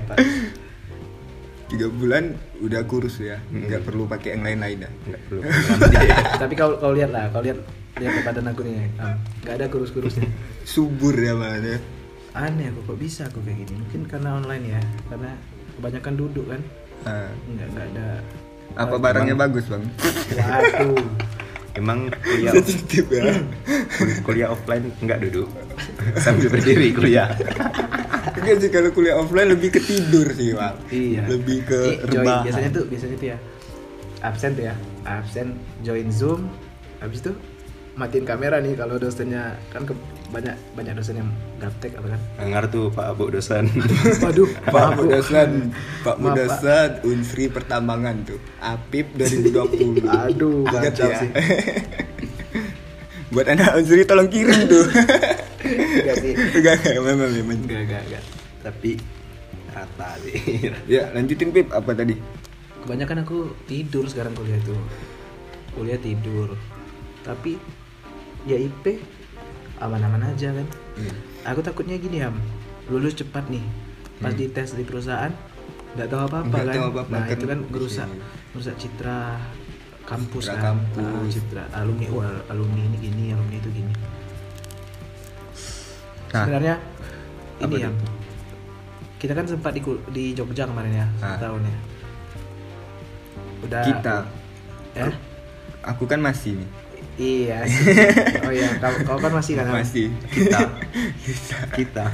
Tiga 1.66 1.90
bulan 1.90 2.31
udah 2.62 2.87
kurus 2.87 3.18
ya, 3.18 3.42
Hmm. 3.44 3.66
nggak 3.66 3.83
perlu 3.83 4.07
pakai 4.07 4.38
yang 4.38 4.46
lain-lain 4.46 4.87
dah. 4.87 4.92
nggak 5.02 5.20
perlu 5.26 5.40
tapi 6.38 6.55
kau 6.55 6.79
kau 6.79 6.94
lihat 6.94 7.11
lah 7.11 7.26
kau 7.29 7.42
lihat 7.42 7.59
lihat 7.96 8.12
ke 8.12 8.22
badan 8.22 8.46
aku 8.46 8.61
nih 8.62 8.92
Am. 8.98 9.16
nggak 9.40 9.54
ada 9.54 9.66
kurus 9.66 9.90
kurusnya 9.90 10.28
Subur 10.68 11.14
ya 11.14 11.32
malah 11.32 11.59
ya. 11.59 11.78
aneh 12.35 12.68
aku 12.68 12.80
kok 12.85 12.98
bisa 12.98 13.22
aku 13.24 13.40
kayak 13.40 13.64
gini 13.64 13.74
mungkin 13.78 14.00
karena 14.04 14.37
online 14.37 14.64
ya 14.70 14.80
karena 15.09 15.30
kebanyakan 15.74 16.14
duduk 16.14 16.46
kan 16.46 16.61
Nah, 16.98 17.30
nggak 17.46 17.66
nggak 17.70 17.87
ada 17.88 18.06
apa 18.74 18.96
barangnya 18.98 19.35
bagus 19.35 19.64
bang? 19.66 19.85
waduh 20.35 20.98
emang 21.72 21.98
kuliah 22.18 22.52
Sensitif 22.56 23.06
ya. 23.09 23.40
kul- 23.94 24.20
kuliah 24.22 24.48
offline 24.50 24.90
nggak 24.98 25.18
duduk 25.22 25.48
sambil 26.24 26.48
berdiri 26.48 26.90
kuliah 26.92 27.30
Enggak 28.37 28.56
sih 28.59 28.68
kalau 28.68 28.90
kuliah 28.90 29.16
offline 29.16 29.48
lebih 29.48 29.70
ke 29.70 29.80
tidur 29.80 30.28
sih 30.30 30.52
bang. 30.52 30.76
iya 30.88 31.24
Lebih 31.24 31.59
ke 31.62 31.80
join 32.04 32.20
rebahan. 32.20 32.44
biasanya 32.44 32.70
tuh 32.70 32.85
biasanya 32.85 33.16
tuh 33.16 33.28
ya 33.28 33.38
absen 34.20 34.50
tuh 34.52 34.64
ya 34.64 34.74
absen 35.04 35.46
join 35.80 36.09
zoom 36.11 36.40
habis 36.98 37.20
itu 37.20 37.32
matiin 37.96 38.28
kamera 38.28 38.61
nih 38.61 38.76
kalau 38.76 39.00
dosennya 39.00 39.56
kan 39.72 39.88
ke, 39.88 39.96
banyak 40.28 40.52
banyak 40.76 40.92
dosen 41.00 41.16
yang 41.24 41.30
gaptek 41.56 41.96
apa 41.96 42.12
kan 42.12 42.20
dengar 42.37 42.64
tuh 42.68 42.92
pak 42.92 43.16
abu 43.16 43.32
dosen 43.32 43.72
waduh 44.24 44.48
Pak 44.68 44.72
maaf, 44.74 44.98
Bu. 44.98 45.02
Mudasan, 45.09 45.50
Pak 46.04 46.04
Pak. 46.04 46.16
Mudasan, 46.20 46.90
Unsri 47.06 47.44
Pertambangan 47.48 48.16
tuh, 48.26 48.38
Apip 48.61 49.06
2020. 49.16 50.02
Aduh, 50.28 50.66
mantap 50.68 51.09
ya? 51.09 51.18
sih. 51.22 51.30
Buat 53.32 53.46
anak 53.56 53.78
Unsri 53.80 54.02
tolong 54.04 54.28
kirim 54.28 54.66
tuh. 54.68 54.85
Enggak 55.64 56.16
sih. 56.20 56.32
Enggak, 56.35 56.74
enggak, 56.82 56.94
memang, 56.98 57.30
memang. 57.30 57.59
Enggak, 57.62 57.80
enggak, 57.87 58.02
enggak. 58.11 58.24
tapi 58.66 58.90
rata 59.70 60.09
sih 60.24 60.35
Ya, 60.90 61.14
lanjutin 61.14 61.54
Pip, 61.54 61.70
apa 61.70 61.90
tadi? 61.94 62.18
Kebanyakan 62.82 63.22
aku 63.22 63.54
tidur 63.70 64.11
sekarang 64.11 64.35
kuliah 64.35 64.59
tuh. 64.66 64.78
Kuliah 65.78 66.00
tidur. 66.02 66.59
Tapi 67.22 67.59
ya 68.46 68.56
IP 68.56 69.02
aman-aman 69.76 70.22
aja 70.24 70.48
kan. 70.50 70.66
Iya. 70.96 71.12
Aku 71.44 71.61
takutnya 71.61 71.94
gini 71.96 72.22
Ham, 72.22 72.38
lulus 72.87 73.12
cepat 73.14 73.46
nih. 73.46 73.62
Pas 74.16 74.32
Hmm. 74.32 74.38
dites 74.38 74.72
di 74.72 74.82
perusahaan 74.82 75.28
nggak 75.92 76.09
tahu 76.09 76.20
apa-apa 76.24 76.56
kan. 76.62 76.72
tahu 76.72 76.87
apa-apa, 76.90 77.12
nah, 77.12 77.24
kan 77.24 77.35
itu 77.35 77.46
kan 77.46 77.59
merusak 77.66 78.09
merusak 78.52 78.74
citra 78.76 79.37
kampus 80.02 80.44
Citra 80.46 80.54
kan. 80.54 80.64
kampus. 80.72 81.04
Ah, 81.04 81.28
citra 81.28 81.62
alumni 81.74 82.06
wah 82.09 82.32
alumni 82.46 82.80
ini 82.82 82.96
gini, 83.02 83.24
alumni 83.30 83.56
itu 83.56 83.70
gini. 83.70 83.92
Nah, 86.26 86.42
Sebenarnya 86.42 86.74
apa 87.56 87.64
ini 87.66 87.76
ya. 87.78 87.90
Kita 89.16 89.32
kan 89.32 89.48
sempat 89.48 89.72
di 89.72 89.80
di 90.12 90.24
Jogja 90.32 90.64
kemarin 90.64 90.92
ya, 90.94 91.06
Ah. 91.18 91.35
setahun 91.35 91.62
ya. 91.62 91.76
Udah 93.64 93.82
kita, 93.82 94.16
ya? 94.92 95.09
aku 95.82 96.04
kan 96.04 96.20
masih 96.20 96.61
nih. 96.61 96.68
Iya. 97.16 97.64
sih. 97.68 97.85
oh 98.44 98.52
iya, 98.52 98.70
kau, 98.76 98.92
kau 99.09 99.18
kan 99.18 99.33
masih 99.33 99.57
kan? 99.57 99.72
Masih. 99.72 100.12
kita 100.29 100.61
kita 101.79 102.05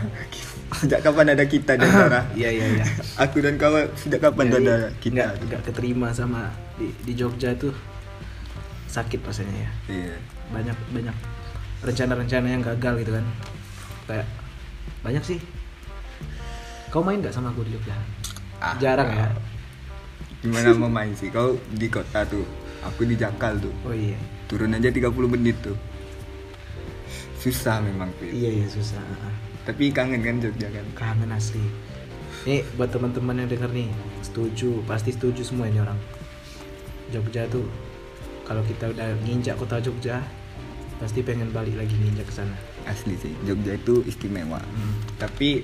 Sejak 0.73 1.05
kapan 1.05 1.37
ada 1.37 1.45
kita 1.45 1.77
di 1.77 1.85
antara 1.85 2.25
Iya 2.41 2.49
iya 2.49 2.67
iya. 2.81 2.85
aku 3.21 3.45
dan 3.45 3.61
kau 3.61 3.77
sejak 3.93 4.25
kapan 4.25 4.49
Jadi, 4.49 4.57
ada 4.65 4.77
kita? 5.05 5.13
nggak 5.13 5.31
nggak 5.47 5.63
keterima 5.69 6.09
sama 6.17 6.49
di, 6.81 6.89
di 7.05 7.13
Jogja 7.13 7.53
tuh 7.53 7.77
sakit 8.89 9.21
rasanya 9.21 9.69
ya. 9.69 9.71
Iya. 9.93 10.17
Banyak 10.53 10.77
banyak 10.97 11.17
rencana-rencana 11.85 12.47
yang 12.49 12.63
gagal 12.65 12.95
gitu 13.05 13.13
kan. 13.21 13.25
Kayak 14.09 14.27
banyak 15.05 15.25
sih. 15.25 15.39
Kau 16.89 17.05
main 17.05 17.21
nggak 17.21 17.37
sama 17.37 17.53
aku 17.53 17.69
di 17.69 17.77
Jogja? 17.77 17.97
Ah, 18.63 18.77
Jarang 18.81 19.13
ya. 19.13 19.29
Gimana 20.41 20.73
mau 20.75 20.91
main 20.91 21.13
sih? 21.13 21.29
Kau 21.29 21.57
di 21.73 21.87
kota 21.93 22.25
tuh, 22.27 22.45
aku 22.85 23.07
di 23.07 23.15
Jakal 23.17 23.59
tuh. 23.63 23.73
Oh 23.87 23.95
iya. 23.95 24.19
Turun 24.51 24.75
aja 24.75 24.91
30 24.91 25.09
menit 25.27 25.57
tuh. 25.63 25.79
Susah 27.39 27.83
memang 27.83 28.11
Pip. 28.19 28.31
Iya 28.31 28.63
iya 28.63 28.67
susah. 28.71 29.03
Tapi 29.67 29.95
kangen 29.95 30.23
kan 30.23 30.39
Jogja 30.43 30.69
kan? 30.71 30.87
Kangen 30.95 31.31
asli. 31.31 31.63
Nih 32.43 32.67
buat 32.75 32.91
teman-teman 32.91 33.39
yang 33.39 33.49
denger 33.51 33.71
nih, 33.71 33.91
setuju, 34.27 34.83
pasti 34.87 35.15
setuju 35.15 35.47
semua 35.47 35.71
ini 35.71 35.79
orang. 35.79 35.99
Jogja 37.15 37.47
tuh 37.47 37.67
kalau 38.43 38.63
kita 38.67 38.91
udah 38.91 39.15
nginjak 39.23 39.55
kota 39.55 39.79
Jogja, 39.79 40.19
pasti 40.99 41.23
pengen 41.23 41.55
balik 41.55 41.79
lagi 41.79 41.95
nginjak 41.95 42.27
ke 42.27 42.35
sana. 42.35 42.55
Asli 42.87 43.15
sih, 43.15 43.31
Jogja 43.47 43.79
itu 43.79 44.03
istimewa. 44.07 44.59
Hmm. 44.59 44.95
Tapi 45.23 45.63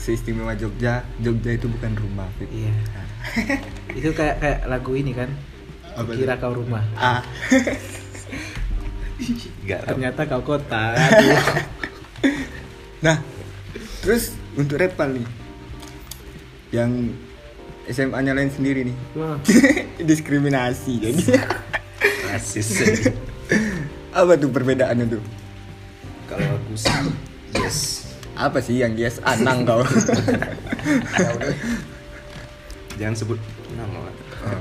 seistimewa 0.00 0.56
Jogja, 0.56 1.04
Jogja 1.20 1.50
itu 1.58 1.66
bukan 1.68 1.92
rumah. 1.98 2.30
Iya. 2.40 2.72
itu 3.98 4.10
kayak 4.16 4.40
kayak 4.40 4.60
lagu 4.64 4.96
ini 4.96 5.12
kan. 5.12 5.28
Apa 5.96 6.10
kira 6.14 6.34
kau 6.38 6.54
rumah. 6.54 6.84
Ah. 6.94 7.22
Ternyata 9.88 10.26
kau 10.26 10.42
kota. 10.42 10.94
Nah 13.00 13.16
terus 14.04 14.36
untuk 14.60 14.76
Repan 14.76 15.16
nih 15.16 15.24
yang 16.68 17.16
SMA 17.88 18.20
nya 18.22 18.36
lain 18.36 18.52
sendiri 18.52 18.86
nih. 18.86 18.96
Wah, 19.16 19.40
diskriminasi 20.08 21.00
jadi 21.00 21.40
Rasis. 22.28 22.68
apa 24.14 24.36
tuh 24.36 24.52
perbedaannya 24.52 25.16
tuh? 25.16 25.22
Kalau 26.30 26.60
aku 26.60 26.76
sih 26.78 26.92
yes. 27.56 28.06
apa 28.38 28.62
sih 28.62 28.78
yang 28.78 28.94
yes? 28.94 29.18
Anang 29.26 29.66
kau. 29.66 29.82
Jangan 33.00 33.16
sebut 33.16 33.40
nama. 33.74 34.06
Oh. 34.44 34.60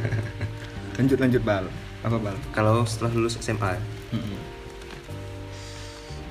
Lanjut 1.00 1.18
lanjut 1.18 1.42
bal. 1.42 1.66
Apa 2.04 2.18
bal? 2.20 2.36
Kalau 2.52 2.84
setelah 2.84 3.16
lulus 3.16 3.40
SMA 3.40 3.80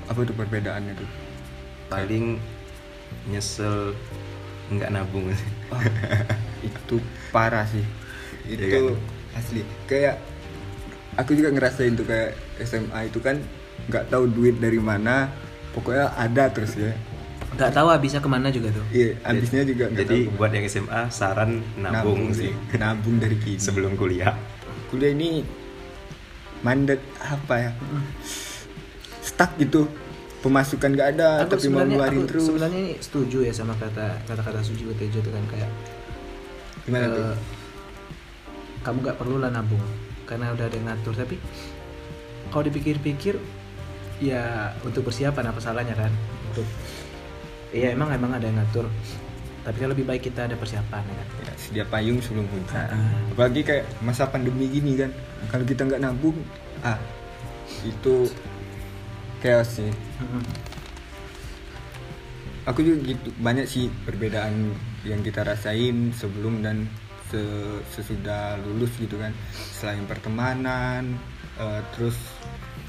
apa 0.08 0.24
tuh 0.24 0.32
perbedaannya 0.32 0.96
tuh 0.96 1.08
paling 1.88 2.40
nyesel 3.28 3.92
nggak 4.68 4.88
nabung. 4.92 5.28
Wah, 5.72 5.84
itu 6.60 6.96
parah 7.28 7.64
sih. 7.64 7.84
Itu 8.48 8.64
Iya 8.64 8.80
kan? 8.92 8.96
asli. 9.36 9.60
Kayak 9.84 10.16
aku 11.16 11.36
juga 11.36 11.52
ngerasain 11.52 11.92
tuh 11.92 12.04
kayak 12.04 12.36
SMA 12.64 13.08
itu 13.08 13.20
kan 13.20 13.40
nggak 13.88 14.08
tahu 14.08 14.28
duit 14.28 14.56
dari 14.60 14.80
mana. 14.80 15.28
Pokoknya 15.76 16.12
ada 16.16 16.48
terus 16.48 16.72
ya. 16.76 16.92
Nggak 17.56 17.72
tahu 17.72 17.88
habisnya 17.88 18.20
ke 18.20 18.28
mana 18.28 18.48
juga 18.48 18.68
tuh. 18.72 18.84
Iya 18.92 19.16
habisnya 19.24 19.64
juga 19.64 19.88
nggak 19.88 20.04
Jadi 20.04 20.18
tahu 20.28 20.36
buat 20.36 20.50
yang 20.52 20.64
SMA 20.68 21.00
saran 21.08 21.64
nabung, 21.76 22.32
sih. 22.32 22.52
Nabung 22.76 23.20
dari 23.20 23.36
kini. 23.44 23.60
Sebelum 23.60 23.92
kuliah. 23.96 24.32
Kuliah 24.88 25.12
ini 25.12 25.44
mandat 26.64 27.00
apa 27.22 27.54
ya? 27.56 27.70
Stuck 29.22 29.54
gitu. 29.60 29.86
Pemasukan 30.38 30.94
nggak 30.94 31.08
ada 31.18 31.42
aku 31.42 31.58
tapi 31.58 31.66
mau 31.66 31.82
ngeluarin 31.82 32.22
terus. 32.22 32.46
sebenarnya 32.46 32.78
ini 32.78 32.94
setuju 33.02 33.42
ya 33.42 33.50
sama 33.50 33.74
kata 33.74 34.22
kata-kata 34.22 34.62
Suji 34.62 34.86
Tejo 34.94 35.18
itu 35.18 35.30
kan 35.34 35.42
kayak 35.50 35.66
gimana 36.86 37.10
tuh 37.10 37.34
kamu 38.86 38.96
nggak 39.02 39.18
perlu 39.18 39.42
lah 39.42 39.50
nabung 39.50 39.82
karena 40.30 40.54
udah 40.54 40.70
ada 40.70 40.76
yang 40.78 40.86
ngatur. 40.86 41.14
Tapi 41.18 41.42
kalau 42.54 42.62
dipikir-pikir 42.70 43.34
ya 44.22 44.70
untuk 44.86 45.10
persiapan 45.10 45.50
apa 45.50 45.58
salahnya 45.58 45.98
kan? 45.98 46.14
Untuk 46.54 46.66
iya 47.74 47.90
emang 47.90 48.14
emang 48.14 48.38
ada 48.38 48.46
yang 48.46 48.62
ngatur 48.62 48.86
tapi 49.66 49.76
kan 49.84 49.88
lebih 49.90 50.06
baik 50.06 50.22
kita 50.30 50.46
ada 50.46 50.56
persiapan 50.56 51.02
ya 51.02 51.14
kan? 51.14 51.26
Ya, 51.44 51.52
sedia 51.58 51.84
payung 51.84 52.18
sebelum 52.22 52.46
puncak. 52.48 52.88
Ah. 52.88 53.12
apalagi 53.34 53.60
kayak 53.66 53.84
masa 54.00 54.24
pandemi 54.30 54.70
gini 54.70 54.96
kan? 54.96 55.10
Kalau 55.50 55.64
kita 55.66 55.84
nggak 55.84 56.02
nabung 56.02 56.36
ah 56.82 56.98
itu 57.84 58.30
chaos 59.42 59.78
sih. 59.78 59.92
Mm-mm. 60.18 60.42
aku 62.68 62.84
juga 62.84 62.96
gitu 63.16 63.32
banyak 63.40 63.64
sih 63.64 63.88
perbedaan 64.04 64.76
yang 65.08 65.24
kita 65.24 65.40
rasain 65.40 66.12
sebelum 66.12 66.60
dan 66.60 66.84
se- 67.32 67.80
sesudah 67.96 68.60
lulus 68.60 68.92
gitu 69.00 69.16
kan. 69.16 69.32
Selain 69.72 70.04
pertemanan 70.04 71.16
eh, 71.56 71.80
terus 71.96 72.16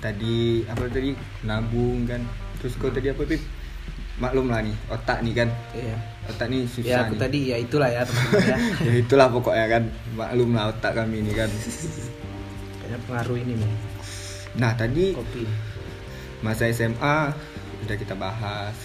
tadi 0.03 0.67
apa 0.67 0.87
tadi? 0.91 1.15
Nabung 1.47 2.07
kan? 2.07 2.23
Terus 2.59 2.75
kau 2.75 2.91
tadi 2.91 3.07
apa 3.11 3.23
pip 3.23 3.39
maklum 4.19 4.51
lah 4.51 4.59
nih 4.59 4.75
otak 4.91 5.23
nih 5.23 5.33
kan? 5.43 5.49
Iya 5.71 6.18
otak 6.29 6.47
ya 6.49 6.65
susah 6.69 6.99
aku 7.05 7.13
nih 7.15 7.21
tadi 7.21 7.39
ya 7.49 7.57
itulah 7.57 7.89
ya 7.89 8.01
teman-teman 8.05 8.45
ya. 8.45 8.57
Ya 8.87 8.93
itulah 9.01 9.27
pokoknya 9.33 9.65
kan 9.67 9.83
maklum 10.15 10.49
lah 10.55 10.65
otak 10.71 10.91
kami 10.95 11.25
ini 11.25 11.31
kan. 11.33 11.49
Kayaknya 12.81 12.97
pengaruh 13.05 13.37
ini 13.37 13.53
nih 13.57 13.73
nah 14.57 14.73
tadi 14.73 15.13
kopi. 15.13 15.45
masa 16.41 16.65
SMA 16.73 17.17
udah 17.85 17.95
kita 17.97 18.17
bahas. 18.17 18.75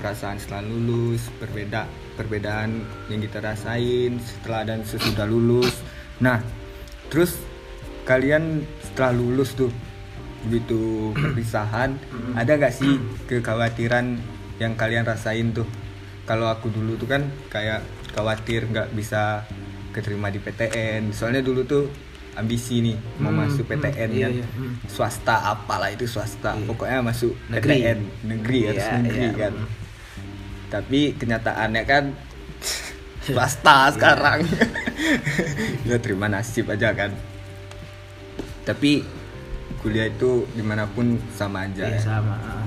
Perasaan 0.00 0.40
setelah 0.40 0.64
lulus 0.64 1.28
berbeda 1.36 1.84
perbedaan 2.16 2.88
yang 3.12 3.20
kita 3.20 3.44
rasain 3.44 4.16
setelah 4.16 4.64
dan 4.64 4.80
sesudah 4.80 5.28
lulus. 5.28 5.76
Nah 6.24 6.40
terus 7.12 7.36
kalian 8.08 8.64
setelah 8.80 9.12
lulus 9.12 9.52
tuh 9.52 9.68
begitu 10.48 10.80
perpisahan 11.20 12.00
ada 12.32 12.56
gak 12.56 12.72
sih 12.72 12.96
kekhawatiran 13.28 14.16
yang 14.56 14.72
kalian 14.72 15.04
rasain 15.04 15.52
tuh 15.52 15.68
kalau 16.30 16.46
aku 16.46 16.70
dulu 16.70 16.94
tuh 16.94 17.10
kan 17.10 17.26
kayak 17.50 17.82
khawatir 18.14 18.70
nggak 18.70 18.94
bisa 18.94 19.42
keterima 19.90 20.30
di 20.30 20.38
PTN 20.38 21.10
soalnya 21.10 21.42
dulu 21.42 21.66
tuh 21.66 21.90
ambisi 22.32 22.78
nih 22.80 22.94
mau 23.18 23.34
Hmm, 23.34 23.42
masuk 23.42 23.66
hmm, 23.66 23.72
PTN 23.74 24.10
iya, 24.12 24.22
kan 24.22 24.32
iya, 24.32 24.46
hmm. 24.46 24.74
swasta 24.86 25.36
apalah 25.44 25.90
itu 25.90 26.06
swasta 26.06 26.54
Iya. 26.54 26.62
pokoknya 26.64 26.98
masuk 27.02 27.34
Negeri. 27.50 27.74
PTN 27.74 27.98
negeri 28.24 28.60
harus 28.64 28.86
Iya, 28.86 28.94
negeri 28.96 29.26
iya. 29.26 29.32
kan 29.36 29.52
tapi 30.70 31.00
kenyataannya 31.18 31.82
kan 31.82 32.04
swasta 33.26 33.90
sekarang 33.90 34.46
ya 35.90 35.98
terima 35.98 36.30
nasib 36.30 36.70
aja 36.70 36.94
kan 36.94 37.10
tapi 38.62 39.02
kuliah 39.82 40.06
itu 40.06 40.46
di 40.52 40.62
mana 40.62 40.86
pun 40.86 41.18
sama 41.32 41.66
aja 41.66 41.88
iya 41.88 41.98
ya. 41.98 42.00
sama 42.00 42.38
ah. 42.38 42.66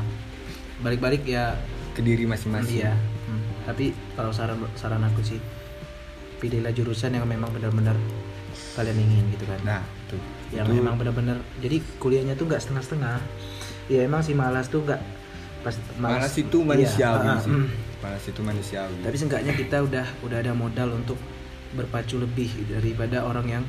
balik-balik 0.84 1.24
ya 1.24 1.56
ke 1.94 2.04
diri 2.04 2.28
masing-masing 2.28 2.84
Iya. 2.84 2.94
Tapi 3.64 3.96
kalau 4.16 4.32
saran 4.36 4.60
saran 4.76 5.04
aku 5.04 5.24
sih 5.24 5.40
pilihlah 6.40 6.76
jurusan 6.76 7.16
yang 7.16 7.24
memang 7.24 7.50
benar-benar 7.56 7.96
kalian 8.74 8.98
ingin 9.00 9.26
gitu 9.34 9.46
kan. 9.48 9.60
nah 9.64 9.82
tuh 10.10 10.20
yang 10.52 10.66
itu 10.70 10.78
memang 10.82 10.98
benar-benar 10.98 11.38
jadi 11.62 11.78
kuliahnya 11.98 12.34
tuh 12.36 12.46
nggak 12.50 12.62
setengah-setengah. 12.62 13.18
Ya 13.88 14.06
emang 14.08 14.22
sih 14.24 14.36
malas 14.36 14.68
tuh 14.68 14.84
nggak 14.84 15.00
pas 15.64 15.76
malas 15.96 16.36
itu 16.36 16.60
iya, 16.60 16.68
manusiawi 16.68 17.28
sih 17.40 17.52
mm. 17.56 17.68
malas 18.04 18.24
itu 18.28 18.42
manusiawi 18.44 18.96
Tapi 19.00 19.16
seenggaknya 19.16 19.54
kita 19.56 19.78
udah 19.80 20.06
udah 20.28 20.38
ada 20.44 20.52
modal 20.52 20.92
untuk 20.92 21.16
berpacu 21.72 22.20
lebih 22.20 22.52
daripada 22.68 23.24
orang 23.24 23.48
yang 23.48 23.64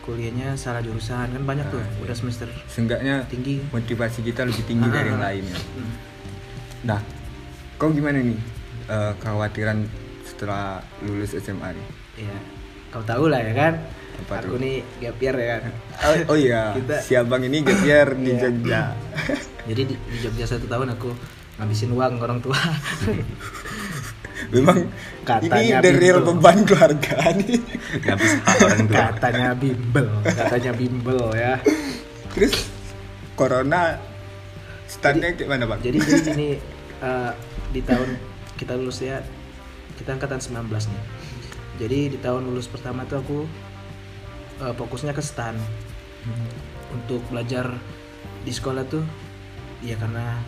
kuliahnya 0.00 0.56
salah 0.56 0.80
jurusan 0.80 1.28
kan 1.28 1.42
banyak 1.44 1.64
tuh 1.68 1.80
Nah, 1.80 1.88
iya. 1.88 2.02
udah 2.08 2.16
semester 2.16 2.48
seenggaknya 2.68 3.14
tinggi. 3.28 3.60
motivasi 3.68 4.20
kita 4.24 4.48
lebih 4.48 4.64
tinggi 4.64 4.88
Ah, 4.88 4.92
dari 4.92 5.08
yang 5.12 5.20
ah, 5.20 5.24
ah. 5.24 5.28
lainnya 5.32 5.56
Hmm. 5.76 5.92
Nah, 6.84 7.00
kau 7.76 7.88
gimana 7.92 8.20
nih 8.20 8.36
kekhawatiran 8.86 9.84
setelah 10.24 10.78
lulus 11.00 11.32
SMA 11.34 11.70
nih? 11.70 11.86
Iya. 12.20 12.36
Kau 12.88 13.02
tahu 13.02 13.26
lah 13.26 13.40
ya 13.40 13.52
kan. 13.52 13.74
Apa 14.14 14.34
aku 14.40 14.54
tuh? 14.54 14.62
nih 14.62 14.74
gap 15.00 15.18
year 15.18 15.34
ya 15.34 15.46
kan. 15.58 15.72
Oh, 16.04 16.14
oh 16.30 16.36
iya, 16.36 16.62
Kita- 16.72 17.00
si 17.00 17.12
abang 17.12 17.42
ini 17.42 17.58
gap 17.60 17.80
year 17.82 18.08
di 18.12 18.30
Iya. 18.30 18.40
Jogja. 18.40 18.82
Jadi 19.68 19.82
di, 19.84 19.94
di 19.96 20.16
Jogja 20.20 20.44
satu 20.46 20.66
tahun 20.66 20.92
aku 20.92 21.10
ngabisin 21.56 21.90
uang 21.90 22.18
orang 22.18 22.38
tua. 22.38 22.58
Memang 24.50 24.86
Katanya 25.24 25.80
ini 25.80 25.82
the 25.82 25.90
real 25.96 26.18
gitu. 26.20 26.30
beban 26.32 26.58
keluarga 26.62 27.16
nih. 27.32 27.58
Habis 28.04 28.32
hak 28.36 28.56
orang 28.60 28.82
tua. 28.84 28.96
katanya 29.08 29.50
bimbel, 29.56 30.08
katanya 30.22 30.72
bimbel 30.74 31.22
ya. 31.32 31.54
Terus 32.30 32.54
corona 33.32 33.96
standnya 34.86 35.32
gimana 35.32 35.64
bang? 35.64 35.80
Jadi 35.80 35.96
jadi 35.98 36.20
gini 36.28 36.48
eh, 37.00 37.30
di 37.72 37.80
tahun 37.80 38.08
kita 38.58 38.78
lulus 38.78 39.02
ya. 39.02 39.22
Kita 39.94 40.14
angkatan 40.14 40.42
19 40.42 40.70
nih. 40.70 41.04
Jadi 41.74 41.98
di 42.14 42.18
tahun 42.18 42.46
lulus 42.46 42.70
pertama 42.70 43.06
tuh 43.06 43.18
aku 43.22 43.38
eh, 44.62 44.74
fokusnya 44.74 45.14
ke 45.14 45.22
stan. 45.22 45.54
Untuk 46.94 47.22
belajar 47.30 47.74
di 48.44 48.52
sekolah 48.52 48.84
tuh 48.86 49.04
ya 49.84 49.96
karena 50.00 50.40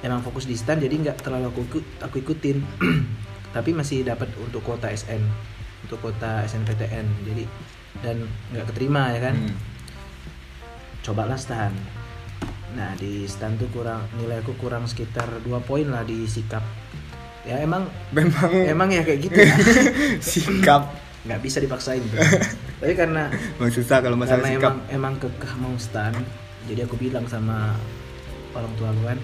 emang 0.00 0.22
fokus 0.24 0.46
di 0.46 0.56
stan 0.56 0.78
jadi 0.78 0.94
nggak 0.94 1.20
terlalu 1.26 1.50
aku 1.50 1.60
ikut 1.66 1.84
aku 2.02 2.16
ikutin. 2.22 2.58
Tapi 3.56 3.70
masih 3.72 4.04
dapat 4.04 4.28
untuk 4.38 4.60
kuota 4.60 4.92
SN 4.92 5.24
untuk 5.86 6.02
kuota 6.02 6.42
SNPTN 6.44 7.06
jadi 7.22 7.44
dan 8.02 8.16
nggak 8.54 8.66
keterima 8.74 9.14
ya 9.14 9.30
kan? 9.30 9.36
Hmm. 9.38 9.56
cobalah 10.98 11.40
stan. 11.40 11.72
Nah 12.76 12.92
di 13.00 13.24
stan 13.24 13.56
tuh 13.56 13.70
kurang 13.72 14.04
nilai 14.20 14.44
aku 14.44 14.52
kurang 14.60 14.84
sekitar 14.84 15.40
dua 15.40 15.56
poin 15.64 15.88
lah 15.88 16.04
di 16.04 16.28
sikap 16.28 16.60
ya 17.48 17.56
emang 17.64 17.88
Memang 18.12 18.50
emang 18.52 18.88
ya 18.92 19.00
kayak 19.00 19.20
gitu 19.24 19.38
ya. 19.40 19.54
Sikap. 20.20 20.92
Nggak 21.24 21.40
bisa 21.40 21.58
dipaksain. 21.64 22.04
Tapi 22.80 22.92
karena 22.94 23.32
susah 23.72 24.04
kalau 24.04 24.14
masalah 24.14 24.44
karena 24.44 24.54
sikap. 24.54 24.70
emang 24.70 24.78
emang 24.92 25.14
kekeh 25.18 25.52
mau 25.58 25.74
stan 25.80 26.14
jadi 26.68 26.84
aku 26.86 26.94
bilang 26.94 27.24
sama 27.26 27.74
orang 28.54 28.70
tua 28.78 28.92
aku 28.94 29.02
kan 29.02 29.18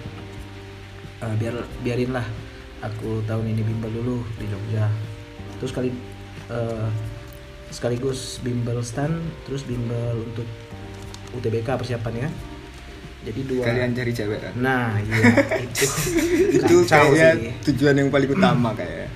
"Eh, 1.23 1.33
biar 1.39 1.55
biarin 1.79 2.11
lah 2.11 2.25
aku 2.83 3.23
tahun 3.23 3.47
ini 3.55 3.61
bimbel 3.63 3.93
dulu 3.93 4.17
di 4.35 4.45
Jogja. 4.49 4.89
Terus 5.61 5.71
kali 5.71 5.89
eh, 6.51 6.87
sekaligus 7.71 8.43
bimbel 8.43 8.81
stan 8.83 9.21
terus 9.47 9.63
bimbel 9.63 10.19
untuk 10.19 10.47
UTBK 11.35 11.79
persiapannya 11.79 12.54
jadi 13.25 13.41
dua 13.43 13.63
Kalian 13.65 13.91
cari 13.91 14.11
cewek 14.11 14.39
kan? 14.39 14.53
nah 14.55 14.93
iya 15.01 15.25
itu 15.59 15.85
Itu 16.55 16.75
kayaknya 16.85 17.29
sih. 17.35 17.51
tujuan 17.67 17.95
yang 17.97 18.09
paling 18.09 18.29
utama 18.29 18.69
kayaknya. 18.71 19.09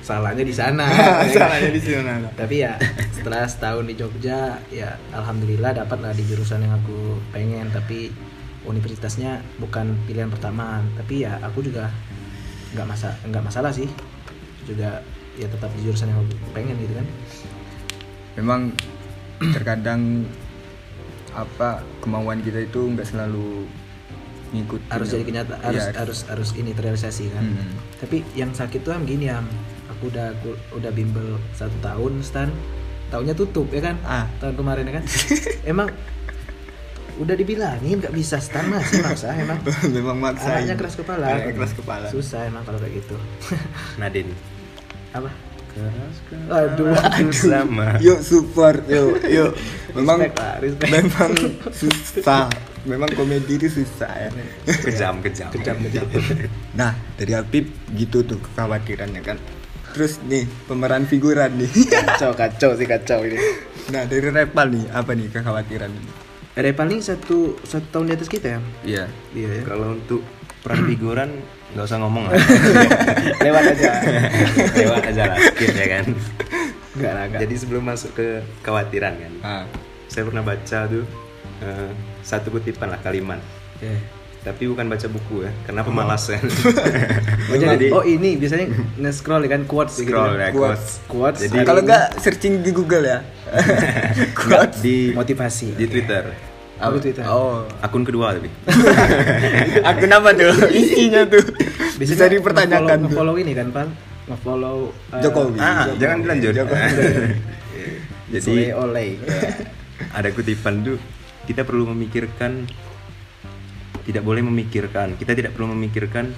salahnya 0.00 0.42
di 0.42 0.50
sana 0.50 0.86
Salahnya 1.30 1.70
di 1.70 1.78
sana. 1.78 2.14
tapi 2.34 2.60
ya 2.60 2.74
setelah 3.10 3.44
setahun 3.44 3.84
di 3.84 3.94
Jogja 3.94 4.38
ya 4.68 4.90
alhamdulillah 5.10 5.70
dapat 5.76 5.98
lah 6.00 6.10
di 6.10 6.24
jurusan 6.24 6.60
yang 6.60 6.74
aku 6.74 6.98
pengen 7.30 7.68
tapi 7.68 8.10
universitasnya 8.62 9.38
bukan 9.56 9.94
pilihan 10.04 10.26
pertama 10.26 10.82
tapi 10.94 11.22
ya 11.22 11.38
aku 11.40 11.62
juga 11.62 11.88
nggak 12.70 12.86
masa 12.86 13.14
nggak 13.22 13.40
masalah 13.42 13.70
sih 13.70 13.86
juga 14.62 15.00
ya 15.34 15.46
tetap 15.46 15.70
di 15.72 15.82
jurusan 15.82 16.06
yang 16.06 16.18
aku 16.18 16.34
pengen 16.50 16.74
gitu 16.76 16.92
kan 16.92 17.06
Memang 18.32 18.60
terkadang 19.52 20.22
apa 21.32 21.80
kemauan 22.02 22.42
kita 22.42 22.64
itu 22.64 22.90
nggak 22.90 23.06
selalu 23.06 23.66
ngikut 24.50 24.82
harus 24.90 25.06
jadi 25.14 25.24
kenyataan 25.24 25.62
harus 25.62 25.84
Iya, 25.86 25.94
harus 25.94 26.18
harus 26.26 26.50
ini 26.58 26.74
terrealisasi 26.74 27.30
kan. 27.30 27.44
Hmm. 27.46 27.70
tapi 28.02 28.26
yang 28.34 28.50
sakit 28.50 28.82
tuh 28.82 28.90
am 28.90 29.06
gini 29.06 29.30
am. 29.30 29.46
Aku 29.94 30.10
udah 30.10 30.34
aku 30.34 30.54
udah 30.74 30.90
bimbel 30.90 31.38
satu 31.54 31.74
tahun 31.78 32.22
stan. 32.22 32.50
Tahunnya 33.10 33.34
tutup 33.34 33.70
ya 33.70 33.82
kan? 33.90 33.96
Ah. 34.02 34.26
tahun 34.42 34.54
kemarin 34.58 34.86
ya 34.90 34.94
kan? 34.98 35.04
Emang 35.70 35.88
udah 37.20 37.34
dibilangin 37.36 38.00
nggak 38.00 38.14
bisa 38.14 38.42
stan. 38.42 38.66
Masih 38.70 39.02
maksa 39.04 39.34
emang. 39.36 39.60
Memang 39.98 40.18
maksa 40.18 40.62
keras 40.72 40.96
kepala. 40.96 41.26
Keras 41.52 41.74
kepala. 41.76 42.06
Susah 42.08 42.48
emang 42.48 42.64
kalau 42.64 42.78
kayak 42.80 43.02
gitu. 43.02 43.14
Nadine. 44.00 44.32
Apa 45.14 45.30
keras 45.72 46.16
aduh 46.50 46.94
sama. 47.32 47.96
yuk 48.02 48.20
support 48.20 48.82
yuk 48.90 49.22
yuk. 49.26 49.52
Memang 49.98 50.22
Respect, 50.22 50.38
Pak, 50.38 50.54
respect. 50.62 50.90
memang 50.94 51.30
susah. 51.82 52.46
Memang 52.86 53.10
komedi 53.18 53.58
itu 53.58 53.82
susah 53.82 54.06
ya. 54.14 54.30
Kejam 54.70 55.18
kejam. 55.18 55.50
Kejam 55.50 55.76
kejam. 55.82 56.06
Nah 56.78 56.94
dari 57.18 57.34
Apip 57.34 57.66
gitu 57.98 58.22
tuh 58.22 58.38
kekhawatirannya 58.38 59.18
kan. 59.18 59.36
Terus 59.90 60.22
nih 60.30 60.46
pemeran 60.70 61.10
figuran 61.10 61.58
nih. 61.58 61.70
Kacau 61.90 62.30
kacau 62.38 62.70
sih 62.78 62.86
kacau 62.86 63.26
ini. 63.26 63.34
Nah 63.90 64.06
dari 64.06 64.30
Repal 64.30 64.70
nih 64.70 64.86
apa 64.94 65.10
nih 65.10 65.26
kekhawatiran 65.26 65.90
ada 66.50 66.66
paling 66.74 66.98
satu 66.98 67.56
satu 67.62 67.86
tahun 67.94 68.04
di 68.10 68.14
atas 68.18 68.28
kita 68.28 68.46
ya? 68.46 68.60
Iya. 68.82 69.04
Iya 69.32 69.50
ya. 69.58 69.62
Kalau 69.70 69.96
untuk 69.96 70.22
peran 70.60 70.82
figuran 70.86 71.30
nggak 71.70 71.86
usah 71.86 71.98
ngomong 71.98 72.24
lah. 72.26 72.34
Lewat 73.46 73.64
aja. 73.72 73.90
Lewat 74.82 75.02
aja 75.06 75.22
lah 75.30 75.38
skip 75.38 75.70
ya 75.72 75.86
kan. 75.86 76.04
Enggak 76.90 77.12
lah 77.14 77.22
enggak 77.26 77.40
jadi 77.46 77.54
sebelum 77.56 77.82
masuk 77.86 78.10
ke 78.12 78.26
kekhawatiran 78.60 79.14
kan 79.14 79.32
ah. 79.40 79.64
saya 80.10 80.26
pernah 80.26 80.42
baca 80.42 80.78
tuh 80.84 81.06
eh, 81.62 81.90
satu 82.20 82.50
kutipan 82.50 82.90
lah 82.90 82.98
kalimat. 82.98 83.38
Oke. 83.78 83.94
tapi 84.40 84.64
bukan 84.64 84.88
baca 84.88 85.04
buku 85.04 85.44
ya 85.44 85.52
karena 85.64 85.84
pemalas 85.84 86.24
kan. 86.26 86.40
Oh, 87.50 87.58
jadi, 87.58 87.90
oh 87.90 88.06
ini 88.06 88.38
biasanya 88.38 88.70
nge-scroll 88.94 89.42
ya 89.42 89.50
kan 89.52 89.66
quotes 89.66 89.98
gitu 89.98 90.14
scroll 90.14 90.38
kan. 90.38 90.40
ya 90.40 90.48
Quotes. 90.54 91.02
quotes. 91.10 91.42
Quotes. 91.44 91.50
Jadi- 91.50 91.66
kalau 91.66 91.82
ini 91.82 91.88
nggak 91.90 92.06
searching 92.22 92.54
di 92.62 92.70
Google 92.70 93.04
ya? 93.04 93.18
Nggak, 94.32 94.78
di 94.78 95.10
motivasi. 95.12 95.74
di 95.74 95.84
Twitter 95.84 96.49
Apa 96.80 96.96
Twitter? 96.96 97.24
oh 97.28 97.68
akun 97.84 98.02
kedua 98.02 98.32
tapi 98.34 98.48
aku 99.92 100.04
nama 100.08 100.32
tuh 100.32 100.52
isinya 100.72 101.28
tuh 101.28 101.44
bisa 102.00 102.16
Biasanya 102.16 102.32
dipertanyakan 102.40 102.96
tuh. 102.96 103.04
Nge-follow 103.12 103.36
ini 103.36 103.52
kan, 103.52 103.68
Pan. 103.68 103.88
Nge-follow 104.24 104.88
eh, 105.12 105.20
Jokowi. 105.20 105.56
ah 105.60 105.84
Jokowi. 105.84 106.00
jangan 106.00 106.16
dilanjut 106.24 106.52
Jokowi. 106.56 106.80
jadi 108.32 108.40
Sule 108.40 108.68
Oleh. 108.72 109.10
ada 110.16 110.28
kutipan 110.32 110.80
tuh 110.80 110.96
kita 111.44 111.68
perlu 111.68 111.92
memikirkan 111.92 112.64
tidak 114.00 114.24
boleh 114.24 114.40
memikirkan 114.40 115.12
kita 115.20 115.36
tidak 115.36 115.52
perlu 115.52 115.76
memikirkan 115.76 116.32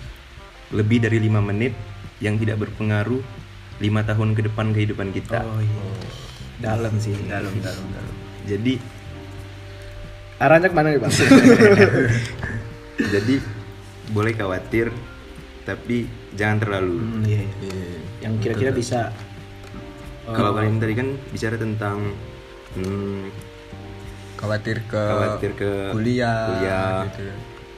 lebih 0.75 0.99
dari 0.99 1.23
lima 1.23 1.39
menit 1.39 1.71
yang 2.19 2.35
tidak 2.35 2.59
berpengaruh 2.59 3.23
lima 3.79 4.03
tahun 4.03 4.35
ke 4.35 4.51
depan 4.51 4.75
kehidupan 4.75 5.15
kita 5.15 5.47
Oh 5.47 5.63
iya. 5.63 5.85
Dalam 6.59 6.95
sih, 6.99 7.15
dalam 7.27 7.51
dalam 7.59 7.87
dalam. 7.91 8.15
jadi 8.47 8.79
Arahnya 10.43 10.69
ke 10.69 10.75
mana 10.75 10.89
nih, 10.91 10.99
Bang? 10.99 11.13
jadi 13.15 13.35
boleh 14.11 14.35
khawatir 14.35 14.91
tapi 15.63 16.11
jangan 16.35 16.59
terlalu 16.59 16.99
Hmm, 16.99 17.23
iya, 17.23 17.41
iya. 17.47 17.53
Iya. 17.63 17.99
Yang 18.27 18.35
kira-kira 18.43 18.71
bisa 18.75 19.01
eh, 20.27 20.35
kalau 20.35 20.51
kalian 20.55 20.83
tadi 20.83 20.95
kan 20.99 21.09
bicara 21.31 21.55
tentang 21.55 21.99
hmm, 22.75 23.31
khawatir 24.37 24.83
ke 24.91 24.99
khawatir 25.03 25.51
ke 25.55 25.71
kuliah, 25.95 26.51
kuliah. 26.51 26.91
gitu. 27.07 27.23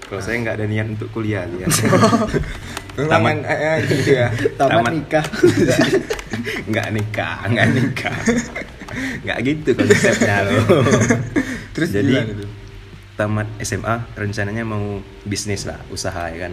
kalau 0.08 0.20
saya 0.24 0.36
nggak 0.40 0.56
ada 0.60 0.66
niat 0.68 0.86
untuk 0.96 1.08
kuliah 1.12 1.44
ya 1.60 1.68
Memang 2.96 3.44
eh, 3.52 3.58
eh, 3.58 3.76
gitu 3.84 4.10
ya. 4.16 4.28
tamat 4.60 4.80
tamat. 4.80 4.92
nikah. 4.96 5.26
nggak 6.64 6.88
nikah 6.96 7.36
nggak 7.52 7.68
nikah 7.76 8.16
nggak 9.24 9.38
gitu 9.44 9.70
konsepnya 9.76 10.36
loh 10.48 10.64
Terus 11.74 11.90
jadi 11.90 12.14
tuh? 12.24 12.50
tamat 13.14 13.46
SMA 13.60 13.94
rencananya 14.14 14.62
mau 14.62 14.98
bisnis 15.22 15.66
lah 15.66 15.78
usaha 15.88 16.26
ya 16.26 16.48
kan? 16.48 16.52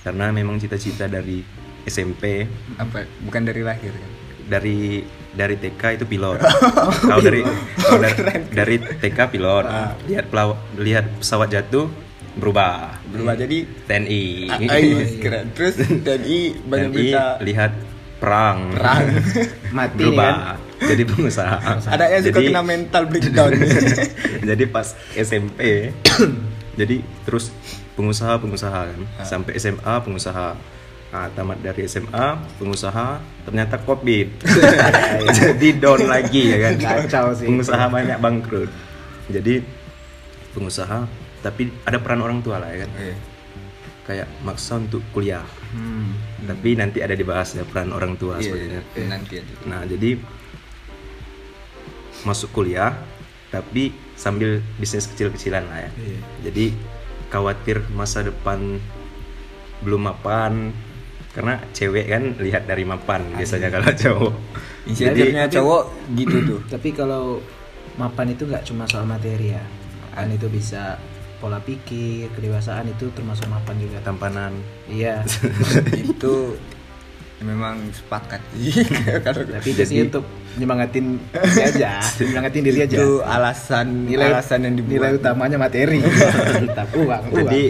Karena 0.00 0.30
memang 0.30 0.56
cita-cita 0.56 1.04
dari 1.04 1.42
SMP 1.84 2.44
apa? 2.76 3.04
Bukan 3.24 3.42
dari 3.42 3.60
lahir 3.60 3.90
kan? 3.90 4.10
dari 4.48 5.04
dari 5.28 5.54
TK 5.54 5.82
itu 5.94 6.04
pilot. 6.10 6.40
Kalau 7.04 7.20
dari 7.20 7.40
kalau 7.84 8.00
dari, 8.00 8.16
dari 8.48 8.76
TK 8.80 9.18
pilot. 9.28 9.64
Lihat 10.08 10.24
pelaw- 10.28 10.56
lihat 10.76 11.04
pesawat 11.20 11.52
jatuh 11.52 11.92
berubah. 12.34 12.96
Berubah 13.08 13.36
jadi 13.36 13.68
TNI. 13.84 14.24
Ais, 14.64 15.10
keren. 15.22 15.52
Terus 15.52 15.76
tadi 16.00 16.56
banyak 16.56 16.88
TNI 16.88 16.94
berita. 16.94 17.24
lihat 17.44 17.72
perang. 18.18 18.72
Perang. 18.72 19.04
Mati 19.70 20.02
nih 20.02 20.16
kan. 20.16 20.36
Jadi 20.78 21.02
pengusaha 21.04 21.56
Ada 21.84 22.04
yang 22.08 22.22
suka 22.22 22.38
Jadi- 22.38 22.48
kena 22.48 22.62
mental 22.62 23.02
breakdown. 23.04 23.52
jadi 24.48 24.64
pas 24.66 24.86
SMP 25.12 25.90
jadi 26.80 26.96
terus 27.22 27.50
pengusaha 27.92 28.36
pengusaha 28.36 28.86
kan 28.86 28.98
sampai 29.20 29.58
SMA 29.58 29.94
pengusaha 29.98 30.54
nah, 31.08 31.26
tamat 31.28 31.58
dari 31.58 31.82
SMA 31.84 32.26
pengusaha 32.56 33.18
ternyata 33.42 33.74
covid 33.80 34.30
jadi 35.40 35.68
down 35.74 36.06
lagi 36.06 36.54
ya 36.54 36.58
kan 36.62 36.74
Kacau 36.78 37.34
sih. 37.34 37.44
pengusaha 37.44 37.84
banyak 37.88 38.18
bangkrut 38.18 38.70
jadi 39.26 39.66
pengusaha 40.50 41.10
tapi 41.38 41.74
ada 41.82 41.98
peran 41.98 42.18
orang 42.20 42.38
tua 42.38 42.58
lah 42.58 42.70
ya 42.70 42.86
kan 42.86 42.90
Oke. 42.92 43.12
kayak 44.06 44.28
maksa 44.40 44.78
untuk 44.78 45.02
kuliah 45.10 45.42
Hmm. 45.68 46.16
tapi 46.48 46.72
nanti 46.72 47.04
ada 47.04 47.12
dibahas 47.12 47.52
ya 47.52 47.60
peran 47.60 47.92
orang 47.92 48.16
tua 48.16 48.40
Iya, 48.40 48.48
sebenarnya 48.48 48.82
iya, 48.88 49.04
nanti 49.04 49.34
aja. 49.36 49.52
Nah, 49.68 49.84
jadi 49.84 50.16
masuk 52.26 52.50
kuliah 52.54 52.96
tapi 53.48 53.94
sambil 54.18 54.60
bisnis 54.76 55.08
kecil-kecilan 55.08 55.64
lah 55.64 55.88
ya. 55.88 55.90
Iya. 55.96 56.20
Jadi 56.50 56.66
khawatir 57.32 57.84
masa 57.92 58.24
depan 58.24 58.80
belum 59.84 60.10
mapan 60.10 60.72
karena 61.32 61.60
cewek 61.70 62.10
kan 62.10 62.34
lihat 62.42 62.66
dari 62.66 62.82
mapan 62.82 63.24
biasanya 63.36 63.68
kalau 63.70 63.88
cowok. 63.94 64.34
Jadi- 64.90 65.32
cowok 65.54 65.82
gitu 66.18 66.36
tuh. 66.44 66.60
Tapi 66.74 66.88
kalau 66.92 67.40
mapan 67.96 68.34
itu 68.34 68.44
nggak 68.48 68.64
cuma 68.66 68.84
soal 68.90 69.06
materi 69.06 69.54
ya. 69.54 69.64
Kan 70.12 70.34
itu 70.34 70.50
bisa 70.50 70.98
pola 71.38 71.62
pikir, 71.62 72.34
kedewasaan 72.34 72.90
itu 72.90 73.14
termasuk 73.14 73.46
mapan 73.46 73.78
juga. 73.78 74.02
Tampanan. 74.02 74.52
Iya. 74.90 75.22
itu 76.10 76.58
memang 77.40 77.78
sepakat 77.90 78.42
kalau 79.24 79.46
Tapi 79.46 79.68
itu 79.70 79.82
sih 79.84 79.98
untuk 80.02 80.26
nyemangatin 80.54 81.22
diri 81.22 81.62
aja, 81.64 82.02
nyemangatin 82.20 82.62
diri 82.62 82.80
aja. 82.82 82.96
itu 82.96 83.08
alasan 83.20 83.86
Nilai 84.04 84.28
alasan 84.28 84.60
yang 84.62 84.74
dibuat 84.74 84.92
Nilai 84.92 85.10
utamanya 85.14 85.56
materi. 85.56 86.02
Tetap 86.66 86.90
uang, 86.92 87.22
uang. 87.30 87.38
Jadi 87.44 87.62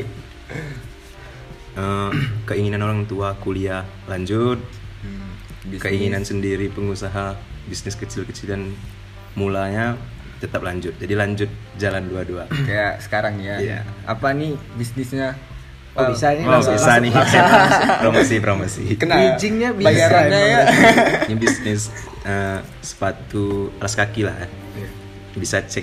eh, 1.74 2.10
keinginan 2.44 2.80
orang 2.80 3.04
tua 3.04 3.36
kuliah 3.36 3.84
lanjut, 4.04 4.58
Hmm, 4.98 5.30
bisnis. 5.62 5.78
keinginan 5.80 6.22
sendiri 6.22 6.66
pengusaha 6.68 7.38
bisnis 7.64 7.94
kecil-kecilan 7.94 8.66
mulanya 9.34 9.94
tetap 10.38 10.58
lanjut. 10.60 10.90
Jadi 10.96 11.12
lanjut 11.12 11.46
jalan 11.76 12.02
dua-dua. 12.04 12.46
kayak 12.48 12.98
sekarang 12.98 13.38
ya 13.38 13.58
Iya. 13.58 13.80
apa 14.04 14.32
nih 14.32 14.56
bisnisnya 14.74 15.34
Oh, 15.98 16.06
bisa 16.08 16.30
ini 16.30 16.42
Oh, 16.42 16.62
bisa 16.62 16.92
nih. 16.96 17.10
promosi 18.02 18.36
promosi. 18.38 18.82
kena 18.94 19.14
Bridgingnya 19.18 19.74
bisa 19.74 19.88
bayarannya 19.90 20.40
ya 20.40 20.60
Ini 21.26 21.34
bisnis 21.34 21.90
eh, 22.22 22.58
sepatu 22.78 23.74
alas 23.76 23.92
kaki 23.92 24.22
lah. 24.22 24.46
Bisa 25.34 25.58
cek 25.60 25.82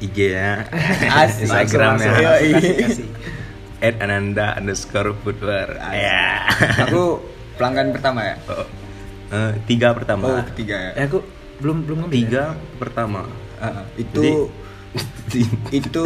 IG-nya, 0.00 0.66
Asik. 1.20 1.46
Instagramnya. 1.46 2.10
Langsung, 2.10 2.16
langsung. 2.16 2.42
Yoi. 2.42 2.50
Kasih, 2.50 2.74
kasih. 2.82 3.08
At 3.78 3.94
Ananda 3.98 4.46
underscore 4.56 5.12
footwear. 5.16 5.74
Ya. 5.90 6.48
aku 6.80 7.20
pelanggan 7.54 7.90
pertama 7.90 8.24
ya 8.24 8.36
Oh, 8.46 8.66
eh, 9.30 9.52
tiga 9.64 9.90
oh 9.90 9.94
pertama. 9.94 10.42
ketiga 10.48 10.76
ya 10.78 10.90
Eh, 10.96 11.04
aku 11.06 11.18
belum 11.58 11.84
belum 11.84 11.96
ngambil. 12.02 12.14
ya? 12.14 12.18
Tiga 12.18 12.44
pertama. 12.80 13.20
Ah, 13.58 13.84
itu 13.94 14.50
itu 15.72 16.04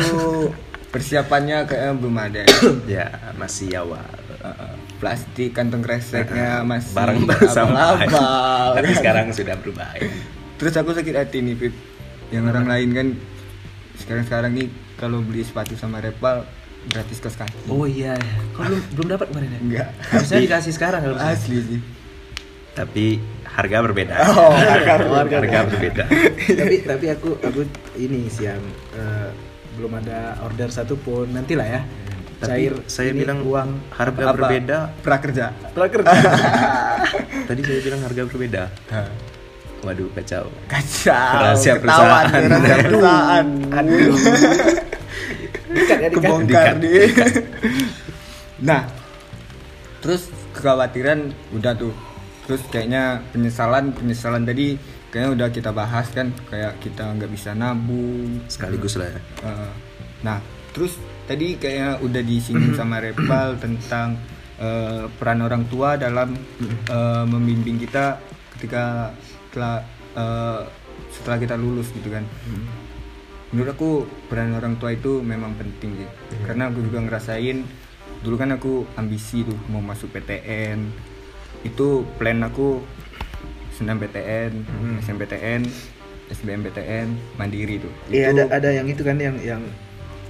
persiapannya 0.88 1.64
kayak 1.64 1.96
belum 1.96 2.16
ada 2.16 2.40
ya. 2.40 2.48
ya 3.00 3.06
masih 3.34 3.74
awal. 3.76 4.02
uh, 4.40 4.74
plastik 4.96 5.52
kantong 5.52 5.80
kreseknya 5.80 6.62
masih 6.62 6.90
barang 6.90 7.20
sampah 7.46 8.00
abal-abal, 8.00 8.68
tapi 8.76 8.86
kan. 8.86 8.96
sekarang 8.96 9.26
sudah 9.30 9.54
berubah 9.56 9.92
ya. 9.92 10.08
terus 10.56 10.72
aku 10.72 10.90
sakit 10.90 11.12
hati 11.14 11.38
nih 11.40 11.52
Pip 11.54 11.74
yang 12.28 12.44
orang 12.44 12.64
lain 12.64 12.88
kan 12.90 13.06
sekarang 13.96 14.24
sekarang 14.24 14.50
nih 14.52 14.66
kalau 14.94 15.20
beli 15.20 15.40
sepatu 15.40 15.74
sama 15.74 16.00
Repal 16.00 16.48
gratis 16.86 17.18
kos 17.18 17.34
kaki 17.34 17.66
Oh 17.66 17.84
iya, 17.84 18.16
kau 18.52 18.64
belum 18.64 18.80
belum 18.94 19.06
dapat 19.10 19.26
kemarin 19.28 19.50
ya? 19.50 19.60
enggak 19.60 19.88
Harusnya 20.06 20.38
dikasih 20.46 20.72
sekarang 20.72 21.00
harusnya. 21.02 21.28
asli 21.28 21.58
sih 21.60 21.80
tapi 22.72 23.04
harga 23.46 23.76
berbeda 23.82 24.14
Oh, 24.28 24.52
harga 24.52 24.92
harga, 24.96 25.28
berbeda. 25.28 25.58
berbeda 25.66 26.04
tapi 26.56 26.76
tapi 26.82 27.06
aku 27.10 27.28
aku 27.38 27.60
ini 27.96 28.28
siang 28.28 28.60
eh, 28.92 29.28
belum 29.76 29.92
ada 29.96 30.20
order 30.40 30.68
satupun 30.68 31.28
nanti 31.30 31.52
lah 31.52 31.68
ya. 31.68 31.80
tapi 32.36 32.68
Cair 32.68 32.74
saya 32.86 33.10
ini 33.10 33.20
bilang 33.22 33.40
uang 33.42 33.68
harga 33.92 34.22
Apa? 34.22 34.32
berbeda 34.34 34.78
prakerja 35.00 35.46
prakerja. 35.70 36.12
tadi 37.48 37.60
saya 37.62 37.80
bilang 37.80 38.00
harga 38.02 38.22
berbeda 38.24 38.62
waduh 39.78 40.08
kacau 40.12 40.44
kacau 40.66 41.32
Rahasia 41.38 41.74
perusahaan. 41.76 42.24
rahasia 42.28 42.76
perusahaan 42.86 43.46
Aduh. 43.70 44.16
Dikat 45.66 45.98
ya 45.98 46.08
dikat. 46.08 46.16
kebongkar 46.18 46.64
Dikat. 46.74 46.76
nih 46.80 47.08
nah 48.58 48.82
terus 50.00 50.26
kekhawatiran 50.52 51.20
udah 51.52 51.72
tuh 51.72 51.92
terus 52.44 52.62
kayaknya 52.66 53.20
penyesalan 53.30 53.92
penyesalan 53.92 54.42
tadi 54.42 54.76
kayaknya 55.16 55.32
udah 55.32 55.48
kita 55.48 55.72
bahas 55.72 56.12
kan 56.12 56.28
kayak 56.52 56.76
kita 56.84 57.08
nggak 57.16 57.32
bisa 57.32 57.56
nabung. 57.56 58.44
Sekaligus 58.52 59.00
lah 59.00 59.08
ya. 59.08 59.20
Nah 60.20 60.44
terus 60.76 61.00
tadi 61.24 61.56
kayaknya 61.56 61.96
udah 62.04 62.20
disinggung 62.20 62.76
sama 62.76 63.00
Repal 63.00 63.56
tentang 63.56 64.20
eh, 64.60 65.08
peran 65.16 65.40
orang 65.40 65.64
tua 65.72 65.96
dalam 65.96 66.36
eh, 66.68 67.24
membimbing 67.24 67.80
kita 67.80 68.20
ketika 68.60 69.16
setelah 69.48 69.80
eh, 70.12 70.60
setelah 71.16 71.40
kita 71.40 71.56
lulus 71.56 71.88
gitu 71.96 72.12
kan. 72.12 72.28
Menurut 73.56 73.72
aku 73.72 73.90
peran 74.28 74.52
orang 74.52 74.76
tua 74.76 74.92
itu 74.92 75.24
memang 75.24 75.56
penting 75.56 75.96
sih. 75.96 76.08
Karena 76.44 76.68
aku 76.68 76.84
juga 76.84 77.00
ngerasain 77.08 77.64
dulu 78.20 78.36
kan 78.36 78.52
aku 78.52 78.84
ambisi 79.00 79.48
tuh 79.48 79.56
mau 79.72 79.80
masuk 79.80 80.12
PTN 80.12 80.92
itu 81.64 82.04
plan 82.20 82.44
aku 82.44 82.84
senam 83.76 83.96
PTN 83.96 84.52
SMPTN 84.98 85.62
SBMPTN 86.26 87.06
mandiri 87.36 87.78
tuh 87.78 87.92
Iya 88.08 88.32
Itu- 88.32 88.40
ada 88.40 88.44
ada 88.50 88.68
yang 88.72 88.86
itu 88.88 89.00
kan 89.00 89.16
yang 89.16 89.36
yang 89.38 89.62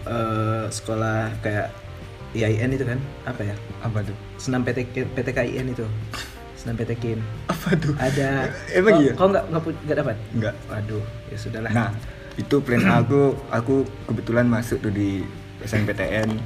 eh, 0.05 0.65
sekolah 0.69 1.31
kayak 1.41 1.71
IAIN 2.35 2.69
itu 2.71 2.85
kan 2.85 2.99
apa 3.25 3.43
ya? 3.43 3.57
apa 3.81 4.03
tuh 4.03 4.13
Senam 4.37 4.61
PT 4.61 4.85
PTKIN 4.93 5.73
itu. 5.73 5.87
Senam 6.55 6.77
PTKIN. 6.77 7.17
apa 7.49 7.69
tuh 7.75 7.97
Ada 7.97 8.53
Emang 8.71 9.01
iya? 9.01 9.13
Kau 9.15 9.27
nggak 9.27 9.49
nggak 9.49 9.63
nggak 9.83 9.97
dapat? 9.97 10.17
enggak 10.35 10.55
Waduh, 10.69 11.01
ya 11.33 11.37
sudahlah. 11.39 11.73
Nah, 11.73 11.91
itu 12.37 12.57
plan 12.61 12.85
aku, 13.01 13.33
aku 13.49 13.75
kebetulan 14.05 14.45
masuk 14.45 14.79
tuh 14.79 14.93
di 14.93 15.25
SNPTN, 15.63 16.37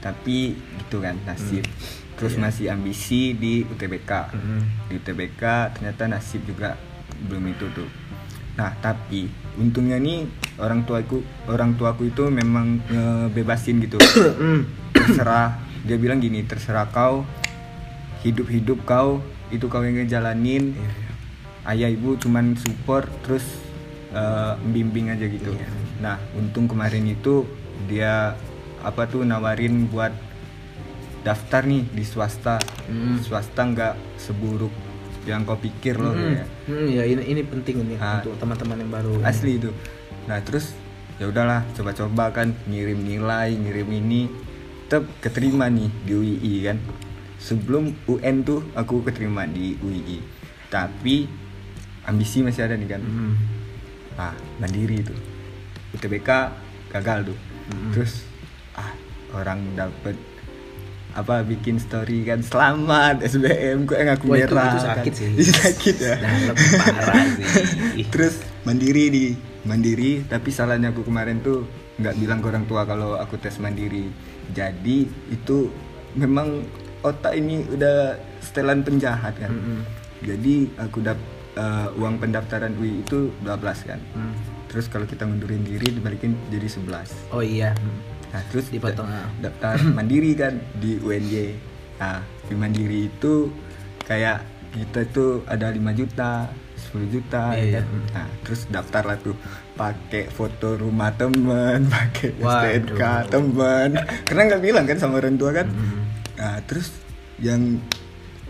tapi 0.00 0.56
gitu 0.80 0.98
kan 0.98 1.18
nasib. 1.22 1.66
Terus 2.14 2.34
masih 2.38 2.70
ambisi 2.70 3.34
di 3.34 3.66
UTBK. 3.66 4.10
Mm-mm. 4.34 4.60
Di 4.90 4.92
UTBK 4.98 5.42
ternyata 5.74 6.06
nasib 6.06 6.46
juga 6.46 6.78
belum 7.26 7.50
itu 7.50 7.66
tuh. 7.74 7.90
Nah, 8.54 8.70
tapi 8.78 9.26
untungnya 9.58 9.98
nih 9.98 10.30
orang 10.62 10.86
tuaku, 10.86 11.26
orang 11.50 11.74
tuaku 11.74 12.06
itu 12.08 12.30
memang 12.30 12.78
ngebebasin 12.86 13.82
gitu. 13.82 13.98
terserah, 14.94 15.58
dia 15.82 15.98
bilang 15.98 16.22
gini, 16.22 16.46
terserah 16.46 16.86
kau 16.88 17.26
hidup-hidup 18.24 18.88
kau 18.88 19.20
itu 19.52 19.68
kau 19.68 19.84
yang 19.84 20.00
ngejalanin 20.00 20.72
Iya, 20.72 20.80
iya. 20.80 21.12
ayah 21.76 21.88
ibu 21.92 22.16
cuman 22.16 22.56
support 22.56 23.04
terus 23.20 23.44
eh, 24.10 24.52
bimbing 24.72 25.12
aja 25.12 25.28
gitu 25.28 25.52
Iya. 25.52 25.68
nah 26.00 26.16
untung 26.32 26.64
kemarin 26.64 27.04
itu 27.04 27.44
dia 27.84 28.32
apa 28.80 29.04
tuh 29.04 29.28
nawarin 29.28 29.92
buat 29.92 30.12
daftar 31.24 31.64
nih 31.64 31.88
di 31.88 32.04
swasta 32.04 32.60
Hmm. 32.84 33.16
swasta 33.18 33.64
nggak 33.64 33.94
seburuk 34.16 34.70
yang 35.24 35.42
kau 35.42 35.56
pikir 35.56 35.96
loh 35.96 36.12
Hmm, 36.12 36.36
ya 36.36 36.44
hmm, 36.68 36.86
ya 36.90 37.02
ini 37.06 37.22
ini 37.26 37.42
penting 37.42 37.80
ini 37.80 37.96
Ah. 37.96 38.20
untuk 38.20 38.36
teman-teman 38.36 38.76
yang 38.78 38.92
baru. 38.92 39.24
asli 39.24 39.56
itu 39.56 39.72
nah 40.24 40.36
terus 40.38 40.76
ya 41.14 41.24
udahlah 41.24 41.64
coba-coba 41.72 42.28
kan 42.30 42.52
ngirim 42.64 42.98
nilai 42.98 43.50
ngirim 43.50 43.88
ini 43.88 44.28
tetap 44.84 45.08
keterima 45.18 45.66
nih 45.66 45.88
di 46.02 46.12
UII 46.12 46.54
kan 46.62 46.76
sebelum 47.38 47.96
UN 48.06 48.36
tuh 48.42 48.60
aku 48.74 49.00
keterima 49.02 49.44
di 49.44 49.76
UII 49.76 50.20
tapi 50.68 51.24
ambisi 52.04 52.40
masih 52.40 52.62
ada 52.62 52.76
nih 52.76 52.88
kan 52.90 53.00
Hmm. 53.00 53.34
ah 54.16 54.32
mandiri 54.56 55.00
itu 55.00 55.14
UTBK 55.90 56.28
gagal 56.90 57.26
tuh 57.26 57.38
Mm-mm. 57.64 57.90
terus 57.90 58.28
ah 58.74 58.92
orang 59.32 59.72
dapet 59.74 60.14
apa 61.14 61.40
bikin 61.40 61.78
story 61.78 62.22
kan 62.22 62.42
selamat 62.42 63.22
SBM 63.22 63.84
kok 63.84 63.94
yang 63.94 64.10
aku 64.12 64.24
Wah, 64.26 64.36
itu- 64.36 64.50
merah 64.50 64.66
itu 64.68 64.80
sakit 64.82 65.06
kan. 65.06 65.14
sih. 65.14 65.30
Itu 65.40 65.52
sakit 65.54 65.94
ya 65.96 66.14
Dalam 66.18 66.54
parah 66.76 67.24
sih. 67.32 67.46
terus 68.12 68.34
mandiri 68.62 69.04
di 69.08 69.24
mandiri 69.62 70.22
tapi 70.24 70.50
salahnya 70.50 70.90
aku 70.90 71.02
kemarin 71.02 71.38
tuh 71.40 71.64
nggak 71.94 72.14
bilang 72.16 72.38
ke 72.38 72.46
orang 72.48 72.64
tua 72.64 72.82
kalau 72.82 73.14
aku 73.14 73.36
tes 73.36 73.54
mandiri 73.56 74.10
jadi 74.50 74.98
itu 75.28 75.70
memang 76.12 76.66
otak 77.00 77.32
ini 77.32 77.62
udah 77.64 78.14
setelan 78.40 78.82
penjahat 78.82 79.32
kan 79.36 79.48
Mm-mm. 79.48 79.80
jadi 80.20 80.54
aku 80.76 80.98
dap 81.00 81.16
eh, 81.54 81.88
uang 81.94 82.18
pendaftaran 82.18 82.74
UI 82.74 83.00
itu 83.00 83.30
12 83.40 83.54
kan 83.84 84.02
Hmm. 84.10 84.34
terus 84.66 84.86
kalau 84.86 85.04
kita 85.04 85.22
mundurin 85.22 85.62
diri 85.62 85.86
dibalikin 85.88 86.34
jadi 86.48 86.66
11 86.66 87.30
Oh 87.30 87.38
iya. 87.38 87.70
Hmm. 87.72 87.98
Nah 88.34 88.42
terus 88.44 88.66
Dipotong, 88.66 89.06
da- 89.06 89.14
ah. 89.16 89.28
daftar 89.40 89.74
mandiri 89.96 90.34
kan 90.34 90.58
di 90.74 90.98
UNY 90.98 91.54
nah 91.94 92.18
di 92.42 92.54
mandiri 92.54 93.06
itu 93.06 93.46
kayak 94.02 94.42
kita 94.74 95.06
tuh 95.08 95.46
ada 95.46 95.70
5 95.70 95.78
juta 95.94 96.50
10 96.90 97.06
juta 97.08 97.54
ya 97.54 97.62
Iya. 97.62 97.72
kan? 97.76 97.86
nah 98.12 98.26
terus 98.42 98.66
daftar 98.66 99.02
lah 99.04 99.16
tuh 99.16 99.38
pakai 99.72 100.26
foto 100.28 100.74
rumah 100.76 101.10
temen 101.10 101.86
pakai. 101.94 102.34
STNK 102.36 103.02
temen 103.28 103.88
karena 104.24 104.42
nggak 104.44 104.62
bilang 104.62 104.84
kan 104.84 104.98
sama 104.98 105.16
orang 105.16 105.34
tua 105.34 105.54
kan 105.54 105.66
Hmm. 105.66 106.02
nah 106.34 106.58
terus 106.60 106.90
yang 107.36 107.78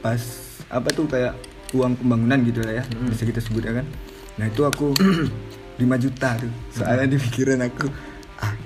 pas 0.00 0.20
apa 0.66 0.88
tuh 0.90 1.04
kayak 1.04 1.36
uang 1.70 1.92
pembangunan 1.94 2.40
gitu 2.42 2.60
lah 2.60 2.80
ya 2.80 2.84
Hmm. 2.86 3.08
bisa 3.08 3.22
kita 3.22 3.40
sebut 3.40 3.62
ya 3.62 3.72
kan 3.74 3.86
nah 4.34 4.48
itu 4.48 4.62
aku 4.62 4.96
5 5.76 5.84
juta 6.00 6.28
tuh 6.36 6.52
soalnya 6.70 7.06
di 7.06 7.18
pikiran 7.18 7.60
aku 7.62 7.86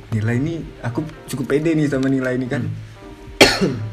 nilai 0.08 0.36
ini 0.36 0.54
aku 0.80 1.00
cukup 1.26 1.44
pede 1.48 1.72
nih 1.72 1.86
sama 1.86 2.08
nilai 2.08 2.34
ini 2.34 2.46
kan. 2.46 2.64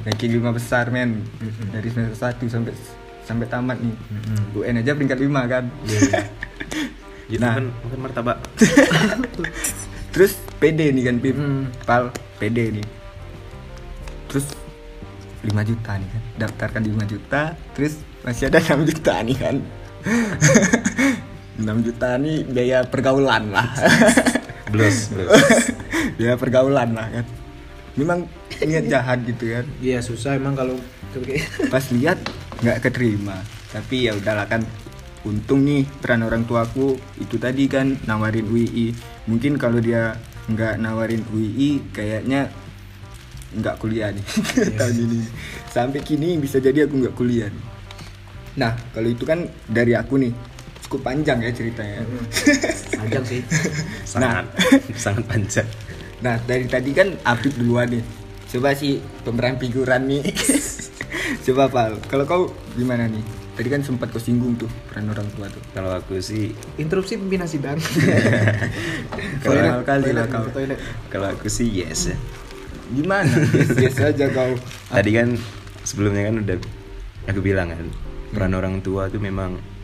Ranking 0.05 0.31
lima 0.31 0.51
besar 0.51 0.87
men. 0.89 1.25
Hmm. 1.41 1.69
dari 1.69 1.89
semester 1.89 2.15
1 2.15 2.45
sampai 2.45 2.73
sampai 3.21 3.45
tamat 3.45 3.77
nih. 3.79 3.95
Hmm. 3.95 4.55
UN 4.55 4.79
aja 4.79 4.91
peringkat 4.93 5.19
5 5.19 5.27
kan. 5.45 5.63
Iya, 5.83 5.99
iya. 5.99 6.21
Gitu 7.25 7.41
Nah. 7.41 7.57
kan 7.57 7.65
makan 7.81 7.99
martabak. 7.99 8.37
Terus 10.13 10.37
pede 10.55 10.93
nih 10.93 11.03
kan 11.03 11.15
Pip. 11.17 11.35
Hmm. 11.35 11.65
pal 11.83 12.13
pede 12.37 12.69
nih. 12.71 12.85
Terus 14.29 14.45
5 15.41 15.51
juta 15.63 15.91
nih 15.97 16.07
kan. 16.07 16.21
Daftarkan 16.37 16.81
5 16.85 17.05
juta 17.07 17.41
terus 17.73 17.93
masih 18.21 18.47
ada 18.47 18.61
6 18.61 18.85
juta 18.85 19.13
nih 19.21 19.37
kan. 19.37 19.55
6 21.57 21.65
juta 21.81 22.19
nih 22.19 22.43
biaya 22.45 22.83
pergaulan 22.83 23.47
lah 23.49 23.63
Blues, 24.73 25.13
blues. 25.13 25.29
biaya 26.17 26.35
pergaulan 26.41 26.97
lah 26.97 27.07
kan. 27.09 27.25
Memang 27.95 28.25
niat 28.65 28.85
jahat 28.89 29.21
gitu 29.23 29.53
kan. 29.53 29.65
Iya 29.79 30.01
susah 30.01 30.35
emang 30.35 30.57
kalau 30.57 30.75
pas 31.73 31.85
lihat 31.93 32.17
nggak 32.61 32.81
keterima. 32.89 33.39
Tapi 33.71 34.09
ya 34.09 34.17
udahlah 34.17 34.49
kan. 34.49 34.65
Untung 35.25 35.65
nih 35.65 35.89
peran 36.05 36.21
orang 36.21 36.45
tuaku 36.45 37.01
itu 37.17 37.41
tadi 37.41 37.65
kan 37.65 37.97
nawarin 38.05 38.45
UI 38.45 38.93
mungkin 39.25 39.57
kalau 39.57 39.81
dia 39.81 40.21
nggak 40.45 40.77
nawarin 40.77 41.25
UI 41.33 41.81
kayaknya 41.89 42.53
nggak 43.57 43.81
kuliah 43.81 44.13
nih. 44.13 44.25
Tahun 44.79 44.97
ini. 45.01 45.25
Sampai 45.65 46.05
kini 46.05 46.37
bisa 46.37 46.61
jadi 46.61 46.85
aku 46.85 47.01
nggak 47.01 47.17
kuliah 47.17 47.49
nih. 47.49 47.65
nah 48.55 48.71
kalau 48.95 49.11
itu 49.11 49.27
kan 49.27 49.51
dari 49.67 49.91
aku 49.99 50.15
nih 50.15 50.31
cukup 50.95 51.11
panjang 51.11 51.43
ya 51.43 51.51
ceritanya. 51.51 52.07
Panjang 53.03 53.23
sih. 53.27 53.43
sangat 54.07 54.47
sangat 55.03 55.27
panjang. 55.27 55.67
Nah 56.23 56.39
dari 56.47 56.71
tadi 56.71 56.95
kan 56.95 57.11
Apip 57.27 57.51
duluan 57.59 57.91
nih. 57.91 57.99
Coba 58.47 58.71
sih 58.71 59.03
pemeran 59.27 59.59
figuran 59.59 60.07
nih. 60.07 60.23
Coba 61.51 61.67
Pal. 61.67 61.99
Kalau 62.07 62.23
kau 62.23 62.41
gimana 62.79 63.11
nih? 63.11 63.19
Tadi 63.59 63.67
kan 63.67 63.83
sempat 63.83 64.15
kau 64.15 64.23
singgung 64.23 64.55
tuh 64.55 64.71
peran 64.87 65.11
orang 65.11 65.27
tua 65.35 65.51
tuh. 65.51 65.59
Kalau 65.75 65.91
aku 65.91 66.23
sih 66.23 66.55
Interupsi 66.79 67.19
pimpinan 67.19 67.51
sidang. 67.51 67.75
Kalau 69.43 69.83
kali 69.83 70.15
lah 70.15 70.31
kau. 70.31 70.47
kalau 71.11 71.27
aku 71.27 71.51
sih 71.51 71.67
yes 71.67 72.15
ya. 72.15 72.17
Gimana? 72.95 73.35
Yes, 73.51 73.75
yes 73.75 73.97
aja 73.99 74.31
kau. 74.31 74.55
Tadi 74.87 75.11
kan 75.11 75.35
sebelumnya 75.83 76.31
kan 76.31 76.35
udah 76.39 76.57
aku 77.27 77.39
bilang 77.43 77.67
kan 77.75 77.91
peran 78.31 78.55
orang 78.55 78.79
tua 78.79 79.11
itu 79.11 79.19
memang 79.19 79.74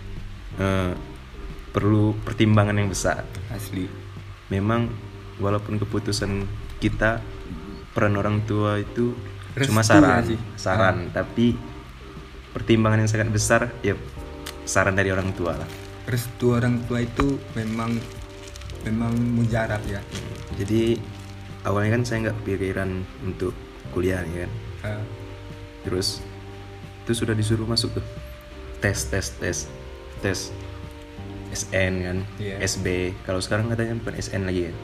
eh, 0.62 0.94
perlu 1.74 2.14
pertimbangan 2.22 2.78
yang 2.78 2.92
besar. 2.92 3.26
Asli. 3.50 3.90
Memang 4.54 4.92
walaupun 5.42 5.80
keputusan 5.82 6.46
kita 6.78 7.24
peran 7.96 8.16
orang 8.20 8.44
tua 8.46 8.80
itu 8.80 9.16
Restu 9.52 9.72
cuma 9.72 9.84
ya 9.84 9.88
saran 9.88 10.24
sih? 10.28 10.40
saran. 10.56 10.98
Tapi 11.12 11.56
pertimbangan 12.52 13.04
yang 13.04 13.10
sangat 13.10 13.30
besar 13.32 13.72
ya 13.82 13.96
saran 14.68 14.96
dari 14.96 15.10
orang 15.10 15.32
tua 15.36 15.56
lah. 15.56 15.70
Restu 16.08 16.56
orang 16.56 16.84
tua 16.86 17.04
itu 17.04 17.40
memang 17.56 17.96
memang 18.84 19.14
mujarab 19.16 19.80
ya. 19.88 20.04
Jadi 20.60 21.00
awalnya 21.64 22.00
kan 22.00 22.04
saya 22.04 22.18
nggak 22.30 22.38
pikiran 22.44 22.90
untuk 23.24 23.56
kuliah 23.96 24.24
ya 24.36 24.48
kan? 24.48 24.52
Ah, 24.82 25.04
terus 25.88 26.20
itu 27.06 27.14
sudah 27.16 27.36
disuruh 27.36 27.68
masuk 27.68 27.96
tuh. 27.96 28.06
Tes 28.82 29.08
tes 29.08 29.28
tes 29.38 29.58
tes 30.22 30.54
SN 31.52 31.94
kan 32.00 32.18
Iya. 32.40 32.56
SB 32.64 32.86
kalau 33.22 33.44
sekarang 33.44 33.68
katanya 33.68 34.00
bukan 34.00 34.16
SN 34.16 34.46
lagi 34.46 34.72
kan 34.72 34.76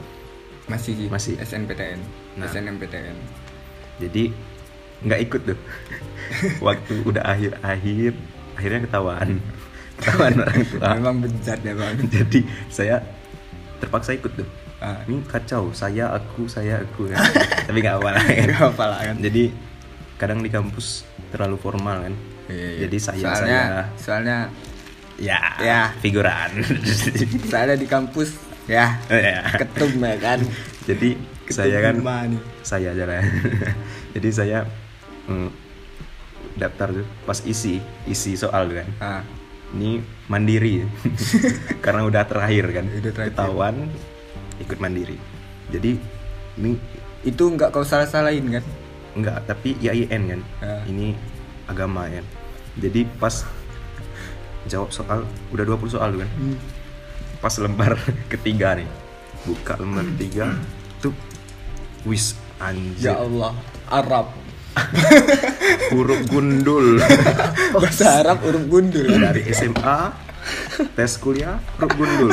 masih 0.68 0.92
sih. 0.94 1.08
Masih. 1.08 1.34
SNPTN 1.40 2.00
Nah. 2.36 2.44
SNMPTN 2.44 3.16
jadi 3.98 4.30
nggak 4.98 5.20
ikut 5.24 5.42
tuh. 5.46 5.58
Waktu 6.66 6.94
udah 7.02 7.22
akhir 7.24 7.58
akhir 7.62 8.12
akhirnya 8.54 8.80
ketahuan. 8.84 9.28
Ketahuan 9.96 10.32
orang 10.42 10.60
tua. 10.66 10.88
Memang 10.94 11.16
bejat 11.22 11.58
ya 11.62 11.74
bang. 11.74 11.96
Jadi 12.06 12.38
saya 12.68 12.96
terpaksa 13.78 14.14
ikut 14.14 14.32
tuh. 14.34 14.48
Ah. 14.78 15.02
ini 15.10 15.18
kacau 15.26 15.74
saya 15.74 16.14
aku 16.14 16.46
saya 16.46 16.82
aku 16.86 17.10
kan. 17.10 17.18
Tapi 17.66 17.78
nggak 17.82 17.96
apa 17.98 18.08
lah 18.14 18.22
kan 18.22 18.46
Nggak 18.46 18.68
apa 18.70 18.84
lah 18.86 19.00
kan. 19.10 19.16
jadi 19.18 19.42
kadang 20.14 20.38
di 20.42 20.50
kampus 20.50 21.02
terlalu 21.30 21.58
formal 21.58 22.06
kan. 22.06 22.14
Iya, 22.46 22.54
iya. 22.54 22.78
jadi 22.86 22.96
saya 23.02 23.18
soalnya 23.18 23.60
saya. 23.66 23.82
soalnya 23.98 24.38
ya 25.18 25.38
Ya. 25.58 25.80
figuran. 25.98 26.62
Saya 27.52 27.74
di 27.74 27.84
kampus 27.84 28.38
ya. 28.64 28.96
Ya. 29.10 29.42
ketum 29.58 29.98
ya 29.98 30.16
kan. 30.16 30.40
Jadi 30.86 31.18
saya 31.48 31.80
kan 31.80 31.96
Ketum 31.98 32.32
nih? 32.32 32.40
saya 32.62 32.88
aja 32.92 33.04
lah. 33.04 33.24
Jadi 34.14 34.28
saya 34.30 34.58
mm, 35.26 35.48
daftar 36.54 36.92
tuh 36.92 37.06
pas 37.24 37.40
isi 37.42 37.76
isi 38.04 38.36
soal 38.36 38.68
tuh 38.68 38.76
kan. 38.80 38.88
Ah. 39.00 39.22
Ini 39.68 40.00
mandiri. 40.26 40.84
Karena 41.84 42.04
udah 42.04 42.24
terakhir 42.24 42.64
kan. 42.72 42.84
Udah 42.88 43.12
terakhir. 43.12 43.32
ketahuan 43.36 43.74
ikut 44.58 44.78
mandiri. 44.78 45.16
Jadi 45.68 46.00
ini 46.56 46.72
itu 47.22 47.44
nggak 47.44 47.68
kau 47.68 47.84
salah 47.84 48.08
salahin 48.08 48.48
kan? 48.48 48.64
Enggak 49.12 49.44
tapi 49.44 49.76
IAIN 49.76 50.22
kan. 50.30 50.40
Ah. 50.62 50.82
ini 50.86 51.12
agama 51.68 52.08
kan 52.08 52.24
jadi 52.80 53.04
pas 53.20 53.44
jawab 54.68 54.92
soal 54.92 55.24
udah 55.50 55.64
20 55.64 55.96
soal 55.96 56.10
kan? 56.14 56.30
Pas 57.40 57.54
lembar 57.58 57.96
ketiga 58.32 58.76
nih. 58.76 58.88
Buka 59.48 59.80
lembar 59.80 60.04
ketiga 60.14 60.54
tuh 61.00 61.16
wis 62.04 62.36
anjir. 62.60 63.10
Ya 63.10 63.16
Allah 63.18 63.56
Arab. 63.88 64.30
Huruf 65.90 66.22
gundul. 66.30 67.00
Bahasa 67.74 68.22
Arab 68.22 68.46
huruf 68.46 68.64
gundul 68.70 69.10
dari 69.10 69.42
SMA 69.50 70.14
tes 70.94 71.18
kuliah 71.18 71.58
huruf 71.80 71.92
gundul. 71.98 72.30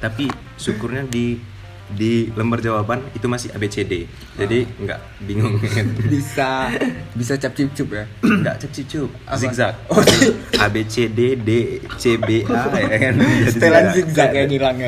Tapi 0.00 0.32
syukurnya 0.56 1.04
di 1.04 1.51
di 1.92 2.32
lembar 2.32 2.58
jawaban 2.58 3.04
itu 3.12 3.24
masih 3.24 3.52
ABCD 3.52 4.08
jadi 4.34 4.64
nggak 4.64 5.00
bingung. 5.22 5.60
Bisa 6.12 6.72
bisa 7.12 7.36
cap 7.36 7.52
cip 7.52 7.68
cup 7.72 7.88
ya? 7.92 8.04
Nggak 8.20 8.56
cep 8.58 8.72
cup 8.86 9.08
Apa? 9.24 9.36
zigzag. 9.36 9.74
Oh, 9.86 10.00
A 10.62 10.66
B 10.66 10.84
C 10.84 11.06
D 11.06 11.36
D 11.36 11.50
C 11.94 12.16
B 12.16 12.42
A 12.44 12.72
ya 12.72 12.96
kan 12.98 13.14
setelan 13.52 13.84
zigzag 13.92 14.30
ya 14.32 14.44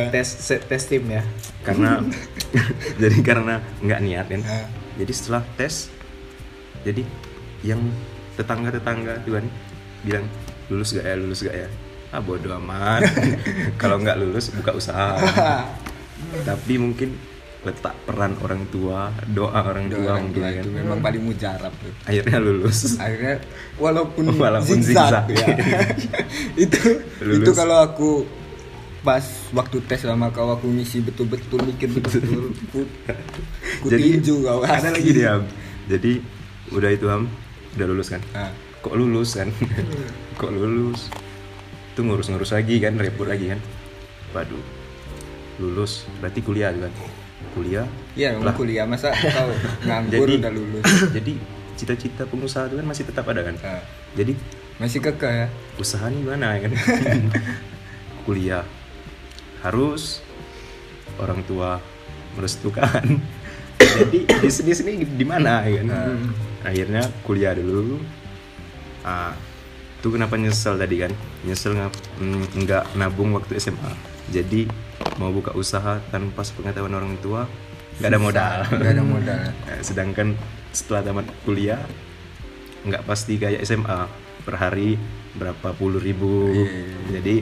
tes 0.09 0.29
se- 0.29 0.65
tes 0.65 0.83
tim 0.85 1.05
ya. 1.07 1.23
Karena 1.61 2.01
jadi 2.97 3.19
karena 3.21 3.55
nggak 3.81 4.01
niat 4.01 4.27
kan 4.29 4.41
Ah. 4.45 4.67
jadi 4.97 5.13
setelah 5.13 5.43
tes 5.55 5.89
jadi 6.83 7.01
yang 7.61 7.81
tetangga 8.35 8.69
tetangga 8.69 9.17
tuh 9.23 9.37
kan 9.37 9.47
bilang 10.03 10.25
lulus 10.69 10.93
gak 10.93 11.05
ya? 11.05 11.15
Lulus 11.17 11.41
gak 11.41 11.57
ya? 11.57 11.69
Ah 12.13 12.21
bodo 12.21 12.47
amat. 12.57 13.05
Kalau 13.75 13.99
nggak 13.99 14.17
lulus 14.17 14.49
buka 14.53 14.73
usaha 14.73 15.19
tapi 16.43 16.75
mungkin 16.77 17.11
letak 17.65 17.97
peran 18.05 18.37
orang 18.39 18.69
tua 18.69 19.09
doa 19.25 19.57
orang 19.65 19.89
Doa 19.89 19.97
tua 19.97 20.05
orang 20.11 20.23
mungkin 20.23 20.37
tua 20.37 20.51
kan. 20.53 20.61
itu 20.61 20.69
memang 20.71 20.99
paling 21.01 21.23
mujarab 21.25 21.73
tuh 21.75 21.93
akhirnya 22.05 22.39
lulus. 22.39 22.79
Akhirnya 22.97 23.35
walaupun, 23.75 24.25
Walaupun 24.37 24.79
zigzag, 24.79 25.25
zigzag. 25.25 25.27
ya. 25.33 25.47
Itu 26.69 26.81
Lulus. 27.21 27.41
itu 27.41 27.51
kalau 27.53 27.81
aku 27.81 28.11
pas 29.01 29.25
waktu 29.51 29.81
tes 29.85 30.01
sama 30.01 30.29
kau 30.29 30.49
aku 30.49 30.69
ngisi 30.71 31.01
betul-betul 31.01 31.61
mikir 31.65 31.89
betul-betul. 31.89 32.53
Ku, 32.69 32.81
ku 33.81 33.87
jadi 33.89 34.21
tinju 34.21 34.45
kau 34.45 34.61
ada 34.61 34.89
lagi 34.93 35.11
dia. 35.12 35.41
Jadi 35.89 36.21
udah 36.69 36.91
itu 36.93 37.09
ham 37.09 37.29
udah 37.77 37.87
lulus 37.89 38.12
kan? 38.12 38.21
Ah. 38.33 38.53
kok 38.81 38.93
lulus 38.93 39.37
kan? 39.37 39.49
Kok 40.37 40.53
lulus? 40.53 41.09
Tuh 41.93 42.05
ngurus-ngurus 42.05 42.53
lagi 42.53 42.77
kan 42.77 42.97
repot 42.97 43.25
lagi 43.25 43.57
kan? 43.57 43.61
Waduh 44.33 44.84
lulus. 45.59 46.07
Berarti 46.21 46.41
kuliah 46.41 46.71
kan 46.73 46.93
kuliah? 47.55 47.87
Iya, 48.19 48.35
Lah. 48.43 48.55
kuliah 48.57 48.83
masa 48.85 49.15
kau 49.35 49.51
nganggur 49.87 50.27
Jadi- 50.27 50.41
udah 50.43 50.53
lulus. 50.53 50.85
jadi 51.17 51.33
cita-cita 51.75 52.23
pengusaha 52.27 52.71
itu 52.71 52.79
kan 52.79 52.87
masih 52.87 53.05
tetap 53.07 53.25
ada 53.31 53.43
kan? 53.47 53.55
Ah, 53.63 53.83
jadi 54.15 54.35
masih 54.79 54.99
kekeh 54.99 55.47
ya. 55.47 55.47
usaha 55.79 56.07
nih 56.11 56.23
mana 56.23 56.59
ya 56.59 56.67
kan? 56.67 56.73
Kuliah. 58.27 58.65
Harus 59.63 60.21
orang 61.17 61.41
tua 61.47 61.79
merestukan. 62.35 63.05
Jadi 63.95 64.27
bisnis 64.43 64.83
ini 64.83 65.07
di 65.07 65.23
mana 65.23 65.63
ya 65.63 65.83
kan? 65.85 66.19
Akhirnya 66.67 67.03
kuliah 67.23 67.55
dulu. 67.55 68.03
Ah 69.07 69.31
itu 70.01 70.09
kenapa 70.11 70.35
nyesel 70.37 70.75
tadi 70.75 71.01
kan? 71.01 71.13
Nyesel 71.47 71.79
mm, 71.79 72.59
nggak 72.65 72.99
nabung 72.99 73.33
waktu 73.39 73.57
SMA 73.63 74.14
jadi 74.33 74.68
mau 75.20 75.31
buka 75.31 75.53
usaha 75.55 76.01
tanpa 76.09 76.43
sepengetahuan 76.47 76.95
orang 76.95 77.14
tua 77.20 77.45
nggak 78.01 78.11
ada 78.11 78.20
modal. 78.20 78.59
Nggak 78.81 78.93
ada 78.99 79.05
modal. 79.07 79.43
Nah, 79.55 79.81
sedangkan 79.87 80.29
setelah 80.75 81.07
tamat 81.07 81.27
kuliah 81.47 81.79
nggak 82.85 83.07
pasti 83.07 83.39
kayak 83.39 83.62
SMA 83.62 84.11
per 84.43 84.59
hari 84.59 84.99
berapa 85.39 85.72
puluh 85.79 86.03
ribu. 86.03 86.51
Iya. 86.51 87.20
jadi 87.20 87.37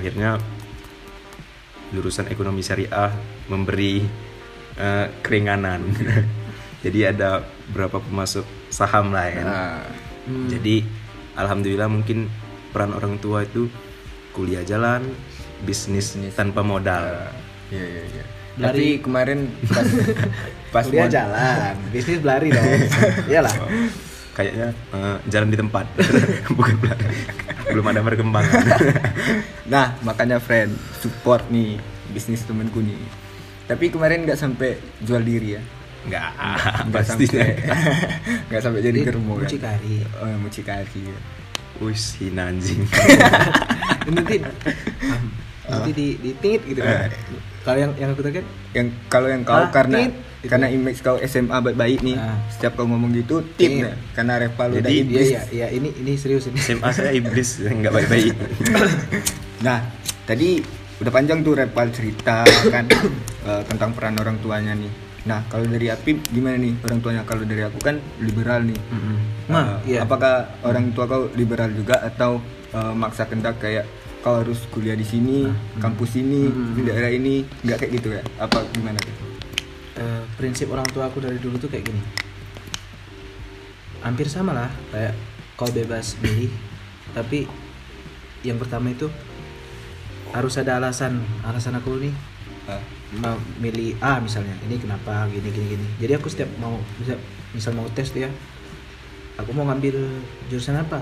akhirnya 0.00 0.30
jurusan 1.92 2.32
ekonomi 2.32 2.64
syariah 2.64 3.12
memberi 3.52 4.00
eh, 4.80 5.06
keringanan. 5.20 5.84
Jadi 6.80 7.04
ada 7.04 7.44
berapa 7.76 8.00
pemasuk 8.00 8.40
saham 8.72 9.12
lah 9.12 9.28
ya. 9.28 9.44
Kan 9.44 9.48
Ah, 9.52 9.84
jadi 10.48 10.80
alhamdulillah 11.36 11.92
mungkin 11.92 12.32
peran 12.72 12.96
orang 12.96 13.20
tua 13.20 13.44
itu 13.44 13.68
kuliah 14.32 14.64
jalan 14.64 15.04
bisnis 15.62 16.06
tanpa 16.32 16.60
modal 16.60 17.28
Iya, 17.68 17.84
iya, 17.84 18.02
iya. 18.04 18.24
Dari- 18.52 18.66
Tapi 18.66 18.86
kemarin 19.00 19.38
pas 19.64 19.86
pas 20.74 20.86
mod- 20.86 21.08
jalan 21.08 21.74
bisnis 21.88 22.18
berlari 22.18 22.48
dong 22.48 22.66
iyalah 23.26 23.54
kayaknya 24.32 24.68
eh, 24.90 25.16
jalan 25.26 25.48
di 25.48 25.56
tempat 25.56 25.86
bukan 26.56 26.74
belakang. 26.76 27.14
belum 27.66 27.86
ada 27.86 28.00
perkembangan 28.00 28.62
Nah, 29.70 29.94
makanya 30.00 30.38
friend 30.38 30.74
support 30.96 31.46
nih 31.46 31.78
bisnis 32.10 32.42
temenku 32.42 32.80
nih. 32.80 32.98
Tapi 33.64 33.86
kemarin 33.86 34.26
nggak 34.26 34.34
sampai 34.36 34.74
jual 34.98 35.22
diri 35.22 35.54
ya. 35.54 35.62
nggak 36.02 36.26
Nggak 36.90 36.90
pasti 37.06 37.24
sampai 37.28 37.54
nggak 38.50 38.60
sampai 38.60 38.80
jadi 38.82 38.98
germo 39.04 39.36
kan. 39.36 39.46
mucikari. 39.46 40.02
Oh, 40.16 40.26
ya, 40.26 40.36
mucikari. 40.36 41.02
ya. 41.06 41.18
wis 41.78 42.18
hina 42.18 42.50
anjing 42.50 42.82
nanti 44.06 44.42
nanti 45.70 45.90
di 45.92 46.06
di 46.16 46.30
tit 46.34 46.60
gitu 46.62 46.80
kan 46.80 47.06
kalau 47.60 47.78
yang 47.78 47.92
yang 47.94 48.08
aku 48.10 48.20
tahu 48.20 48.34
kan 48.34 48.46
Yang 48.70 48.86
kalau 49.06 49.28
yang 49.28 49.42
kau 49.42 49.54
Ah, 49.54 49.68
karena 49.68 49.98
tit. 50.02 50.12
karena 50.42 50.66
image 50.68 51.00
kau 51.00 51.20
SMA 51.20 51.52
baik-baik 51.60 52.00
nih. 52.00 52.16
Ah. 52.16 52.40
Setiap 52.48 52.72
kau 52.74 52.84
ngomong 52.84 53.12
gitu 53.12 53.44
tit. 53.54 53.84
Ya. 53.84 53.92
Karena 54.10 54.38
Reval 54.38 54.68
udah 54.72 54.80
Jadi, 54.80 54.94
iya 54.94 55.02
iblis. 55.04 55.28
iya 55.28 55.42
iya 55.50 55.66
ini 55.68 55.88
ini 55.94 56.12
serius 56.14 56.46
ini 56.46 56.56
SMA 56.58 56.88
saya 56.90 57.12
iblis 57.12 57.60
nggak 57.78 57.92
baik-baik 57.92 58.34
Nah, 59.60 59.78
tadi 60.24 60.60
udah 60.96 61.10
panjang 61.10 61.40
tuh 61.40 61.52
Reval 61.54 61.88
cerita 61.90 62.42
kan 62.66 62.84
eh, 63.48 63.62
tentang 63.66 63.90
peran 63.92 64.16
orang 64.16 64.36
tuanya 64.38 64.72
nih. 64.72 64.88
Nah, 65.20 65.44
kalau 65.46 65.68
dari 65.68 65.86
Apip 65.86 66.16
gimana 66.26 66.56
nih 66.56 66.80
orang 66.80 66.98
tuanya? 66.98 67.22
Kalau 67.22 67.44
dari 67.44 67.60
aku 67.60 67.76
kan 67.78 68.00
liberal 68.18 68.64
nih. 68.64 68.80
Nah, 69.46 69.84
Eh, 69.84 69.92
iya. 69.92 69.98
Apakah 70.00 70.56
orang 70.62 70.88
tua 70.90 71.04
kau 71.04 71.28
liberal 71.30 71.68
juga 71.70 72.00
atau 72.00 72.40
eh, 72.70 72.94
maksa 72.94 73.26
kendak 73.26 73.58
kayak 73.58 73.84
kau 74.20 74.36
harus 74.40 74.68
kuliah 74.68 74.96
di 74.96 75.04
sini, 75.04 75.48
kampus 75.80 76.20
ini, 76.20 76.48
di 76.76 76.82
daerah 76.84 77.08
ini, 77.08 77.44
nggak 77.64 77.76
kayak 77.80 77.92
gitu 78.00 78.08
ya? 78.12 78.22
Apa 78.36 78.64
gimana 78.76 79.00
tuh? 79.00 79.16
Eh, 80.00 80.22
prinsip 80.36 80.68
orang 80.72 80.84
tua 80.92 81.08
aku 81.08 81.24
dari 81.24 81.40
dulu 81.40 81.56
tuh 81.56 81.72
kayak 81.72 81.88
gini. 81.88 82.02
Hampir 84.00 84.28
sama 84.28 84.56
lah 84.56 84.70
kayak 84.92 85.12
kau 85.60 85.68
bebas 85.68 86.16
milih 86.24 86.48
tapi 87.12 87.44
yang 88.40 88.56
pertama 88.56 88.88
itu 88.92 89.12
harus 90.32 90.56
ada 90.56 90.80
alasan. 90.80 91.20
Alasan 91.44 91.76
aku 91.76 92.00
nih 92.00 92.14
Ah, 92.68 92.78
mau 93.18 93.34
milih 93.58 93.98
A 93.98 94.20
misalnya 94.22 94.54
ini 94.68 94.78
kenapa 94.78 95.26
gini 95.32 95.48
gini 95.50 95.74
gini. 95.74 95.86
Jadi 95.98 96.12
aku 96.14 96.30
setiap 96.30 96.46
mau 96.60 96.78
misal, 97.00 97.18
misal 97.56 97.72
mau 97.74 97.88
tes 97.90 98.14
tuh 98.14 98.28
ya 98.28 98.30
aku 99.40 99.56
mau 99.56 99.64
ngambil 99.66 99.96
jurusan 100.52 100.76
apa 100.76 101.00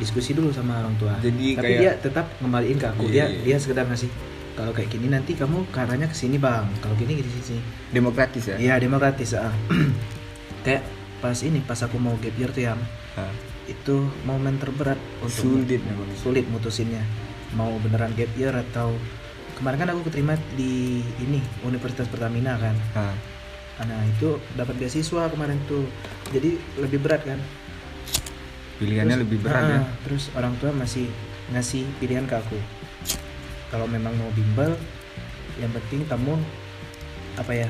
diskusi 0.00 0.32
dulu 0.32 0.48
sama 0.50 0.80
orang 0.80 0.96
tua. 0.96 1.14
Jadi 1.20 1.54
tapi 1.54 1.64
kayak- 1.68 1.80
dia 1.84 1.92
tetap 2.00 2.26
ngembaliin 2.40 2.78
ke 2.80 2.86
aku. 2.88 3.04
Iya, 3.06 3.12
dia 3.12 3.24
iya. 3.28 3.42
dia 3.44 3.56
sekedar 3.60 3.84
ngasih 3.84 4.08
kalau 4.56 4.72
kayak 4.72 4.90
gini 4.90 5.06
nanti 5.08 5.32
kamu 5.36 5.68
ke 5.68 5.78
arahnya 5.78 6.08
ke 6.08 6.16
sini 6.16 6.40
bang. 6.40 6.64
Kalau 6.80 6.96
gini 6.96 7.20
gini 7.20 7.28
sini 7.40 7.60
demokratis 7.92 8.48
ya? 8.48 8.56
Iya 8.56 8.74
demokratis 8.80 9.36
ah. 9.36 9.52
kayak 10.66 10.82
pas 11.20 11.36
ini 11.44 11.60
pas 11.60 11.76
aku 11.76 12.00
mau 12.00 12.16
gap 12.16 12.34
year 12.34 12.50
tuh 12.50 12.64
yang 12.64 12.80
Ah, 13.18 13.26
itu 13.66 14.06
momen 14.22 14.54
terberat 14.62 14.94
untuk 15.18 15.66
sulit 15.66 15.82
memang 15.82 16.06
sulit 16.16 16.46
mutusinnya. 16.46 17.02
Mau 17.58 17.74
beneran 17.82 18.14
gap 18.14 18.30
year 18.38 18.54
atau 18.54 18.94
kemarin 19.58 19.82
kan 19.82 19.88
aku 19.92 20.06
keterima 20.08 20.38
di 20.54 21.02
ini 21.18 21.42
Universitas 21.66 22.06
Pertamina 22.06 22.54
kan. 22.56 22.76
Ah, 22.94 23.14
nah 23.82 24.00
itu 24.06 24.38
dapat 24.54 24.78
beasiswa 24.78 25.26
kemarin 25.26 25.58
tuh. 25.66 25.84
Jadi 26.30 26.54
lebih 26.78 27.02
berat 27.02 27.26
kan 27.26 27.40
pilihannya 28.80 29.12
Terus- 29.14 29.24
lebih 29.28 29.38
berat 29.44 29.60
Ah, 29.60 29.68
ya 29.68 29.80
terus 30.02 30.24
orang 30.32 30.54
tua 30.56 30.72
masih 30.72 31.06
ngasih 31.52 31.84
pilihan 32.00 32.24
ke 32.24 32.34
aku. 32.34 32.56
Kalau 33.68 33.84
memang 33.86 34.16
mau 34.16 34.32
bimbel 34.32 34.74
yang 35.60 35.70
penting 35.70 36.08
kamu 36.08 36.34
apa 37.36 37.52
ya 37.52 37.68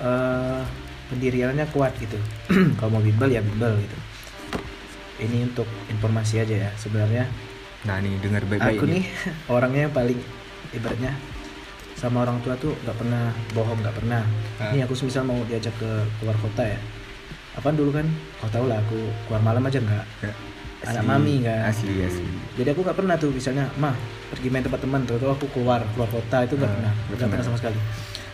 eh 0.00 0.62
pendiriannya 1.10 1.66
kuat 1.74 1.92
gitu. 2.00 2.16
Kalau 2.78 2.96
mau 2.96 3.02
bimbel 3.02 3.28
ya 3.28 3.42
bimbel 3.42 3.76
gitu. 3.76 3.98
Ini 5.20 5.52
untuk 5.52 5.68
informasi 5.90 6.40
aja 6.40 6.56
ya 6.68 6.70
sebenarnya. 6.78 7.28
Nah 7.84 7.98
nih 8.00 8.16
dengar 8.22 8.46
baik-baik 8.48 8.78
aku 8.78 8.86
nih. 8.88 9.04
orangnya 9.54 9.90
yang 9.90 9.94
paling 9.94 10.18
ibaratnya 10.72 11.12
sama 11.98 12.24
orang 12.26 12.40
tua 12.42 12.56
tuh 12.58 12.74
nggak 12.82 12.96
pernah 12.96 13.30
bohong 13.52 13.78
nggak 13.82 13.96
pernah. 13.98 14.22
Ah. 14.58 14.72
ini 14.72 14.82
aku 14.82 14.94
misal 15.04 15.22
mau 15.26 15.38
diajak 15.46 15.74
ke 15.76 15.90
keluar 16.22 16.34
kota 16.40 16.64
ya. 16.64 16.78
Apa 17.52 17.68
dulu 17.70 17.92
kan? 17.92 18.06
Kau 18.40 18.48
tau 18.48 18.64
lah 18.64 18.80
aku 18.80 18.96
keluar 19.28 19.42
malam 19.44 19.62
aja 19.68 19.78
nggak. 19.78 20.06
Ya, 20.24 20.32
anak 20.84 21.04
mami 21.04 21.34
kan? 21.40 21.66
asli 21.66 21.94
asli. 22.00 22.26
Jadi 22.52 22.68
aku 22.68 22.80
nggak 22.80 22.96
pernah 22.96 23.14
tuh 23.14 23.30
misalnya 23.30 23.70
mah 23.74 23.94
pergi 24.28 24.48
main 24.48 24.60
tempat 24.60 24.80
teman 24.80 25.00
tuh 25.02 25.16
aku 25.20 25.46
keluar 25.50 25.80
keluar 25.88 26.08
kota 26.08 26.42
itu 26.42 26.54
nggak 26.54 26.66
Ah, 26.66 26.74
pernah 26.74 26.92
nggak 26.92 27.14
nggak 27.14 27.28
pernah. 27.30 27.44
sama 27.44 27.56
sekali. 27.56 27.78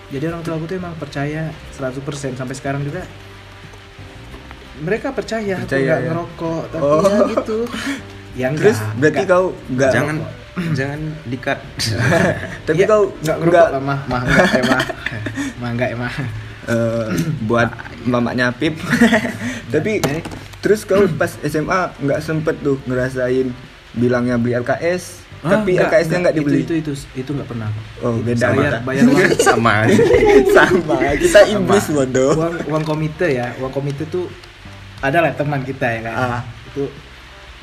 Jadi 0.08 0.24
orang 0.24 0.40
tua 0.40 0.54
aku 0.54 0.64
tuh 0.64 0.76
emang 0.76 0.94
percaya 0.94 1.42
100% 1.70 2.00
sampai 2.34 2.54
sekarang 2.54 2.80
juga 2.80 3.04
mereka 4.78 5.10
percaya, 5.10 5.58
aku 5.58 5.66
Percaya, 5.66 5.82
nggak 5.84 5.98
ya? 5.98 6.08
ngerokok 6.08 6.62
tapi 6.70 6.82
Oh. 6.82 7.02
ya 7.02 7.18
gitu. 7.28 7.58
Yang 8.34 8.52
terus 8.56 8.78
berarti 8.94 9.22
kau 9.24 9.44
nggak 9.68 9.90
jangan. 9.90 10.16
jangan 10.72 11.00
dikat 11.24 11.58
tapi 12.66 12.76
Iya, 12.76 12.86
kau 12.86 13.02
nggak 13.12 13.22
nggak 13.22 13.36
ngerokok 13.38 13.68
lah 13.68 13.78
mah 13.80 13.98
mah 14.04 14.20
enggak 14.24 14.50
ya 14.50 14.64
mah 14.64 14.82
mah 15.56 15.70
enggak 15.70 15.88
ya 15.88 15.96
mah 15.96 16.12
eh, 16.66 17.06
buat 17.44 17.68
mamanya 18.04 18.46
Pip. 18.52 18.74
Tapi 19.72 19.92
Jadi- 19.98 20.26
terus 20.58 20.82
kau 20.82 21.06
pas 21.14 21.30
SMA 21.40 21.80
nggak 22.02 22.20
sempet 22.20 22.58
tuh 22.60 22.76
ngerasain 22.84 23.50
bilangnya 23.94 24.36
beli 24.36 24.58
LKS 24.58 25.28
Ah, 25.38 25.62
tapi 25.62 25.78
LKS-nya 25.78 26.18
nggak. 26.18 26.34
dibeli. 26.34 26.66
itu 26.66 26.74
itu 26.82 26.92
itu 27.14 27.30
nggak 27.30 27.46
pernah. 27.46 27.70
Oh 28.02 28.18
beda 28.18 28.58
bayar 28.58 28.82
bayar 28.82 29.06
uang, 29.06 29.38
sama 29.46 29.86
sama 30.58 30.96
kita 31.14 31.40
iblis 31.54 31.86
bodoh. 31.94 32.34
Uang 32.34 32.54
uang 32.66 32.82
komite 32.82 33.38
ya. 33.38 33.54
Uang 33.62 33.70
komite 33.70 34.02
tuh 34.10 34.26
ada 34.98 35.22
lah 35.22 35.30
teman 35.38 35.62
kita 35.62 35.86
ya 35.86 36.00
kan? 36.10 36.14
Ah. 36.18 36.42
itu 36.66 36.90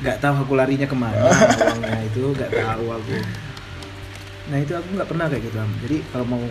nggak 0.00 0.16
tahu 0.24 0.34
aku 0.44 0.52
larinya 0.56 0.88
ke 0.88 0.96
mana 0.96 1.20
uangnya 1.20 2.00
itu 2.08 2.32
nggak 2.32 2.48
tahu 2.48 2.84
aku. 2.96 3.12
Nah 4.48 4.58
itu 4.64 4.72
aku 4.72 4.88
nggak 4.96 5.08
pernah 5.12 5.26
kayak 5.28 5.42
gitu 5.44 5.56
Am. 5.60 5.70
jadi 5.84 5.96
kalau 6.12 6.26
mau 6.32 6.42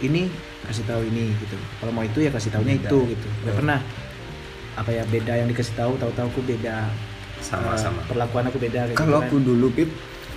ini 0.00 0.22
kasih 0.70 0.84
tahu 0.86 1.02
ini 1.02 1.34
gitu. 1.34 1.58
Kalau 1.82 1.90
mau 1.90 2.06
itu 2.06 2.18
ya 2.22 2.30
kasih 2.30 2.50
tahunya 2.54 2.74
Beda. 2.78 2.86
itu 2.86 2.98
gitu. 3.10 3.28
Nggak 3.42 3.56
pernah 3.58 3.78
apa 4.72 4.90
ya 4.90 5.02
beda 5.04 5.32
yang 5.34 5.46
dikasih 5.46 5.74
tahu 5.74 5.96
tahu-tahu 5.96 6.26
aku 6.28 6.42
beda. 6.44 6.86
Sama, 7.40 7.72
Eh, 7.72 7.80
sama. 7.80 8.00
perlakuan 8.04 8.44
aku 8.44 8.58
beda 8.58 8.84
kayak 8.86 8.96
kalau 8.96 9.18
gitu 9.18 9.26
aku 9.26 9.36
dulu 9.40 9.66
Pip 9.72 9.88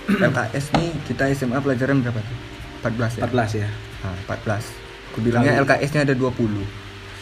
LKS 0.06 0.64
nih 0.72 0.88
kita 1.04 1.22
SMA 1.32 1.58
pelajaran 1.58 2.00
berapa 2.00 2.16
tuh? 2.18 2.38
14 2.82 3.12
ya? 3.14 3.20
Kan. 3.20 3.30
14 3.30 3.52
ya. 3.54 3.68
Nah, 4.00 4.14
14 4.24 4.64
aku 5.08 5.18
bilangnya 5.20 5.52
LKS-nya 5.60 6.00
ada 6.02 6.14
20 6.14 6.64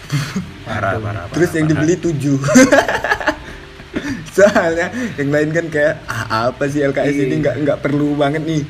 parah 0.66 0.96
parah 0.96 1.24
terus 1.28 1.48
parah, 1.48 1.58
yang 1.58 1.66
parah. 1.68 1.82
dibeli 1.82 1.94
7 1.98 2.40
soalnya 4.32 4.86
yang 5.14 5.28
lain 5.28 5.48
kan 5.52 5.66
kayak 5.68 5.94
ah, 6.06 6.48
apa 6.48 6.64
sih 6.66 6.80
LKS 6.80 7.12
Iya. 7.12 7.24
ini? 7.26 7.34
Nggak 7.38 7.54
nggak 7.60 7.78
perlu 7.80 8.14
banget 8.14 8.42
nih. 8.42 8.62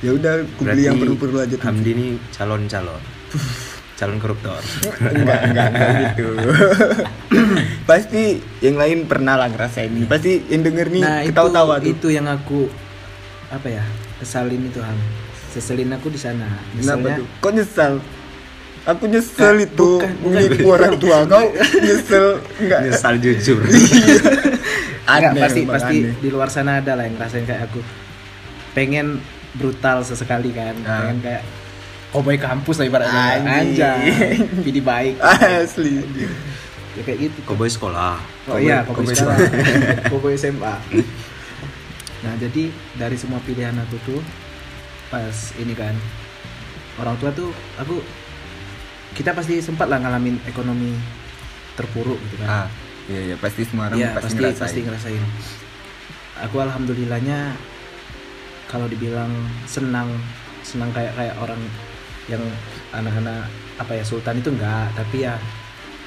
Ya 0.00 0.10
udah 0.12 0.32
aku 0.38 0.62
beli 0.62 0.82
yang 0.82 0.94
Berarti 0.94 1.02
perlu-perlu 1.02 1.38
aja 1.40 1.54
tuh. 1.54 1.64
Hamdi 1.64 1.90
ini 1.90 2.06
calon 2.30 2.62
calon 2.66 3.00
calon 3.94 4.18
koruptor. 4.18 4.58
Enggak 4.98 5.40
enggak 5.50 5.66
enggak 5.70 5.90
gitu. 6.10 6.26
Pasti 7.90 8.42
yang 8.64 8.76
lain 8.80 8.98
pernah 9.06 9.38
lah 9.38 9.48
ngerasain 9.52 9.92
nih 9.92 10.08
pasti 10.08 10.40
yang 10.48 10.64
denger 10.64 10.86
nih 10.88 11.02
nah 11.04 11.20
itu 11.20 11.30
ketawa-tawa 11.30 11.74
tuh. 11.78 11.92
itu 11.92 12.06
yang 12.08 12.26
aku 12.26 12.66
apa 13.52 13.68
ya 13.68 13.84
kesalin 14.18 14.62
itu 14.66 14.80
ham. 14.80 14.96
Seselin 15.52 15.94
aku 15.94 16.10
di 16.10 16.18
sana. 16.18 16.48
Kenapa 16.74 16.98
misalnya 16.98 17.12
tuh? 17.22 17.26
Kok 17.38 17.52
nyesal 17.54 17.92
aku 18.84 19.04
nyesel 19.06 19.54
Nah, 19.54 19.66
itu. 19.68 19.90
Menipu 20.24 20.66
orang 20.72 20.94
tua 20.98 21.18
kau. 21.30 21.46
Nyesel 21.78 22.26
enggak. 22.58 22.80
Nyesal 22.88 23.14
jujur. 23.22 23.60
Enggak, 25.04 25.36
Aneh, 25.36 25.42
pasti 25.44 25.60
pasti 25.68 25.96
aneh. 26.00 26.16
di 26.16 26.28
luar 26.32 26.48
sana 26.48 26.80
ada 26.80 26.96
lah 26.96 27.04
yang 27.04 27.20
ngerasain 27.20 27.44
kayak 27.44 27.68
aku. 27.68 27.84
Pengen 28.72 29.20
brutal 29.52 30.00
sesekali 30.00 30.48
kan. 30.50 30.72
Ah. 30.88 31.04
pengen 31.04 31.20
kayak 31.20 31.42
cowboy 32.14 32.38
kampus 32.38 32.78
lah 32.78 32.86
ibaratnya. 32.86 33.22
Anjing. 33.42 33.50
anjay 33.74 33.98
pidi 34.62 34.78
baik. 34.78 35.18
Asli. 35.18 35.98
Ya 36.94 37.02
kayak 37.02 37.18
gitu. 37.20 37.38
Koboi 37.42 37.66
sekolah. 37.66 38.22
Oh 38.46 38.54
iya 38.56 38.86
Cowboy- 38.86 39.10
cowboy 39.10 39.14
cowboy 39.18 39.18
sekolah. 39.18 39.38
Cowboy 40.08 40.34
SMA 40.34 40.74
nah 42.20 42.32
jadi 42.40 42.72
dari 42.96 43.20
semua 43.20 43.36
pilihan 43.38 43.76
aku 43.76 44.00
tuh 44.00 44.16
pas 45.06 45.28
ini 45.54 45.76
kan 45.76 45.92
orang 46.96 47.20
tua 47.20 47.28
tuh 47.28 47.52
aku 47.76 48.00
kita 49.12 49.30
pasti 49.30 49.60
sempat 49.60 49.86
lah 49.86 50.00
ngalamin 50.00 50.40
ekonomi 50.44 50.96
terpuruk 51.74 52.16
gitu 52.18 52.40
kan. 52.40 52.64
Ah 52.64 52.66
iya 53.04 53.20
iya 53.28 53.36
pasti 53.36 53.62
semua 53.62 53.86
orang 53.86 54.00
Iya 54.00 54.08
pasti, 54.10 54.24
pasti 54.24 54.40
ngerasain. 54.40 54.56
pasti 54.56 54.78
ngerasain. 54.80 55.24
Aku 56.42 56.56
alhamdulillahnya 56.58 57.52
kalau 58.66 58.88
dibilang 58.88 59.28
senang 59.64 60.08
senang 60.64 60.88
kayak 60.90 61.12
kayak 61.12 61.36
orang 61.36 61.60
yang 62.30 62.42
anak-anak 62.90 63.46
apa 63.74 63.92
ya 63.98 64.04
sultan 64.06 64.38
itu 64.40 64.48
enggak 64.54 64.86
tapi 64.94 65.26
ya 65.26 65.34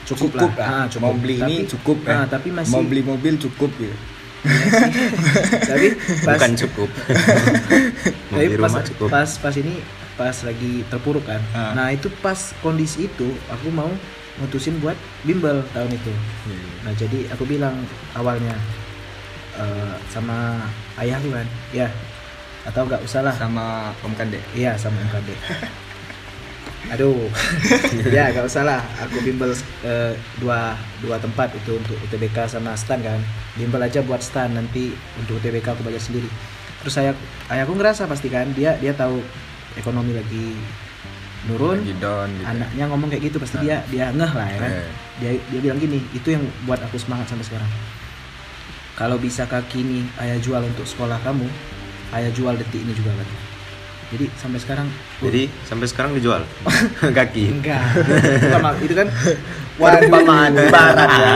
cukup, 0.08 0.40
cukup, 0.40 0.52
lah, 0.56 0.68
Ah, 0.68 0.86
lah 0.88 1.00
mau 1.04 1.14
beli 1.14 1.36
Tapi- 1.38 1.52
ini 1.52 1.68
cukup 1.68 1.98
ya 2.08 2.16
ah, 2.16 2.26
tapi 2.26 2.48
masih 2.50 2.74
mau 2.74 2.84
beli 2.88 3.02
mobil 3.04 3.34
cukup 3.38 3.72
ya. 3.78 3.96
Tapi 5.70 5.88
pas 6.24 6.40
bukan 6.40 6.54
cukup. 6.56 6.90
Tapi 8.32 8.46
pas, 8.56 8.70
rumah 8.72 8.84
cukup. 8.86 9.08
pas 9.12 9.28
pas 9.28 9.54
ini 9.58 9.82
pas 10.16 10.36
lagi 10.46 10.86
terpuruk 10.88 11.26
kan. 11.28 11.42
Ah. 11.52 11.74
nah 11.76 11.88
itu 11.92 12.08
pas 12.24 12.38
kondisi 12.64 13.12
itu 13.12 13.28
aku 13.52 13.68
mau 13.74 13.90
mutusin 14.40 14.78
buat 14.80 14.96
bimbel 15.28 15.66
tahun 15.76 15.92
itu. 15.92 16.14
Nah 16.86 16.94
jadi 16.96 17.28
aku 17.34 17.44
bilang 17.44 17.76
awalnya 18.16 18.56
eh, 19.60 19.94
sama 20.08 20.64
ayahku 20.96 21.34
kan, 21.34 21.48
ya 21.74 21.90
atau 22.64 22.88
nggak 22.88 23.04
usah 23.04 23.26
lah, 23.28 23.36
sama 23.36 23.92
Om 24.06 24.14
Kande. 24.16 24.40
Iya 24.56 24.80
sama 24.80 25.02
MKD. 25.12 25.30
Aduh, 26.88 27.28
ya 28.16 28.32
nggak 28.32 28.48
usah 28.48 28.64
lah. 28.64 28.82
Aku 29.04 29.20
bimbel 29.22 29.52
eh, 29.84 30.14
dua 30.40 30.78
dua 31.04 31.18
tempat 31.20 31.52
itu 31.52 31.76
untuk 31.76 31.98
UTBK 32.08 32.48
sama 32.48 32.78
stan 32.78 33.04
kan. 33.04 33.20
Bimbel 33.58 33.82
aja 33.84 34.00
buat 34.06 34.24
stan 34.24 34.56
nanti 34.56 34.94
untuk 35.20 35.42
UTBK 35.42 35.76
aku 35.76 35.84
bayar 35.84 36.00
sendiri. 36.00 36.30
Terus 36.86 36.96
ayah 37.02 37.14
ayahku 37.52 37.76
ngerasa 37.76 38.08
pasti 38.08 38.32
kan 38.32 38.48
dia 38.56 38.78
dia 38.80 38.94
tahu 38.96 39.20
ekonomi 39.76 40.16
lagi 40.16 40.56
nurun, 41.48 41.80
lagi 41.80 41.96
down 42.02 42.28
gitu 42.34 42.48
anaknya 42.50 42.84
ngomong 42.92 43.08
kayak 43.08 43.24
gitu 43.32 43.38
pasti 43.40 43.58
dia 43.64 43.80
dia 43.88 44.12
ngeh 44.12 44.32
lah 44.36 44.48
ya 44.52 44.58
kan 44.60 44.72
Eh. 44.74 44.90
dia 45.22 45.32
dia 45.48 45.60
bilang 45.64 45.80
gini 45.80 46.04
itu 46.12 46.28
yang 46.34 46.44
buat 46.68 46.82
aku 46.84 47.00
semangat 47.00 47.32
sampai 47.32 47.46
sekarang 47.48 47.72
kalau 49.00 49.16
bisa 49.16 49.46
kaki 49.48 49.80
ini 49.86 50.00
ayah 50.20 50.36
jual 50.44 50.60
untuk 50.60 50.84
sekolah 50.84 51.16
kamu 51.24 51.48
ayah 52.18 52.32
jual 52.34 52.52
detik 52.58 52.82
ini 52.84 52.92
juga 52.98 53.16
kan 53.16 53.28
jadi 54.08 54.26
sampai 54.40 54.60
sekarang 54.64 54.88
jadi 55.20 55.42
sampai 55.68 55.88
sekarang 55.92 56.12
dijual? 56.16 56.42
Kaki? 57.18 57.60
Enggak. 57.60 57.84
Itu 58.86 58.94
kan, 58.96 59.08
Perumpamaan, 59.78 60.52
ibarat 60.58 61.10
ya, 61.12 61.34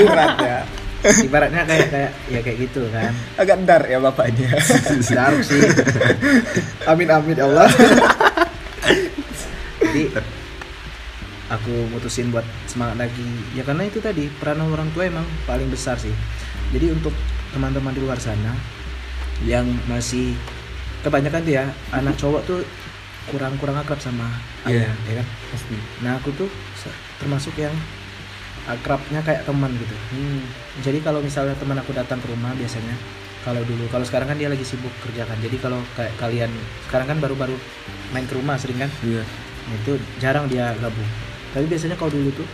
ibarat 0.00 0.34
ya. 0.40 0.58
Ibaratnya 1.04 1.62
kayak 1.68 1.86
kayak 1.92 2.10
ya 2.32 2.40
kayak 2.40 2.58
gitu 2.64 2.82
kan. 2.88 3.12
Agak 3.36 3.60
dar 3.68 3.84
ya 3.84 4.00
bapaknya. 4.00 4.56
Dark 5.04 5.44
sih. 5.44 5.60
Amin 6.88 7.12
amin 7.12 7.36
ya 7.36 7.44
Allah. 7.44 7.68
Jadi 9.84 10.02
aku 11.52 11.92
mutusin 11.92 12.32
buat 12.32 12.48
semangat 12.64 13.04
lagi. 13.04 13.28
Ya 13.52 13.68
karena 13.68 13.84
itu 13.84 14.00
tadi 14.00 14.32
peranan 14.40 14.72
orang 14.72 14.88
tua 14.96 15.04
emang 15.04 15.28
paling 15.44 15.68
besar 15.68 16.00
sih. 16.00 16.14
Jadi 16.72 16.88
untuk 16.90 17.12
teman-teman 17.52 17.92
di 17.92 18.00
luar 18.00 18.16
sana 18.16 18.56
yang 19.44 19.68
masih 19.86 20.32
kebanyakan 21.04 21.40
tuh 21.44 21.52
ya 21.52 21.64
anak 21.92 22.14
cowok 22.16 22.42
tuh 22.48 22.58
kurang-kurang 23.28 23.76
akrab 23.76 24.00
sama 24.00 24.26
ayah 24.68 24.88
ya 25.08 25.20
kan? 25.20 25.26
Pasti. 25.52 25.76
Nah 26.00 26.16
aku 26.16 26.32
tuh 26.32 26.48
termasuk 27.20 27.54
yang 27.60 27.72
akrabnya 28.64 29.20
kayak 29.20 29.44
teman 29.44 29.68
gitu. 29.76 29.96
Hmm. 30.16 30.40
jadi 30.80 30.98
kalau 31.04 31.20
misalnya 31.20 31.52
teman 31.60 31.76
aku 31.76 31.92
datang 31.92 32.16
ke 32.16 32.26
rumah 32.32 32.56
biasanya 32.56 32.96
kalau 33.44 33.60
dulu 33.60 33.84
kalau 33.92 34.08
sekarang 34.08 34.24
kan 34.32 34.40
dia 34.40 34.48
lagi 34.48 34.64
sibuk 34.64 34.88
kerjakan 35.04 35.36
jadi 35.44 35.56
kalau 35.60 35.76
kayak 35.92 36.16
kalian 36.16 36.48
sekarang 36.88 37.12
kan 37.12 37.18
baru-baru 37.20 37.52
main 38.16 38.24
ke 38.24 38.32
rumah 38.32 38.56
sering 38.56 38.80
kan? 38.80 38.88
Iya. 39.04 39.20
Nah, 39.64 39.74
itu 39.80 39.92
jarang 40.20 40.48
dia 40.48 40.72
gabung. 40.80 41.08
Tapi 41.52 41.64
biasanya 41.68 41.96
kalau 42.00 42.12
dulu 42.12 42.32
tuh 42.32 42.48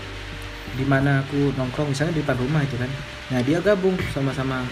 di 0.70 0.86
mana 0.86 1.22
aku 1.26 1.50
nongkrong 1.58 1.90
misalnya 1.90 2.14
di 2.14 2.22
depan 2.22 2.38
rumah 2.38 2.62
itu 2.62 2.78
kan 2.78 2.90
nah 3.30 3.40
dia 3.42 3.58
gabung 3.58 3.94
sama-sama 4.14 4.62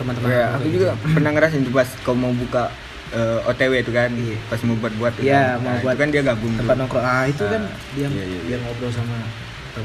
teman-teman 0.00 0.28
Kayak 0.32 0.48
aku 0.56 0.68
juga 0.72 0.88
gitu. 0.96 1.12
pernah 1.16 1.30
ngerasain 1.36 1.62
tuh 1.64 1.74
pas 1.74 1.88
kau 2.00 2.16
mau 2.16 2.32
buka 2.32 2.72
eh, 3.14 3.38
OTW 3.44 3.72
itu 3.78 3.90
kan 3.90 4.10
Iya. 4.10 4.36
pas 4.44 4.58
mau 4.60 4.76
buat 4.76 4.94
buat 4.94 5.14
Iya, 5.16 5.56
mau 5.56 5.78
buat 5.80 5.94
itu 5.94 6.00
kan 6.00 6.08
dia 6.10 6.22
gabung 6.22 6.52
tempat 6.54 6.76
nongkrong. 6.76 7.04
Ah 7.04 7.24
itu 7.24 7.44
kan 7.44 7.62
Ah, 7.62 7.74
dia 7.94 8.06
iya, 8.08 8.24
iya, 8.26 8.40
dia 8.44 8.56
ngobrol 8.58 8.90
sama 8.90 9.16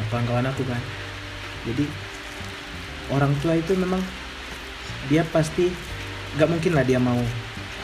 kawan-kawan 0.09 0.45
aku 0.45 0.65
kan. 0.65 0.81
Jadi 1.63 1.85
orang 3.09 3.33
tua 3.39 3.53
itu 3.53 3.73
memang 3.73 4.01
dia 5.05 5.21
pasti 5.25 5.69
nggak 6.35 6.49
mungkin 6.49 6.71
lah 6.73 6.83
dia 6.83 6.97
mau 6.97 7.17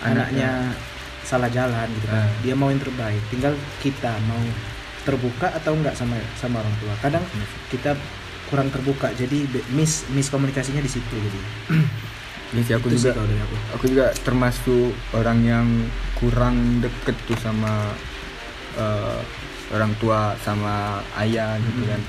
anaknya, 0.02 0.74
salah 1.22 1.50
jalan 1.50 1.88
gitu 1.92 2.08
kan. 2.08 2.22
Ah. 2.22 2.30
dia 2.42 2.54
mau 2.54 2.70
yang 2.70 2.78
terbaik. 2.78 3.22
Tinggal 3.28 3.54
kita 3.80 4.14
mau 4.26 4.42
terbuka 5.02 5.50
atau 5.52 5.74
enggak 5.74 5.94
sama 5.94 6.14
sama 6.36 6.60
orang 6.60 6.76
tua. 6.78 6.94
Kadang 7.00 7.22
Iya. 7.28 7.46
kita 7.70 7.92
kurang 8.46 8.70
terbuka. 8.70 9.10
Jadi 9.12 9.46
be- 9.46 9.66
miss 9.70 10.06
miskomunikasinya 10.08 10.78
di 10.80 10.90
situ. 10.90 11.16
Jadi 11.16 11.40
Iya 12.48 12.62
sih 12.62 12.74
aku 12.74 12.88
Itu 12.88 12.96
sih 12.96 13.02
juga 13.04 13.14
kalau 13.16 13.28
dari 13.28 13.42
aku. 13.42 13.56
aku 13.74 13.86
juga 13.88 14.06
termasuk 14.18 14.88
orang 15.12 15.40
yang 15.42 15.68
kurang 16.14 16.56
deket 16.80 17.16
tuh 17.24 17.38
sama 17.38 17.92
eh, 18.76 19.20
orang 19.70 19.92
tua 19.96 20.20
sama 20.40 20.76
ayah 21.18 21.58
gitu 21.58 21.82
Hmm. 21.82 21.90
kan. 21.90 22.02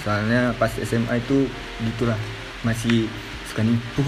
Soalnya 0.00 0.40
pas 0.54 0.70
SMA 0.70 1.16
itu 1.16 1.48
gitulah 1.82 2.16
masih 2.60 3.08
suka 3.44 3.62
nipu. 3.62 4.04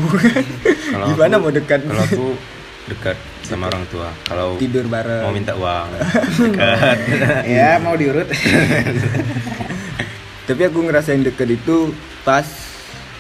Kalau 0.87 1.05
gimana 1.11 1.35
aku- 1.35 1.43
mau 1.43 1.53
dekat? 1.53 1.81
Kalau 1.83 2.05
aku 2.05 2.27
dekat 2.91 3.17
sama 3.43 3.67
orang 3.67 3.83
tua. 3.87 4.09
Kalau 4.23 4.55
tidur 4.57 4.87
bareng. 4.87 5.19
mau 5.21 5.33
minta 5.33 5.53
uang 5.53 5.87
dekat. 6.47 6.97
ya 7.45 7.77
mau 7.77 7.95
diurut. 7.95 8.29
Tapi 10.47 10.63
aku 10.63 10.79
ngerasain 10.81 11.21
deket 11.21 11.49
itu 11.53 11.91
pas 12.23 12.47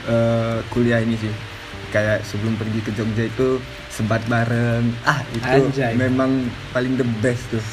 eh, 0.06 0.62
kuliah 0.68 1.00
ini 1.00 1.16
sih 1.16 1.32
kayak 1.90 2.22
sebelum 2.26 2.58
pergi 2.58 2.80
ke 2.82 2.90
Jogja 2.94 3.24
itu 3.28 3.62
sempat 3.90 4.22
bareng. 4.26 4.92
Ah 5.06 5.22
itu 5.32 5.42
Anjay. 5.46 5.94
memang 5.94 6.50
paling 6.70 6.98
the 6.98 7.06
best 7.22 7.46
tuh. 7.50 7.64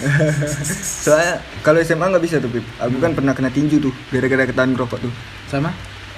Soalnya 1.04 1.44
kalau 1.60 1.78
SMA 1.84 2.08
nggak 2.08 2.24
bisa 2.24 2.36
tuh 2.40 2.48
Pip. 2.48 2.64
Aku 2.80 2.96
kan 2.98 3.12
pernah 3.12 3.36
kena 3.36 3.52
tinju 3.52 3.80
tuh 3.80 3.92
gara-gara 4.08 4.48
ketahuan 4.48 4.72
rokok 4.76 4.98
tuh. 5.04 5.12
Sama? 5.48 5.70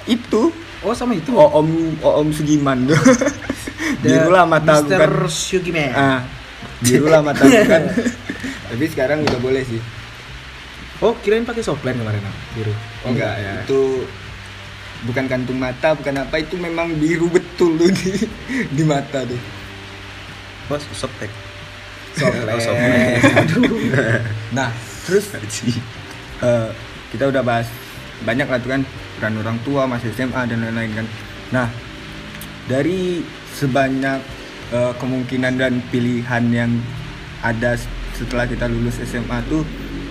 Itu. 0.07 0.51
Oh 0.83 0.91
sama 0.91 1.15
itu? 1.15 1.31
Om 1.35 1.99
om 2.03 2.27
Sugiman 2.31 2.87
tuh. 2.87 2.99
Biru 4.03 4.31
lah 4.31 4.47
mata 4.47 4.79
aku 4.79 4.91
Mr. 4.91 4.99
kan. 4.99 5.09
Sugiman. 5.27 5.91
Ah 5.95 6.21
biru 6.83 7.07
lah 7.07 7.21
mata 7.23 7.43
aku 7.43 7.63
kan. 7.67 7.83
Tapi 8.73 8.85
sekarang 8.91 9.23
udah 9.23 9.39
boleh 9.39 9.63
sih. 9.63 9.79
Oh 11.03 11.15
kirain 11.19 11.47
pakai 11.47 11.63
softline 11.63 11.99
kemarin 11.99 12.23
biru. 12.55 12.73
Oh, 13.03 13.11
enggak 13.11 13.33
ya 13.39 13.53
itu 13.63 14.07
bukan 15.03 15.25
kantung 15.27 15.59
mata 15.59 15.91
bukan 15.95 16.23
apa 16.23 16.39
itu 16.39 16.55
memang 16.55 16.95
biru 16.95 17.27
betul 17.27 17.75
tuh 17.75 17.91
di 17.91 18.11
di 18.71 18.83
mata 18.83 19.27
tuh. 19.27 19.39
Bos, 20.71 20.83
softtek. 20.95 21.31
softline 22.13 22.21
Oh, 22.21 22.29
nah 24.57 24.69
terus 25.09 25.33
eh, 26.45 26.69
kita 27.09 27.25
udah 27.25 27.41
bahas 27.41 27.65
banyak 28.21 28.45
lah 28.45 28.61
tuh 28.61 28.69
kan 28.69 28.81
peran 29.17 29.35
orang 29.41 29.57
tua 29.65 29.89
masih 29.89 30.13
SMA 30.13 30.45
dan 30.45 30.61
lain-lain 30.61 31.03
kan. 31.03 31.07
Nah 31.51 31.67
dari 32.69 33.25
sebanyak 33.57 34.21
eh, 34.71 34.93
kemungkinan 35.01 35.53
dan 35.57 35.73
pilihan 35.89 36.43
yang 36.53 36.71
ada 37.43 37.75
setelah 38.15 38.47
kita 38.47 38.69
lulus 38.69 39.01
SMA 39.03 39.41
tuh 39.49 39.65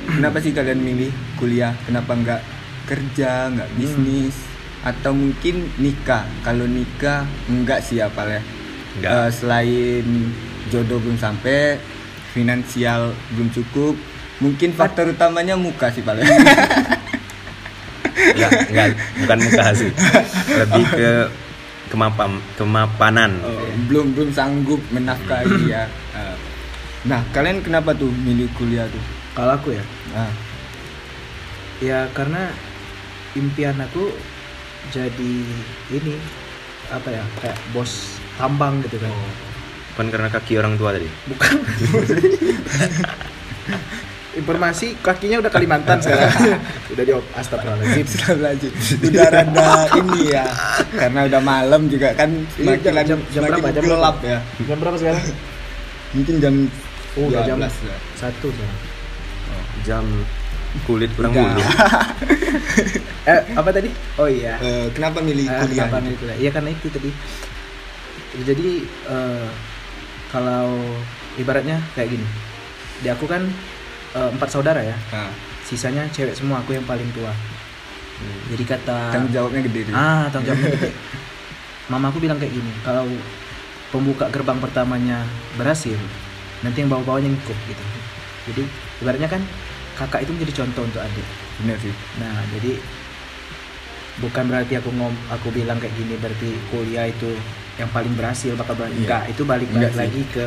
kenapa 0.05 0.43
sih 0.43 0.53
kalian 0.53 0.83
milih 0.83 1.15
kuliah? 1.39 1.73
Kenapa 1.87 2.13
nggak 2.13 2.43
kerja 2.91 3.47
nggak 3.49 3.71
bisnis 3.79 4.52
atau 4.83 5.15
mungkin 5.15 5.71
nikah. 5.79 6.27
Kalau 6.43 6.67
nikah 6.67 7.27
enggak 7.47 7.83
sih 7.83 8.03
apalnya 8.03 8.43
Enggak. 8.99 9.11
Eh, 9.11 9.31
selain 9.33 10.07
jodoh 10.69 11.01
belum 11.01 11.17
sampai 11.17 11.81
finansial 12.33 13.13
belum 13.37 13.49
cukup 13.53 13.95
mungkin 14.41 14.73
faktor 14.73 15.13
utamanya 15.13 15.55
muka 15.55 15.93
sih 15.93 16.01
paling 16.03 16.25
Ya, 18.33 18.49
enggak, 18.49 18.97
bukan 19.25 19.39
muka 19.45 19.65
sih. 19.75 19.91
Lebih 20.47 20.85
ke 20.95 21.11
kemapan 21.91 22.39
kemapanan. 22.55 23.31
Oh, 23.45 23.67
belum 23.89 24.15
belum 24.15 24.31
sanggup 24.31 24.81
menafkahi 24.93 25.69
ya. 25.69 25.85
Eh, 26.13 26.37
nah 27.09 27.25
kalian 27.33 27.65
kenapa 27.65 27.97
tuh 27.97 28.13
milih 28.13 28.45
kuliah 28.53 28.85
tuh? 28.85 29.01
Kalau 29.33 29.57
aku 29.57 29.73
ya? 29.73 29.85
Nah, 30.13 30.29
ya 31.81 31.99
karena 32.13 32.53
impian 33.33 33.81
aku 33.81 34.13
jadi 34.91 35.35
ini 35.89 36.15
apa 36.89 37.09
ya 37.09 37.23
kayak 37.39 37.57
bos 37.71 37.93
tambang 38.35 38.83
gitu 38.83 38.99
kan 38.99 39.13
Bukan 39.93 40.09
karena 40.09 40.29
kaki 40.29 40.57
orang 40.57 40.75
tua 40.75 40.91
tadi. 40.91 41.05
bukan 41.27 41.53
informasi 44.33 44.97
kakinya 44.99 45.37
udah 45.39 45.53
Kalimantan 45.53 46.01
sekarang 46.01 46.33
udah 46.93 47.05
di 47.05 47.13
astagfirullahaladzim 47.37 48.01
Astagfirullahaladzim. 48.03 48.73
udah 49.05 49.27
rada 49.29 49.69
ini 49.95 50.21
ya 50.33 50.45
karena 50.91 51.21
udah 51.29 51.41
malam 51.43 51.83
juga 51.87 52.17
kan 52.17 52.33
Iya, 52.57 52.81
semakin 52.81 52.81
jam- 52.83 53.05
jam- 53.05 53.27
jam 53.31 53.43
berapa? 53.45 53.69
Jam 53.71 53.85
gelap 53.85 54.17
berapa? 54.17 54.25
ya 54.27 54.39
jam 54.65 54.77
berapa 54.81 54.97
sekarang 54.97 55.25
mungkin 56.13 56.35
jam 56.39 56.55
oh 57.13 57.25
udah 57.29 57.43
jam 57.45 57.57
12 57.61 57.69
lah. 57.85 58.01
satu 58.17 58.49
sekarang 58.49 58.81
Jam 59.83 60.05
kulit 60.83 61.11
kurang 61.13 61.35
bulu. 61.35 61.59
eh 63.23 63.41
apa 63.55 63.71
tadi 63.71 63.91
oh 64.17 64.27
iya 64.27 64.59
Eh, 64.59 64.87
kenapa 64.91 65.23
milih 65.23 65.47
Ah, 65.47 65.63
kuliah 65.63 65.87
kenapa 65.87 65.97
gitu? 65.97 66.05
milih 66.05 66.19
kuliah? 66.19 66.37
Iya 66.39 66.51
karena 66.51 66.71
itu 66.71 66.87
tadi. 66.89 67.11
Jadi 68.43 68.69
eh, 69.07 69.47
kalau 70.29 70.97
ibaratnya 71.37 71.79
kayak 71.93 72.09
gini, 72.11 72.27
di 72.99 73.09
aku 73.09 73.25
kan 73.27 73.45
eh, 74.13 74.31
empat 74.33 74.49
saudara 74.49 74.81
ya, 74.81 74.97
Nah, 75.11 75.31
sisanya 75.63 76.09
cewek 76.09 76.33
semua, 76.33 76.59
aku 76.59 76.73
yang 76.73 76.85
paling 76.85 77.07
tua. 77.13 77.31
Jadi 78.49 78.63
kata 78.65 79.11
tanggung 79.11 79.35
jawabnya 79.35 79.61
gede 79.67 79.81
tuh 79.85 79.95
ah 79.95 80.31
tanggung 80.31 80.55
jawabnya 80.55 80.69
gede. 80.73 80.91
Mama 81.87 82.07
aku 82.09 82.19
bilang 82.19 82.39
kayak 82.39 82.55
gini, 82.55 82.71
kalau 82.81 83.05
pembuka 83.91 84.31
gerbang 84.31 84.57
pertamanya 84.57 85.27
berhasil, 85.55 85.99
nanti 86.61 86.81
yang 86.81 86.91
bawa-bawanya 86.91 87.29
ngikut 87.29 87.59
gitu. 87.67 87.85
Jadi 88.49 88.63
ibaratnya 88.99 89.29
kan 89.29 89.43
kakak 89.93 90.25
itu 90.25 90.31
menjadi 90.33 90.53
contoh 90.63 90.83
untuk 90.87 91.03
adik. 91.03 91.27
bener 91.61 91.77
sih 91.79 91.93
Nah, 92.17 92.33
jadi 92.51 92.81
bukan 94.19 94.45
berarti 94.45 94.77
aku 94.77 94.91
ngom 94.91 95.15
aku 95.29 95.49
bilang 95.49 95.79
kayak 95.79 95.95
gini 95.95 96.15
berarti 96.17 96.51
kuliah 96.69 97.07
itu 97.07 97.33
yang 97.75 97.89
paling 97.89 98.13
berhasil 98.13 98.53
bakal 98.53 98.77
berhasil. 98.77 98.93
Iya. 98.93 99.03
Enggak, 99.03 99.23
itu 99.29 99.43
balik 99.43 99.69
Enggak 99.69 99.81
balik 99.81 99.93
sih. 99.93 100.01
lagi 100.03 100.23
ke 100.29 100.47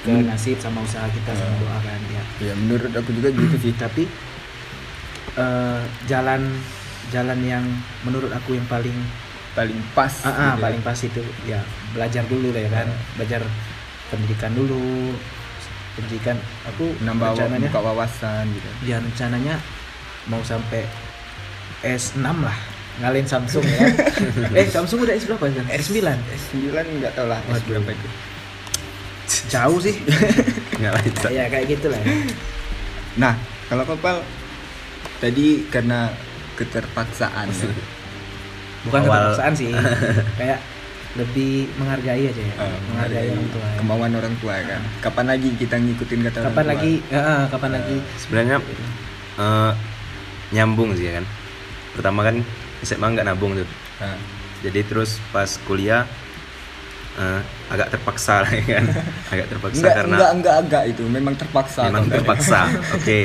ke 0.00 0.10
Hmm. 0.10 0.26
nasib 0.26 0.58
sama 0.58 0.78
usaha 0.80 1.06
kita 1.06 1.30
sama 1.30 1.46
Hmm. 1.48 1.62
doa 1.62 1.78
kan 1.80 2.00
ya. 2.08 2.22
ya 2.42 2.52
menurut 2.54 2.90
aku 2.90 3.10
juga 3.12 3.28
gitu 3.30 3.56
sih 3.60 3.74
Tapi 3.78 4.02
eh, 5.36 5.80
jalan 6.04 6.42
jalan 7.08 7.38
yang 7.40 7.64
menurut 8.02 8.28
aku 8.30 8.52
yang 8.52 8.66
paling 8.66 8.94
paling 9.54 9.78
pas 9.90 10.12
ah, 10.22 10.28
ah, 10.28 10.34
gitu 10.34 10.42
ya. 10.52 10.54
paling 10.60 10.82
pas 10.82 10.98
itu 10.98 11.20
ya 11.44 11.60
belajar 11.90 12.22
dulu 12.26 12.50
lah 12.50 12.60
ya 12.60 12.70
kan. 12.72 12.86
Hmm. 12.86 13.02
Belajar 13.14 13.40
pendidikan 14.08 14.52
dulu. 14.52 15.14
Pendidikan 15.94 16.36
aku 16.64 16.94
nambah 17.00 17.34
rencananya 17.34 17.70
buka 17.70 17.80
wawasan 17.84 18.44
gitu 18.50 18.68
ya 18.84 18.98
rencananya 18.98 19.58
mau 20.26 20.38
sampai 20.40 20.86
S6 21.80 22.22
lah 22.22 22.54
ngalahin 22.98 23.24
Samsung 23.24 23.62
ya. 23.62 23.86
Eh 24.58 24.66
Samsung 24.66 25.00
udah 25.00 25.12
S 25.12 25.24
berapa 25.24 25.44
kan 25.44 25.66
S9 25.68 25.98
S9 26.02 26.56
nggak 26.72 27.12
tahu 27.14 27.26
lah 27.26 27.38
S 27.48 27.62
berapa 27.64 27.88
itu. 27.88 28.08
Jauh 29.48 29.78
sih. 29.78 29.96
Enggak 30.76 30.92
lah 30.92 31.02
itu. 31.02 31.26
ya 31.28 31.44
kayak 31.46 31.66
gitu 31.68 31.86
lah 31.88 31.98
ya. 31.98 32.12
nah 33.14 33.34
kalau 33.66 33.82
kapal 33.84 34.22
tadi 35.18 35.66
karena 35.66 36.06
keterpaksaan 36.54 37.46
ya. 37.48 37.66
bukan 38.84 39.00
Awal- 39.00 39.34
keterpaksaan 39.34 39.52
sih 39.52 39.70
kayak 40.38 40.58
lebih 41.14 41.66
menghargai 41.74 42.24
aja 42.24 42.38
ya 42.38 42.54
Eh, 42.56 42.78
menghargai 42.84 43.26
orang 43.28 43.48
tua 43.48 43.64
ya. 43.64 43.74
kemauan 43.76 44.12
orang 44.12 44.34
tua 44.38 44.52
ya 44.54 44.64
kan. 44.68 44.82
Kapan 45.00 45.26
lagi 45.28 45.48
kita 45.56 45.76
ngikutin 45.76 46.20
kata 46.24 46.36
orang 46.36 46.46
kapan 46.48 46.62
tua? 46.62 46.72
lagi? 46.72 46.92
Ah, 47.10 47.42
kapan 47.48 47.70
lagi? 47.74 47.96
Sebenarnya 48.16 48.56
eh, 49.36 49.72
nyambung 50.50 50.94
sih 50.94 51.04
ya 51.04 51.18
kan. 51.18 51.24
Pertama 51.92 52.20
kan 52.22 52.36
SMA 52.80 53.06
nggak 53.08 53.26
nabung 53.26 53.54
tuh 53.54 53.68
Ah. 53.98 54.14
jadi 54.60 54.82
terus 54.82 55.18
pas 55.28 55.48
kuliah 55.64 56.06
eh, 57.14 57.40
agak 57.68 57.90
terpaksa 57.90 58.46
lah 58.46 58.50
ya 58.54 58.78
kan 58.78 58.84
agak 59.28 59.46
terpaksa 59.48 59.78
enggak, 59.80 59.94
karena 59.96 60.14
enggak 60.14 60.30
enggak 60.32 60.54
agak 60.56 60.82
itu 60.86 61.02
memang 61.04 61.34
terpaksa 61.34 61.80
memang 61.86 62.06
terpaksa 62.06 62.60
oke 62.96 63.18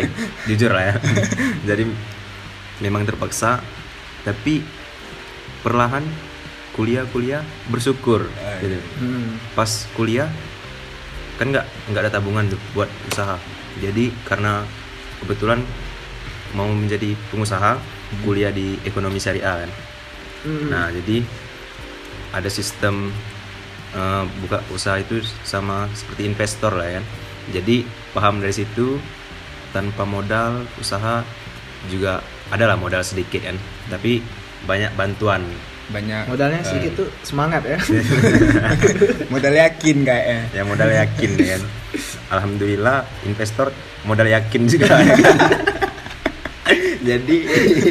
jujur 0.45 0.71
lah 0.71 0.83
ya 0.83 0.95
jadi 1.69 1.83
memang 2.79 3.05
terpaksa 3.05 3.61
tapi 4.21 4.65
perlahan 5.61 6.01
kuliah 6.73 7.05
kuliah 7.05 7.41
bersyukur 7.67 8.25
Ah, 8.35 8.57
gitu. 8.57 8.81
Hmm. 8.97 9.37
pas 9.53 9.69
kuliah 9.93 10.25
kan 11.33 11.49
nggak 11.49 11.65
nggak 11.87 12.01
ada 12.01 12.11
tabungan 12.11 12.45
tuh 12.47 12.61
buat 12.73 12.89
usaha 13.07 13.37
jadi 13.77 14.09
karena 14.23 14.65
kebetulan 15.17 15.61
mau 16.53 16.65
menjadi 16.65 17.13
pengusaha 17.29 17.77
kuliah 18.21 18.53
di 18.53 18.77
ekonomi 18.85 19.17
syariah 19.17 19.65
kan? 19.65 19.71
Hmm. 20.43 20.67
nah 20.67 20.91
jadi 20.91 21.23
ada 22.35 22.51
sistem 22.51 23.15
eh, 23.95 24.23
buka 24.43 24.59
usaha 24.75 24.99
itu 24.99 25.23
sama 25.47 25.87
seperti 25.95 26.27
investor 26.27 26.75
lah 26.75 26.87
ya 26.89 26.93
kan? 26.99 27.05
Jadi 27.51 27.83
paham 28.15 28.39
dari 28.39 28.55
situ 28.55 28.99
tanpa 29.75 30.05
modal 30.07 30.63
usaha 30.79 31.25
juga 31.91 32.23
adalah 32.53 32.77
modal 32.77 33.01
sedikit 33.01 33.43
kan? 33.43 33.57
Tapi 33.89 34.19
banyak 34.67 34.91
bantuan. 34.95 35.43
Banyak. 35.91 36.31
Modalnya 36.31 36.63
eh, 36.63 36.67
sedikit 36.67 37.03
tuh 37.03 37.09
semangat 37.27 37.63
ya. 37.67 37.79
Modal 39.33 39.53
yakin 39.55 39.97
kayaknya. 40.07 40.39
Ya 40.55 40.63
modal 40.63 40.89
yakin 40.91 41.31
ya 41.35 41.47
kan? 41.59 41.63
Alhamdulillah 42.33 43.03
investor 43.27 43.69
modal 44.03 44.27
yakin 44.27 44.67
juga 44.67 44.99
ya 44.99 45.15
kan 45.15 45.37
jadi 47.09 47.37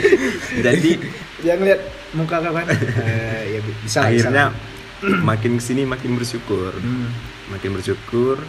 jadi 0.67 0.91
dia 1.39 1.55
ngeliat 1.57 1.81
muka 2.13 2.39
kawan 2.39 2.67
eh, 2.71 2.77
ya 3.53 3.61
bi- 3.61 3.79
bisa 3.81 3.99
bisa. 4.05 4.29
Akhirnya 4.29 4.45
lah. 4.49 5.19
makin 5.29 5.59
ke 5.59 5.63
sini 5.63 5.83
makin 5.85 6.15
bersyukur. 6.15 6.73
Hmm. 6.75 7.11
makin 7.51 7.75
bersyukur 7.75 8.41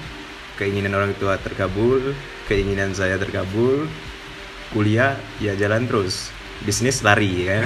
keinginan 0.56 0.94
orang 0.94 1.12
tua 1.18 1.36
terkabul 1.38 2.14
keinginan 2.46 2.94
saya 2.94 3.18
terkabul. 3.18 3.90
Kuliah 4.70 5.14
ya 5.38 5.54
jalan 5.54 5.86
terus. 5.86 6.34
Bisnis 6.62 7.02
lari 7.02 7.46
ya 7.46 7.60
kan? 7.60 7.64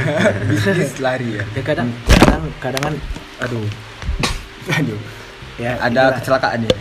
Bisnis 0.50 0.98
lari 0.98 1.38
ya. 1.38 1.44
Ya 1.54 1.62
kadang 1.62 1.88
kadang 2.18 2.44
kadang 2.60 2.82
kan 2.84 2.96
aduh. 3.42 3.68
Aduh. 4.74 5.00
Ya 5.58 5.74
ada 5.76 5.90
inilah- 5.90 6.16
kecelakaan 6.18 6.58
nih 6.62 6.72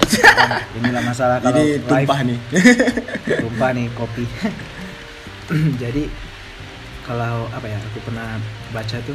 inilah 0.76 1.00
masalah 1.00 1.36
kalau 1.40 1.56
ini 1.56 1.80
tumpah 1.80 1.96
live- 2.20 2.28
nih. 2.28 2.38
Tumpah 3.40 3.70
nih 3.72 3.86
kopi 3.92 4.24
jadi 5.82 6.06
kalau 7.02 7.46
apa 7.50 7.66
ya 7.66 7.78
aku 7.78 7.98
pernah 8.02 8.38
baca 8.70 8.98
tuh 9.02 9.14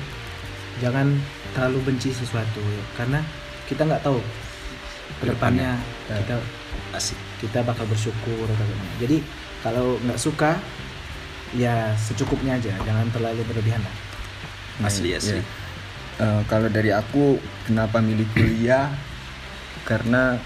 jangan 0.79 1.11
terlalu 1.51 1.91
benci 1.91 2.09
sesuatu 2.09 2.59
ya. 2.59 2.83
karena 2.95 3.19
kita 3.67 3.83
nggak 3.83 4.01
tahu 4.01 4.19
ke 5.19 5.25
depannya 5.27 5.75
Ya. 6.07 6.15
kita 6.23 6.35
asik 6.91 7.19
kita 7.39 7.63
bakal 7.63 7.83
bersyukur 7.85 8.43
atau 8.43 8.63
gimana. 8.63 8.93
jadi 8.97 9.17
kalau 9.61 9.99
nggak 10.01 10.19
suka 10.19 10.55
ya 11.51 11.91
secukupnya 11.95 12.55
aja 12.55 12.71
jangan 12.81 13.11
terlalu 13.11 13.43
berlebihan 13.43 13.79
lah 13.79 13.95
asli 14.83 15.11
Iya. 15.11 15.19
asli 15.19 15.41
Eh, 16.21 16.41
kalau 16.45 16.69
dari 16.69 16.93
aku 16.93 17.41
kenapa 17.65 17.97
milih 17.97 18.29
kuliah 18.37 18.93
karena 19.81 20.37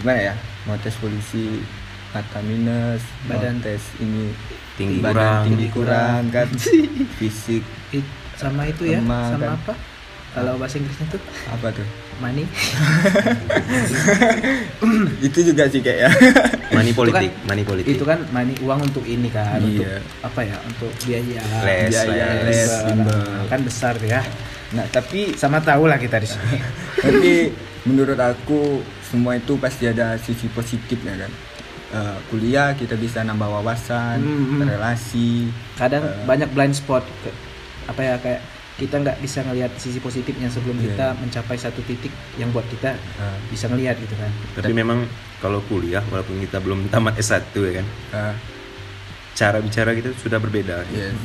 gimana 0.00 0.32
ya 0.32 0.34
mau 0.64 0.80
tes 0.80 0.96
polisi 0.96 1.60
mata 2.18 2.38
minus 2.42 3.02
Badan. 3.24 3.62
tes 3.62 3.78
ini 3.98 4.34
Tinggi 4.74 4.98
badan 4.98 5.14
kurang. 5.14 5.42
tinggi 5.46 5.66
kurang 5.70 6.22
kan? 6.28 6.48
Fisik 7.18 7.62
Ih, 7.90 8.02
sama 8.34 8.66
itu 8.66 8.84
ya 8.84 8.98
Lemah, 8.98 9.26
sama 9.32 9.42
kan. 9.44 9.50
apa? 9.56 9.74
Kalau 10.28 10.54
bahasa 10.54 10.76
Inggrisnya 10.76 11.06
tuh? 11.08 11.22
Apa 11.48 11.72
tuh? 11.72 11.86
Money. 12.18 12.44
Itu 15.20 15.38
juga 15.42 15.66
sih 15.66 15.80
kayak 15.80 15.98
ya. 15.98 16.10
Money 16.76 16.92
kan- 16.92 16.98
politik 17.00 17.30
money 17.42 17.62
politik. 17.64 17.88
itu 17.88 18.04
kan 18.04 18.20
money 18.28 18.52
uang 18.60 18.80
untuk 18.84 19.02
ini 19.02 19.26
kan 19.28 19.56
untuk 19.56 19.82
Iya. 19.82 19.98
apa 20.20 20.40
ya 20.42 20.56
untuk 20.62 20.90
biaya. 21.00 21.42
Les, 21.64 21.88
biaya 21.88 22.26
les. 22.44 22.68
les 22.68 22.70
kan 23.48 23.60
besar 23.62 23.94
ya. 24.00 24.20
Nah 24.70 24.84
tapi 24.86 25.32
sama 25.32 25.58
tahu 25.58 25.88
lah 25.88 25.96
kita 25.96 26.18
di 26.18 26.28
sini. 26.28 26.60
Tapi 26.94 27.32
menurut 27.82 28.14
aku 28.16 28.78
semua 29.00 29.34
itu 29.34 29.56
pasti 29.56 29.88
ada 29.88 30.14
sisi 30.16 30.44
positifnya 30.48 31.16
kan 31.18 31.32
Eh, 31.88 32.16
kuliah 32.28 32.76
kita 32.76 32.94
bisa 32.94 33.24
nambah 33.24 33.48
wawasan 33.50 34.20
Hmm, 34.20 34.44
hmm. 34.54 34.68
relasi 34.68 35.48
kadang 35.74 36.04
Eh. 36.04 36.20
banyak 36.22 36.52
blind 36.52 36.76
spot 36.76 37.00
apa 37.84 37.96
ya 37.98 38.14
kayak 38.18 38.44
kita 38.76 38.94
nggak 38.94 39.16
bisa 39.18 39.40
ngelihat 39.40 39.72
sisi 39.74 39.96
positifnya 39.98 40.46
sebelum 40.46 40.76
Iya. 40.76 40.84
kita 40.86 41.06
mencapai 41.16 41.56
satu 41.56 41.80
titik 41.82 42.12
yang 42.36 42.52
buat 42.52 42.68
kita 42.68 42.92
eh, 42.92 43.36
bisa 43.48 43.66
ngelihat 43.66 43.96
gitu 43.98 44.12
kan 44.14 44.28
tapi 44.54 44.70
memang 44.70 45.08
kalau 45.38 45.64
kuliah 45.64 46.04
walaupun 46.06 46.36
kita 46.38 46.60
belum 46.60 46.92
tamat 46.92 47.16
S1 47.16 47.56
ya 47.56 47.80
kan 47.80 47.86
eh, 48.12 48.34
cara 49.32 49.58
bicara 49.58 49.90
kita 49.92 50.12
sudah 50.14 50.36
berbeda 50.36 50.84
Yes. 50.90 51.16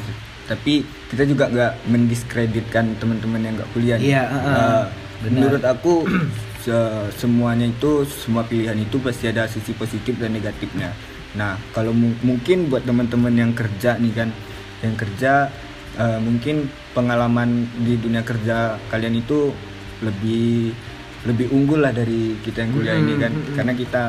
Tapi 0.43 0.79
kita 1.07 1.23
juga 1.23 1.47
nggak 1.47 1.87
mendiskreditkan 1.87 2.95
teman-teman 2.97 3.39
yang 3.41 3.55
nggak 3.55 3.69
kuliah. 3.71 3.95
Iya, 3.95 4.23
uh, 4.25 4.35
uh, 4.35 4.81
benar. 5.21 5.31
menurut 5.33 5.63
aku 5.65 5.93
se- 6.63 6.75
semuanya 7.13 7.67
itu 7.67 7.91
semua 8.05 8.41
pilihan 8.41 8.75
itu 8.77 8.95
pasti 8.97 9.27
ada 9.27 9.43
sisi 9.45 9.71
positif 9.73 10.15
dan 10.15 10.31
negatifnya. 10.31 10.95
Nah, 11.33 11.59
kalau 11.71 11.91
mu- 11.91 12.15
mungkin 12.21 12.67
buat 12.67 12.83
teman-teman 12.83 13.33
yang 13.33 13.51
kerja 13.51 13.97
nih 13.97 14.13
kan, 14.13 14.29
yang 14.79 14.95
kerja 14.95 15.51
eh, 15.93 16.19
mungkin 16.19 16.65
pengalaman 16.91 17.49
di 17.77 17.95
dunia 17.95 18.21
kerja 18.21 18.57
kalian 18.87 19.13
itu 19.15 19.51
lebih 19.99 20.73
lebih 21.23 21.47
unggul 21.49 21.79
lah 21.79 21.91
dari 21.91 22.35
kita 22.39 22.63
yang 22.63 22.71
kuliah 22.73 22.95
ini 22.95 23.13
kan, 23.15 23.29
Hmm, 23.29 23.37
hmm, 23.37 23.47
hmm. 23.47 23.55
karena 23.55 23.73
kita 23.73 24.03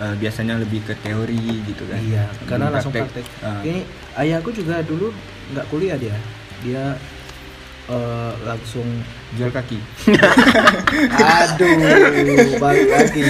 eh, 0.00 0.14
biasanya 0.16 0.54
lebih 0.56 0.80
ke 0.82 0.94
teori 0.96 1.40
gitu 1.64 1.84
kan. 1.84 2.00
iya 2.00 2.24
karena 2.44 2.66
Belum 2.66 2.74
langsung 2.74 2.92
praktek 2.92 3.24
Ah. 3.40 3.60
ini 3.60 3.80
ayahku 4.16 4.50
juga 4.50 4.80
dulu 4.80 5.12
nggak 5.50 5.66
kuliah 5.66 5.96
dia 5.96 6.16
dia 6.60 6.84
eh, 7.88 8.32
langsung 8.42 8.86
jual 9.32 9.48
kaki. 9.48 9.78
aduh 11.30 11.70
balik 12.58 12.88
lagi 12.88 13.22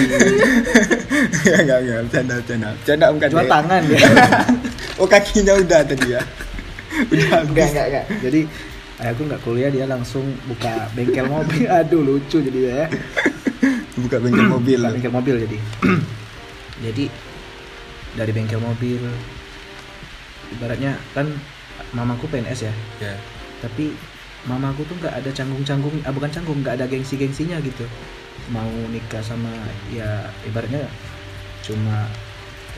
Enggak, 1.60 1.78
enggak, 1.78 1.98
bercanda, 2.06 2.34
bercanda. 2.36 2.68
Bercanda 2.74 3.04
Om 3.06 3.18
Kade. 3.18 3.32
jual 3.32 3.46
tangan 3.46 3.80
dia 3.84 4.00
Oh, 4.96 5.06
kakinya 5.06 5.52
udah 5.56 5.80
tadi 5.82 6.06
ya. 6.10 6.22
Udah 7.08 7.26
enggak 7.40 7.40
habis. 7.46 7.68
enggak 7.70 7.86
enggak 7.86 8.04
jadi 8.20 8.40
ayahku 8.98 9.22
nggak 9.24 9.40
kuliah 9.40 9.70
dia 9.70 9.84
langsung 9.84 10.26
buka 10.44 10.90
bengkel 10.92 11.24
mobil 11.24 11.64
aduh 11.78 12.02
lucu 12.02 12.38
jadi 12.38 12.58
dia 12.58 12.72
ya 12.76 12.86
Buka 13.94 14.16
bengkel 14.18 14.46
mobil. 14.46 14.76
Buka 14.76 14.92
bengkel 14.92 15.12
mobil 15.12 15.34
jadi 15.40 15.56
jadi 16.84 17.04
dari 18.12 18.30
bengkel 18.30 18.58
mobil 18.58 19.00
ibaratnya 20.50 20.98
kan 21.12 21.30
mamaku 21.92 22.26
PNS 22.26 22.60
ya 22.62 22.72
Ya. 23.00 23.14
tapi 23.60 23.94
mamaku 24.44 24.86
tuh 24.88 24.96
nggak 24.96 25.14
ada 25.20 25.30
canggung-canggung 25.30 25.92
ah 26.02 26.12
bukan 26.12 26.30
canggung 26.32 26.58
nggak 26.64 26.80
ada 26.80 26.86
gengsi-gengsinya 26.88 27.60
gitu 27.60 27.84
mau 28.48 28.70
nikah 28.88 29.20
sama 29.20 29.52
ya 29.92 30.24
ibaratnya 30.48 30.88
cuma 31.60 32.08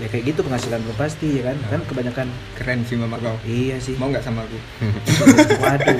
ya 0.00 0.08
kayak 0.10 0.34
gitu 0.34 0.40
penghasilan 0.42 0.82
belum 0.82 0.98
pasti 0.98 1.38
ya 1.38 1.52
kan 1.52 1.56
kan 1.70 1.80
kebanyakan 1.86 2.26
Keren 2.58 2.80
sih 2.82 2.96
mama 2.98 3.20
kau. 3.20 3.36
iya 3.46 3.76
sih 3.78 3.94
Mau 3.94 4.08
nggak 4.10 4.24
sama 4.24 4.42
aku? 4.42 4.58
waduh 5.62 5.98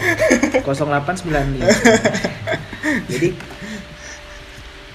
089 0.64 1.28
nih 1.30 1.62
jadi 3.06 3.28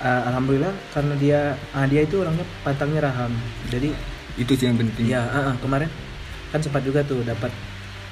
uh, 0.01 0.21
alhamdulillah 0.33 0.73
karena 0.91 1.13
dia 1.15 1.39
ah, 1.71 1.85
dia 1.85 2.03
itu 2.03 2.19
orangnya 2.19 2.45
pantangnya 2.61 3.07
raham 3.07 3.31
jadi 3.69 3.93
Itu 4.37 4.53
sih 4.53 4.69
yang 4.69 4.77
penting. 4.77 5.09
Iya, 5.09 5.25
ah, 5.25 5.49
ah, 5.49 5.55
kemarin 5.57 5.89
kan 6.53 6.61
sempat 6.61 6.85
juga 6.85 7.01
tuh 7.01 7.25
dapat 7.25 7.49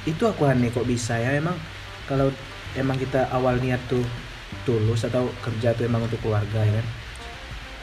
itu 0.05 0.21
aku 0.25 0.49
aneh 0.49 0.73
kok 0.73 0.85
bisa 0.85 1.13
ya 1.17 1.37
emang 1.37 1.53
kalau 2.05 2.29
emang 2.77 2.97
kita 2.97 3.29
awal 3.33 3.57
niat 3.61 3.81
tuh 3.89 4.03
tulus 4.63 5.05
atau 5.05 5.29
kerja 5.41 5.73
tuh 5.73 5.85
emang 5.85 6.05
untuk 6.05 6.21
keluarga 6.21 6.61
ya 6.65 6.73
kan? 6.81 6.87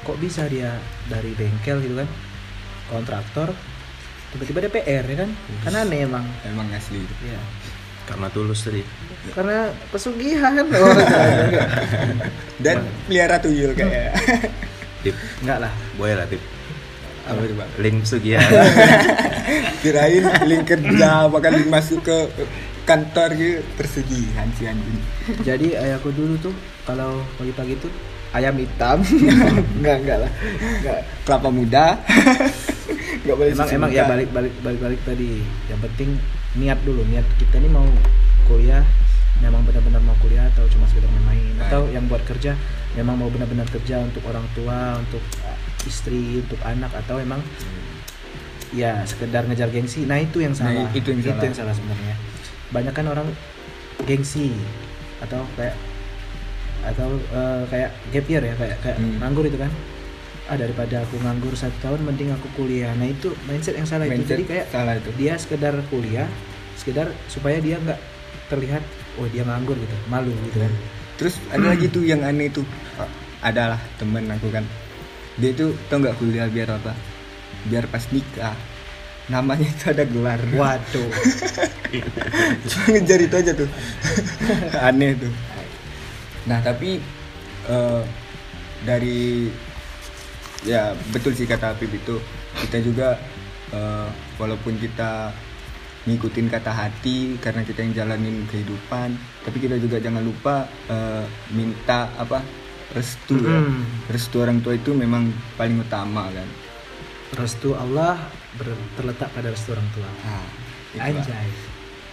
Kok 0.03 0.19
bisa 0.19 0.47
dia 0.51 0.79
dari 1.07 1.35
bengkel 1.35 1.79
gitu 1.83 1.95
kan? 2.03 2.09
Kontraktor 2.91 3.55
tiba-tiba 4.33 4.67
DPR 4.67 5.05
ya 5.05 5.17
kan? 5.27 5.31
Kan 5.63 5.75
aneh 5.77 6.09
emang. 6.09 6.25
Emang 6.47 6.67
asli. 6.75 7.03
Itu. 7.03 7.15
ya 7.27 7.41
karena 8.03 8.27
tulus 8.35 8.67
tadi 8.67 8.83
karena 9.31 9.71
pesugihan. 9.95 10.59
Oh. 10.59 10.97
Dan 12.65 12.83
pelihara 13.07 13.39
tuyul 13.39 13.73
kayak. 13.79 14.19
tip. 15.07 15.15
Enggak 15.47 15.59
lah. 15.63 15.73
Boleh 15.95 16.19
lah 16.19 16.27
tip. 16.27 16.43
Apa 17.23 17.39
coba? 17.39 17.71
link 17.79 18.03
sugihan 18.03 18.43
Kirain 19.87 20.27
link 20.43 20.67
kerja 20.67 21.31
bahkan 21.31 21.55
link 21.55 21.71
masuk 21.71 22.03
ke 22.03 22.19
kantor 22.83 23.29
gitu 23.39 23.63
persegihan 23.79 24.49
si 24.59 24.67
anjing. 24.67 24.99
jadi 25.47 25.79
ayahku 25.79 26.11
dulu 26.11 26.35
tuh 26.43 26.55
kalau 26.83 27.23
pagi-pagi 27.39 27.79
tuh 27.79 27.93
ayam 28.33 28.57
hitam. 28.59 28.99
Enggak 29.79 29.97
enggak 30.03 30.19
lah. 30.27 30.31
Enggak. 30.81 31.01
Kelapa 31.29 31.49
muda. 31.53 31.87
Enggak 33.23 33.37
boleh 33.39 33.51
emang 33.55 33.69
emang 33.71 33.91
muda. 33.93 33.99
ya 34.01 34.05
balik 34.09 34.29
balik 34.33 34.55
balik 34.65 34.81
balik 34.81 35.01
tadi. 35.05 35.45
Yang 35.69 35.81
penting 35.91 36.09
niat 36.59 36.79
dulu. 36.83 37.05
Niat 37.07 37.27
kita 37.39 37.61
ini 37.61 37.69
mau 37.71 37.87
kuliah 38.51 38.83
memang 39.39 39.63
benar-benar 39.67 40.03
mau 40.07 40.15
kuliah 40.23 40.47
atau 40.55 40.67
cuma 40.71 40.87
sekedar 40.87 41.11
main-main? 41.11 41.55
Nah. 41.59 41.67
atau 41.67 41.87
yang 41.91 42.07
buat 42.07 42.23
kerja 42.27 42.55
memang 42.95 43.19
mau 43.19 43.31
benar-benar 43.31 43.67
kerja 43.71 43.99
untuk 44.03 44.23
orang 44.27 44.47
tua 44.55 44.99
untuk 44.99 45.23
istri 45.87 46.41
untuk 46.43 46.59
anak? 46.67 46.91
Atau 46.99 47.21
emang 47.21 47.39
ya 48.73 49.05
sekedar 49.05 49.45
ngejar 49.45 49.69
gengsi? 49.69 50.09
Nah 50.09 50.19
itu 50.19 50.41
yang 50.41 50.57
Nah, 50.57 50.67
salah. 50.67 50.91
itu 50.97 51.13
yang 51.13 51.21
salah. 51.55 51.75
sebenarnya 51.77 52.32
banyak 52.73 52.93
kan 52.93 53.07
orang 53.07 53.29
gengsi 54.09 54.51
atau 55.23 55.45
kayak 55.55 55.77
atau 56.83 57.15
eh, 57.15 57.63
kayak 57.71 57.91
gap 58.11 58.27
year 58.27 58.43
ya 58.43 58.55
kayak 58.59 58.77
kayak 58.83 58.97
Hmm. 58.99 59.23
nganggur 59.23 59.47
itu 59.47 59.59
kan. 59.61 59.71
Ah 60.51 60.59
daripada 60.59 61.07
aku 61.07 61.15
nganggur 61.23 61.55
satu 61.55 61.77
tahun 61.79 62.03
mending 62.03 62.35
aku 62.35 62.49
kuliah. 62.59 62.91
Nah 62.99 63.07
itu 63.07 63.31
mindset 63.47 63.79
yang 63.79 63.87
salah 63.87 64.11
itu. 64.11 64.19
Mindset 64.19 64.35
jadi 64.35 64.45
kayak 64.49 64.67
salah 64.75 64.95
itu. 64.99 65.11
dia 65.15 65.33
sekedar 65.39 65.75
kuliah 65.87 66.27
sekedar 66.75 67.07
supaya 67.31 67.63
dia 67.63 67.79
nggak 67.79 68.01
terlihat 68.51 68.83
oh 69.23 69.29
dia 69.31 69.47
nganggur 69.47 69.79
gitu. 69.79 69.95
Malu 70.11 70.35
gitu 70.51 70.59
kan. 70.59 70.73
Terus 71.21 71.39
ada 71.55 71.71
lagi 71.71 71.87
tuh 71.87 72.03
yang 72.03 72.27
aneh 72.27 72.51
Ah, 72.99 73.07
adalah 73.47 73.79
temen 74.03 74.27
aku 74.27 74.51
kan. 74.51 74.67
Dia 75.39 75.55
itu 75.55 75.71
tau 75.87 76.03
nggak 76.03 76.19
kuliah 76.19 76.51
biar 76.51 76.75
apa? 76.75 76.91
Biar 77.71 77.87
pas 77.87 78.03
nikah 78.11 78.59
namanya 79.31 79.69
itu 79.71 79.85
ada 79.91 80.03
gelar. 80.03 80.41
Waduh. 80.55 81.11
Cuma 82.71 82.85
ngejar 82.91 83.21
itu 83.23 83.35
aja 83.39 83.53
tuh. 83.55 83.71
Aneh 84.89 85.15
tuh. 85.15 85.33
Nah 86.51 86.59
tapi 86.65 86.99
eh, 87.71 88.03
dari 88.83 89.47
ya 90.67 90.95
betul 91.15 91.37
sih 91.39 91.47
kata 91.47 91.79
Apip 91.79 91.93
itu. 91.95 92.19
Kita 92.67 92.79
juga 92.83 93.15
eh, 93.71 94.09
walaupun 94.41 94.81
kita 94.83 95.31
ngikutin 96.03 96.51
kata 96.51 96.73
hati 96.75 97.39
karena 97.39 97.63
kita 97.63 97.87
yang 97.87 97.95
jalanin 97.95 98.43
kehidupan 98.51 99.15
tapi 99.47 99.63
kita 99.63 99.79
juga 99.79 100.03
jangan 100.03 100.27
lupa 100.27 100.67
eh, 100.91 101.25
minta 101.55 102.11
apa 102.19 102.43
restu 102.91 103.39
ya. 103.39 103.63
Mm. 103.63 104.11
restu 104.11 104.43
orang 104.43 104.59
tua 104.61 104.75
itu 104.75 104.91
memang 104.93 105.31
paling 105.55 105.79
utama 105.79 106.27
kan. 106.27 106.49
Restu 107.33 107.73
Allah 107.73 108.42
terletak 108.99 109.29
pada 109.35 109.49
restu 109.51 109.75
orang 109.75 109.89
tua 109.95 110.11
nah, 110.27 110.47
anjay 110.99 111.49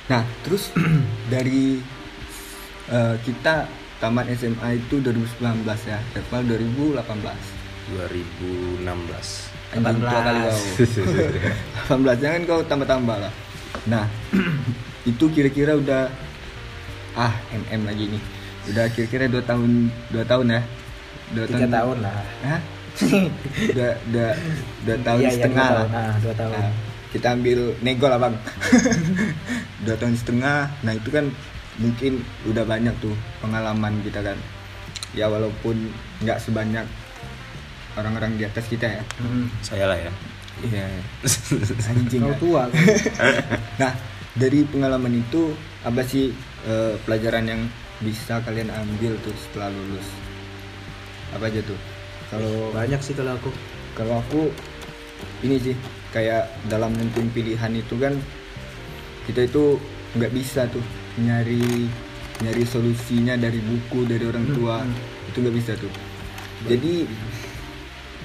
Nah, 0.10 0.26
terus 0.42 0.74
dari 1.34 1.78
eh, 2.90 3.16
kita 3.22 3.70
tamat 4.02 4.26
SMA 4.34 4.82
itu 4.82 4.98
2019 5.06 5.64
ya, 5.86 6.02
Jadwal 6.18 6.44
2018. 6.50 6.98
2016 7.90 8.86
Anjing 9.74 10.02
tua 10.02 10.22
kali 10.22 10.40
kau. 10.46 10.62
18 12.02 12.22
jangan 12.22 12.42
kau 12.50 12.62
tambah-tambah 12.66 13.18
lah. 13.22 13.34
Nah, 13.86 14.06
itu 15.10 15.26
kira-kira 15.30 15.78
udah 15.78 16.10
ah 17.14 17.34
MM 17.54 17.86
lagi 17.86 18.10
nih. 18.10 18.24
Udah 18.74 18.86
kira-kira 18.90 19.30
2 19.30 19.46
tahun 19.46 19.94
2 20.10 20.26
tahun 20.26 20.46
ya. 20.58 20.62
2 21.30 21.46
tiga 21.46 21.70
tahun 21.70 22.02
lah 22.02 22.26
Hah? 22.42 22.62
udah 23.74 23.92
udah 24.06 24.30
udah 24.84 24.96
tahun 25.02 25.20
Iya, 25.20 25.28
iya, 25.28 25.36
setengah 25.36 25.66
dua 25.66 25.76
lah. 25.76 25.86
tahun. 25.86 26.00
Ah, 26.00 26.14
dua 26.20 26.34
tahun. 26.36 26.54
Nah, 26.54 26.72
kita 27.10 27.28
ambil 27.34 27.60
nego 27.80 28.06
lah 28.06 28.20
bang. 28.20 28.36
dua 29.86 29.96
tahun 29.96 30.16
setengah. 30.16 30.60
Nah 30.82 30.94
itu 30.94 31.10
kan 31.10 31.26
mungkin 31.80 32.14
udah 32.46 32.64
banyak 32.64 32.96
tuh 33.00 33.14
pengalaman 33.40 33.94
kita 34.04 34.20
kan. 34.22 34.38
Ya 35.12 35.26
walaupun 35.26 35.90
nggak 36.22 36.38
sebanyak 36.38 36.86
orang-orang 37.96 38.38
di 38.38 38.44
atas 38.46 38.66
kita 38.66 38.86
ya. 38.86 39.04
Hmm. 39.18 39.50
saya 39.60 39.90
lah 39.90 39.98
ya 39.98 40.12
Iya. 40.60 40.86
Anjing. 41.90 42.20
kau 42.22 42.36
tua 42.38 42.68
kan? 42.68 42.84
Nah 43.80 43.92
dari 44.36 44.68
pengalaman 44.68 45.18
itu 45.18 45.56
apa 45.82 46.04
sih 46.04 46.36
eh, 46.64 46.94
pelajaran 47.02 47.48
yang 47.48 47.62
bisa 48.00 48.44
kalian 48.44 48.68
ambil 48.70 49.16
tuh 49.24 49.34
setelah 49.40 49.72
lulus? 49.72 50.08
Apa 51.32 51.48
aja 51.48 51.64
tuh? 51.64 51.80
Kalau 52.30 52.72
banyak 52.72 53.00
sih 53.00 53.14
kalau 53.14 53.36
aku. 53.36 53.50
kalau 53.94 54.22
aku 54.22 54.42
ini 55.42 55.60
sih 55.60 55.76
kayak 56.10 56.48
dalam 56.66 56.94
nentuin 56.94 57.28
pilihan 57.30 57.74
itu 57.74 57.96
kan 57.96 58.16
kita 59.26 59.44
itu 59.44 59.76
nggak 60.16 60.32
bisa 60.32 60.66
tuh 60.66 60.82
nyari 61.20 61.86
nyari 62.40 62.64
solusinya 62.64 63.36
dari 63.36 63.60
buku 63.60 64.08
dari 64.08 64.24
orang 64.24 64.46
Hmm, 64.48 64.56
tua. 64.56 64.78
hmm. 64.80 65.30
itu 65.30 65.38
nggak 65.38 65.58
bisa 65.58 65.72
tuh. 65.76 65.92
Jadi 66.66 67.04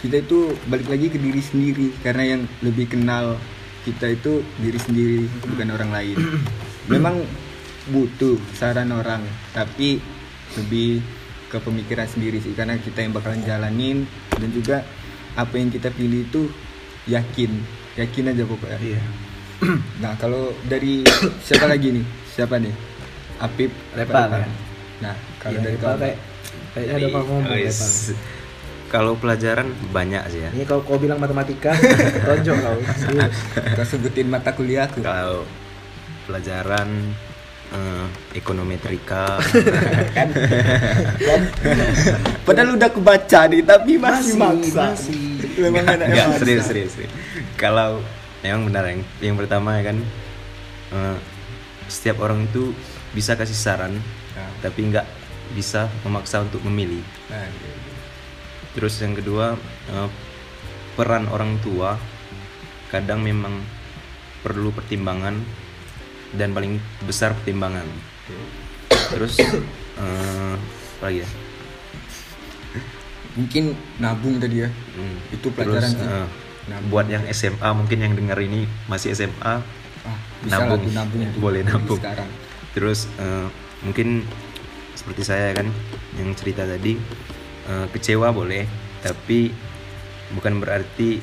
kita 0.01 0.17
itu 0.21 0.39
balik 0.67 0.87
lagi 0.87 1.07
ke 1.09 1.19
diri 1.19 1.41
sendiri. 1.41 1.89
Karena 1.99 2.37
yang 2.37 2.43
lebih 2.61 2.87
kenal 2.89 3.37
kita 3.83 4.09
itu 4.11 4.41
diri 4.59 4.79
sendiri 4.79 5.19
bukan 5.45 5.69
orang 5.71 5.91
lain. 5.91 6.17
Memang 6.93 7.25
butuh 7.85 8.41
saran 8.55 8.89
orang 8.91 9.21
tapi 9.53 10.01
lebih 10.57 11.05
ke 11.47 11.59
pemikiran 11.59 12.05
sendiri 12.05 12.39
sih 12.39 12.53
karena 12.53 12.75
kita 12.77 13.01
yang 13.01 13.13
bakalan 13.13 13.41
jalanin 13.41 14.05
dan 14.31 14.51
juga 14.51 14.83
apa 15.35 15.55
yang 15.55 15.69
kita 15.69 15.89
pilih 15.89 16.25
itu 16.25 16.51
yakin 17.05 17.51
yakin 17.95 18.25
aja 18.29 18.43
pokoknya 18.43 18.79
iya 18.81 19.03
nah 20.03 20.15
kalau 20.15 20.51
dari 20.65 21.05
siapa 21.41 21.65
lagi 21.65 21.93
nih 21.93 22.05
siapa 22.29 22.57
nih 22.57 22.75
Apip 23.37 23.71
Lepal, 23.93 24.27
Lepal. 24.27 24.41
ya? 24.41 24.49
nah 25.01 25.15
kalau 25.37 25.53
Iya, 25.53 25.65
dari 25.65 25.77
kau 25.77 25.95
kayak 25.95 26.17
kayaknya 26.73 26.95
ada 26.95 27.07
apa 27.07 27.19
ngomong 27.21 27.43
Wis. 27.53 27.79
Lepal. 27.79 28.17
kalau 28.87 29.13
pelajaran 29.15 29.67
banyak 29.91 30.23
sih 30.29 30.41
ya 30.41 30.51
ini 30.51 30.65
kalau 30.65 30.83
kau 30.83 30.97
bilang 30.97 31.19
matematika 31.19 31.75
tonjok 32.27 32.57
kau 32.57 32.79
kau 33.75 33.85
sebutin 33.85 34.27
mata 34.27 34.51
kuliahku 34.51 35.03
kalau 35.03 35.43
pelajaran 36.25 36.89
eh, 37.75 38.07
ekonometrika 38.39 39.43
kan? 40.17 40.29
Padahal 42.47 42.79
udah 42.79 42.91
kebaca 42.91 43.41
nih 43.51 43.63
tapi 43.67 43.99
masih, 43.99 44.39
maksa. 44.39 44.95
masih. 44.95 45.19
Memang 45.59 45.85
nggak, 45.85 46.09
yang 46.15 46.33
serius 46.39 46.65
serius 46.71 46.91
serius. 46.95 47.13
kalau 47.59 48.03
memang 48.43 48.71
benar 48.71 48.85
yang 48.91 49.03
yang 49.19 49.37
pertama 49.39 49.83
ya 49.83 49.91
kan 49.91 49.99
eh, 50.95 51.19
setiap 51.91 52.23
orang 52.23 52.47
itu 52.47 52.71
bisa 53.15 53.35
kasih 53.39 53.55
saran 53.55 53.99
Nah, 54.35 54.51
tapi 54.59 54.91
nggak 54.91 55.07
bisa 55.55 55.87
memaksa 56.03 56.43
untuk 56.43 56.67
memilih. 56.67 57.03
Nah, 57.31 57.47
iya. 57.47 57.75
terus 58.75 58.99
yang 58.99 59.15
kedua 59.15 59.55
eh, 59.95 60.09
peran 60.99 61.31
orang 61.31 61.59
tua 61.63 61.95
kadang 62.91 63.23
memang 63.23 63.63
perlu 64.43 64.75
pertimbangan 64.75 65.39
dan 66.35 66.51
paling 66.51 66.77
besar 67.05 67.33
pertimbangan. 67.33 67.87
Terus 69.11 69.39
eh, 70.03 70.55
apa 70.99 71.05
lagi 71.05 71.19
ya? 71.23 71.29
Mungkin 73.35 73.65
nabung 73.99 74.39
tadi 74.39 74.63
ya. 74.63 74.71
Hmm, 74.71 75.17
Itu 75.35 75.51
pelajaran 75.51 75.91
terus, 75.91 76.27
Nabung. 76.65 76.89
buat 76.89 77.07
yang 77.11 77.25
SMA 77.29 77.71
mungkin 77.75 77.99
yang 78.01 78.15
dengar 78.15 78.39
ini 78.39 78.65
masih 78.87 79.11
SMA 79.13 79.35
ah, 79.43 79.61
bisa 80.41 80.63
nabung, 80.63 80.81
tuh 80.81 80.93
nabung 80.95 81.21
tuh 81.29 81.41
boleh 81.45 81.61
nabung. 81.67 81.99
sekarang. 81.99 82.31
Terus 82.73 83.11
eh, 83.19 83.47
mungkin 83.83 84.23
seperti 84.95 85.23
saya 85.27 85.51
kan 85.53 85.67
yang 86.17 86.31
cerita 86.39 86.63
tadi 86.63 86.95
eh, 87.67 87.87
kecewa 87.91 88.31
boleh 88.31 88.65
tapi 89.03 89.51
bukan 90.33 90.63
berarti 90.63 91.19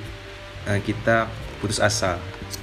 eh, 0.67 0.79
kita 0.83 1.31
putus 1.61 1.77
asa 1.77 2.17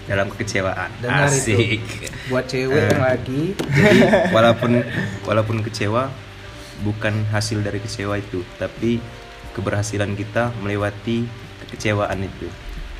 dalam 0.04 0.26
kekecewaan 0.28 0.90
dengar 0.98 1.28
asik 1.28 1.78
itu 1.78 2.08
buat 2.26 2.44
cewek 2.44 2.74
Eh. 2.74 2.88
yang 2.90 3.02
lagi 3.02 3.42
jadi 3.56 3.98
walaupun 4.28 4.70
walaupun 5.22 5.56
kecewa 5.62 6.10
bukan 6.80 7.26
hasil 7.28 7.60
dari 7.60 7.78
kecewa 7.78 8.16
itu 8.16 8.42
tapi 8.56 8.98
keberhasilan 9.52 10.12
kita 10.12 10.50
melewati 10.58 11.24
kekecewaan 11.62 12.20
itu 12.20 12.48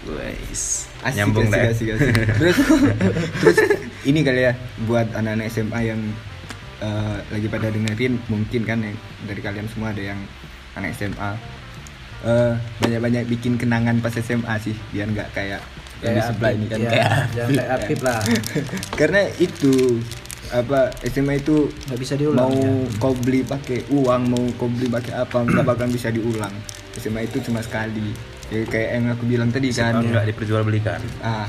Guys, 0.00 0.88
Asik, 1.02 1.16
nyambung 1.16 1.46
asik, 1.46 1.52
dah. 1.52 1.60
ya? 1.60 1.70
asik, 1.70 1.88
asik. 1.92 2.12
terus 2.32 2.56
terus 3.36 3.56
ini 4.04 4.22
kali 4.22 4.40
ya 4.42 4.52
buat 4.82 5.10
anak-anak 5.10 5.50
SMA 5.50 5.80
yang 5.84 6.00
eh, 6.78 7.16
lagi 7.28 7.46
pada 7.46 7.68
dengerin 7.68 8.16
mungkin 8.26 8.62
kan 8.62 8.78
yang 8.80 8.96
dari 9.26 9.40
kalian 9.42 9.66
semua 9.66 9.90
ada 9.90 10.00
yang 10.04 10.16
anak 10.74 10.94
SMA 10.94 11.30
eh, 12.24 12.52
banyak-banyak 12.78 13.24
bikin 13.28 13.56
kenangan 13.56 13.98
pas 13.98 14.14
SMA 14.14 14.54
sih 14.58 14.72
biar 14.88 15.08
nggak 15.08 15.28
kayak 15.30 15.60
yang 16.02 16.14
di 16.14 16.22
sebelah 16.22 16.50
ini 16.54 16.66
kan? 16.70 16.78
Iya, 16.78 16.90
kayak 16.90 17.10
jangan 17.34 17.50
kayak 17.54 17.68
Apip 17.74 18.00
lah. 18.06 18.20
Karena 18.98 19.22
itu 19.42 19.74
apa 20.48 20.88
SMA 21.04 21.44
itu 21.44 21.68
nggak 21.68 21.98
bisa 22.00 22.14
diulang 22.16 22.48
mau 22.48 22.56
ya. 22.56 22.72
kau 22.96 23.12
beli 23.12 23.44
pakai 23.44 23.84
uang 23.92 24.22
mau 24.32 24.44
kau 24.56 24.68
beli 24.72 24.88
pakai 24.88 25.12
apa 25.20 25.44
nggak 25.44 25.66
bakal 25.66 25.86
bisa 25.90 26.08
diulang. 26.08 26.54
SMA 26.96 27.28
itu 27.28 27.42
cuma 27.44 27.60
sekali. 27.60 28.14
Ya 28.48 28.64
kayak 28.64 28.88
yang 28.96 29.04
aku 29.12 29.24
bilang 29.28 29.52
tadi 29.52 29.68
kan 29.74 30.00
SMA 30.00 30.08
nggak 30.08 30.26
diperjualbelikan. 30.34 31.00
Ah 31.20 31.44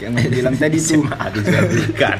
kayak 0.00 0.08
yang 0.10 0.14
aku 0.18 0.30
bilang 0.32 0.54
tadi 0.56 0.76
tuh. 0.82 1.04
SMA 1.04 1.26
dijualbelikan. 1.36 2.18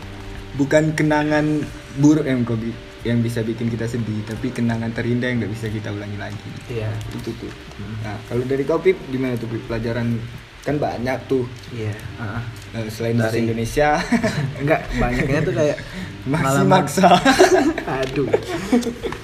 Bukan 0.60 0.84
kenangan 0.92 1.64
buruk 1.96 2.28
yang 2.28 2.44
kau 2.44 2.58
yang 3.02 3.18
bisa 3.18 3.42
bikin 3.42 3.66
kita 3.66 3.90
sedih 3.90 4.22
tapi 4.22 4.54
kenangan 4.54 4.94
terindah 4.94 5.26
yang 5.26 5.42
nggak 5.42 5.52
bisa 5.56 5.66
kita 5.72 5.90
ulangi 5.90 6.18
lagi. 6.20 6.50
Iya. 6.70 6.90
Itu 7.16 7.34
tuh. 7.34 7.50
Nah 8.04 8.20
kalau 8.28 8.44
dari 8.46 8.62
kau 8.62 8.78
pip 8.78 8.94
gimana 9.10 9.34
tuh 9.40 9.50
Pip? 9.50 9.64
pelajaran 9.66 10.20
kan 10.62 10.76
banyak 10.76 11.18
tuh. 11.26 11.42
Iya. 11.68 11.90
Ah, 12.16 12.38
ah. 12.38 12.42
Eh, 12.72 12.86
selain 12.88 13.14
Dari- 13.14 13.42
Indonesia. 13.42 13.98
Enggak 14.60 14.80
banyaknya 14.94 15.40
tuh 15.42 15.52
kayak 15.52 15.76
masih 16.30 16.38
pengalaman- 16.62 16.70
maksa. 16.80 17.10
Aduh. 18.00 18.30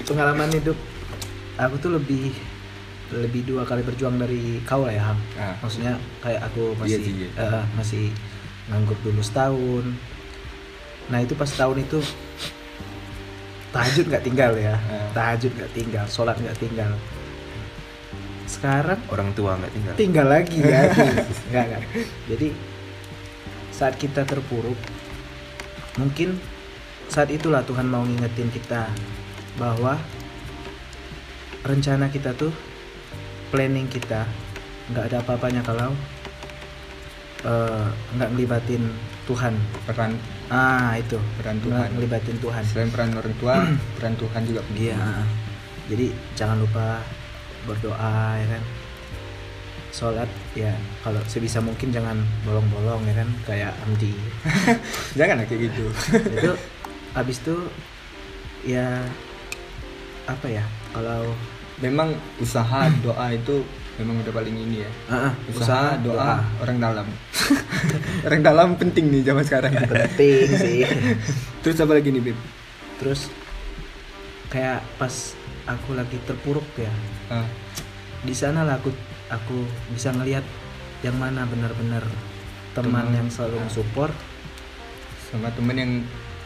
Pengalaman 0.03 0.51
hidup 0.51 0.75
aku 1.55 1.75
tuh 1.77 1.91
lebih 1.91 2.31
lebih 3.09 3.41
dua 3.43 3.63
kali 3.63 3.81
berjuang 3.81 4.15
dari 4.15 4.61
kau 4.61 4.83
lah 4.83 4.91
ya 4.91 5.03
Ham. 5.03 5.17
Ah. 5.33 5.55
maksudnya 5.59 5.93
kayak 6.19 6.45
aku 6.45 6.77
Iya 6.77 6.77
masih 6.77 6.99
sih, 7.01 7.13
iya. 7.17 7.29
eh, 7.35 7.63
masih 7.73 8.03
nganggur 8.67 8.97
dulu 9.01 9.19
setahun. 9.19 9.85
Nah 11.07 11.19
itu 11.19 11.33
pas 11.33 11.49
tahun 11.49 11.81
itu 11.81 11.97
tahajud 13.69 14.05
nggak 14.07 14.23
tinggal 14.23 14.53
ya. 14.53 14.75
Ah. 14.77 15.09
tahajud 15.11 15.51
nggak 15.51 15.71
tinggal 15.71 16.05
sholat 16.05 16.35
nggak 16.35 16.57
tinggal 16.59 16.91
sekarang 18.49 18.97
orang 19.13 19.29
tua 19.37 19.53
nggak 19.61 19.71
tinggal. 19.77 19.93
tinggal 19.93 20.27
lagi 20.27 20.57
ya. 20.57 20.89
Nggak 21.53 21.65
nggak. 21.69 21.83
Jadi 22.33 22.47
saat 23.69 23.95
kita 24.01 24.25
terpuruk 24.25 24.75
mungkin 26.01 26.35
saat 27.07 27.29
itulah 27.29 27.61
Tuhan 27.63 27.85
mau 27.85 28.01
ngingetin 28.01 28.49
kita 28.49 28.89
bahwa 29.61 30.01
rencana 31.63 32.09
kita 32.09 32.33
tuh 32.33 32.49
planning 33.53 33.85
kita 33.85 34.25
nggak 34.89 35.13
ada 35.13 35.17
apa-apanya 35.21 35.61
kalau 35.61 35.93
eh, 37.45 37.87
nggak 38.17 38.29
ngelibatin 38.33 38.89
Tuhan. 39.29 39.53
Peran. 39.85 40.17
Ah 40.49 40.97
itu. 40.97 41.21
Peran 41.37 41.61
nggak 41.61 41.69
Tuhan. 41.69 41.89
ngelibatin 41.93 42.37
Tuhan. 42.41 42.63
Selain 42.65 42.89
peran 42.89 43.13
orang 43.13 43.35
tua 43.37 43.61
peran 43.93 44.17
Tuhan 44.17 44.41
juga 44.49 44.65
penting. 44.65 44.89
Iya. 44.89 45.05
Jadi 45.89 46.05
jangan 46.33 46.57
lupa 46.61 47.01
berdoa 47.67 48.39
ya 48.39 48.47
kan. 48.57 48.63
Sholat 49.89 50.29
ya 50.53 50.71
kalau 51.01 51.19
sebisa 51.25 51.59
mungkin 51.59 51.89
jangan 51.89 52.21
bolong-bolong 52.45 53.03
ya 53.09 53.15
kan? 53.19 53.29
Kayak 53.43 53.73
Amdi. 53.87 54.13
jangan 55.19 55.43
kayak 55.43 55.71
gitu. 55.71 55.85
Itu 56.37 56.51
habis 57.17 57.41
itu 57.41 57.55
ya 58.63 59.01
apa 60.29 60.47
ya? 60.47 60.63
Kalau 60.93 61.33
memang 61.81 62.13
usaha 62.37 62.87
doa 63.05 63.33
itu 63.33 63.65
memang 63.99 64.23
udah 64.23 64.33
paling 64.33 64.55
ini 64.55 64.87
ya. 64.87 64.91
Ah, 65.11 65.15
ah, 65.27 65.33
usaha, 65.51 65.99
doa, 65.99 66.39
orang 66.63 66.77
dalam. 66.79 67.07
Orang 68.27 68.41
dalam 68.43 68.69
penting 68.75 69.11
nih 69.11 69.23
zaman 69.27 69.43
sekarang. 69.43 69.75
Penting 69.75 70.47
sih. 70.55 70.83
terus 71.63 71.79
apa 71.79 71.99
lagi 71.99 72.11
nih 72.11 72.31
Bib? 72.31 72.37
Terus 72.99 73.31
kayak 74.51 74.83
pas 74.99 75.38
aku 75.69 75.93
lagi 75.93 76.17
terpuruk 76.25 76.65
ya. 76.75 76.89
Ah, 77.29 77.45
di 78.25 78.33
sana 78.33 78.65
lah 78.65 78.81
aku 78.81 78.89
aku 79.29 79.63
bisa 79.93 80.09
ngelihat 80.09 80.41
yang 81.05 81.15
mana 81.15 81.45
benar-benar 81.45 82.03
teman 82.73 83.05
Teman. 83.05 83.17
yang 83.17 83.27
selalu 83.29 83.61
support. 83.69 84.13
Sama 85.29 85.53
temen 85.53 85.75
yang 85.77 85.91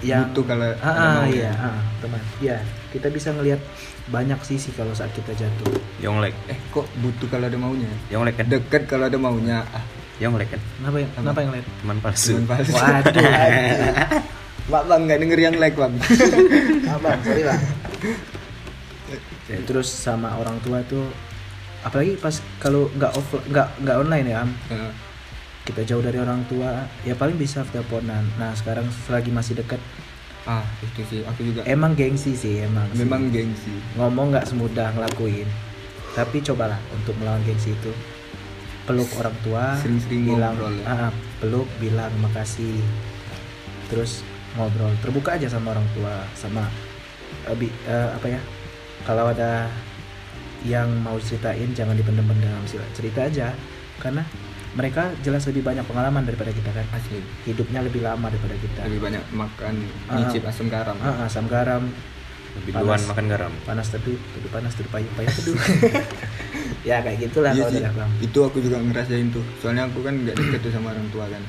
yang 0.04 0.28
butuh 0.28 0.44
kalau 0.44 0.68
ah, 0.84 0.88
ah, 0.92 1.14
mau 1.24 1.32
iya 1.32 1.52
ya. 1.52 1.52
ah, 1.56 1.80
teman. 2.04 2.22
Ya 2.44 2.58
kita 2.92 3.08
bisa 3.08 3.32
ngelihat 3.32 3.64
banyak 4.12 4.40
sisi 4.44 4.76
kalau 4.76 4.92
saat 4.92 5.16
kita 5.16 5.32
jatuh. 5.32 5.80
Yonglek. 6.04 6.36
Eh 6.52 6.60
kok 6.76 6.84
butuh 7.00 7.28
kalau 7.32 7.48
ada 7.48 7.56
maunya? 7.56 7.88
Yonglek 8.12 8.44
kan? 8.44 8.46
Deket 8.52 8.84
kalau 8.92 9.08
ada 9.08 9.16
maunya. 9.16 9.64
Ah. 9.72 9.84
Yonglek 10.20 10.52
kan? 10.52 10.62
Kenapa 10.78 10.98
yang 11.00 11.12
kenapa 11.16 11.40
yang 11.42 11.52
lain 11.56 11.66
teman 11.80 11.98
palsu. 12.04 12.32
Cuman 12.36 12.46
palsu. 12.52 12.74
Waduh 12.76 13.28
Pak 14.64 14.84
bang 14.90 15.02
nggak 15.04 15.20
denger 15.20 15.40
yang 15.44 15.56
like 15.60 15.76
bang 15.76 15.92
abang 16.88 17.20
sorry 17.20 17.44
bang 17.44 17.62
Ya, 19.54 19.60
terus 19.64 19.86
sama 19.88 20.34
orang 20.34 20.58
tua 20.60 20.82
tuh 20.84 21.06
apalagi 21.82 22.16
pas 22.16 22.34
kalau 22.58 22.90
nggak 22.92 23.12
off 23.14 23.28
nggak 23.46 23.68
nggak 23.80 23.98
online 24.00 24.26
ya 24.26 24.38
Am. 24.42 24.52
Ah, 24.68 24.90
kita 25.64 25.86
jauh 25.86 26.02
dari 26.02 26.18
orang 26.18 26.42
tua 26.46 26.84
ya 27.02 27.14
paling 27.14 27.36
bisa 27.36 27.62
teleponan. 27.66 28.26
Nah 28.36 28.52
sekarang 28.52 28.84
selagi 29.06 29.30
masih 29.30 29.56
dekat 29.56 29.80
ah 30.44 30.60
itu 30.80 31.00
sih 31.08 31.20
aku 31.24 31.40
juga. 31.46 31.64
emang 31.64 31.96
gengsi 31.96 32.36
sih 32.36 32.60
emang 32.60 32.84
sih. 32.92 33.00
memang 33.00 33.32
gengsi. 33.32 33.72
Ngomong 33.96 34.34
nggak 34.34 34.44
semudah 34.46 34.92
ngelakuin. 34.92 35.48
Tapi 36.12 36.42
cobalah 36.42 36.76
untuk 36.92 37.16
melawan 37.16 37.40
gengsi 37.44 37.72
itu. 37.72 37.92
Peluk 38.84 39.08
orang 39.16 39.32
tua 39.40 39.80
Sering-sering 39.80 40.28
bilang 40.28 40.60
ngobrol 40.60 40.76
ya. 40.76 41.08
ah, 41.08 41.12
peluk 41.40 41.68
bilang 41.80 42.12
makasih 42.20 42.84
terus 43.88 44.28
ngobrol 44.54 44.92
terbuka 45.00 45.40
aja 45.40 45.48
sama 45.48 45.72
orang 45.72 45.88
tua 45.96 46.14
sama 46.34 46.68
eh, 47.48 47.56
bi- 47.56 47.78
eh, 47.86 48.10
apa 48.12 48.28
ya 48.28 48.40
kalau 49.04 49.28
ada 49.28 49.68
yang 50.64 50.88
mau 51.00 51.20
ceritain 51.20 51.70
jangan 51.72 51.94
dipendam-pendam 51.94 52.64
sila 52.66 52.88
cerita 52.92 53.28
aja. 53.28 53.52
Karena 54.00 54.24
mereka 54.74 55.14
jelas 55.22 55.46
lebih 55.46 55.62
banyak 55.62 55.84
pengalaman 55.84 56.24
daripada 56.24 56.50
kita 56.50 56.72
kan? 56.72 56.88
Asli. 56.90 57.20
Hidupnya 57.44 57.84
lebih 57.84 58.02
lama 58.02 58.28
daripada 58.28 58.56
kita. 58.56 58.82
Lebih 58.84 59.02
banyak 59.02 59.24
makan 59.32 59.74
Ah. 60.08 60.18
nyicip 60.18 60.44
asam 60.44 60.68
garam. 60.68 60.96
Ah, 60.98 61.08
ah, 61.14 61.28
asam 61.28 61.46
garam. 61.46 61.84
Lebih 62.54 62.72
Panas. 62.72 62.82
duluan 62.86 63.02
makan 63.06 63.26
garam. 63.28 63.54
Panas 63.64 63.88
teduh 63.90 64.14
teduh 64.16 64.50
panas 64.50 64.74
teduh 64.74 64.92
payung 64.92 65.14
payung 65.14 65.36
teduh. 65.36 65.56
Ya 66.90 67.00
kayak 67.00 67.32
gitulah 67.32 67.56
Iya 67.56 67.64
kalau 67.64 67.72
sih, 68.12 68.28
itu 68.28 68.40
aku 68.44 68.58
juga 68.60 68.76
ngerasain 68.76 69.32
tuh. 69.32 69.40
Soalnya 69.58 69.88
aku 69.88 70.04
kan 70.04 70.20
nggak 70.20 70.36
deket 70.36 70.60
tuh 70.64 70.72
sama 70.72 70.92
orang 70.92 71.08
tua 71.16 71.26
kan 71.32 71.40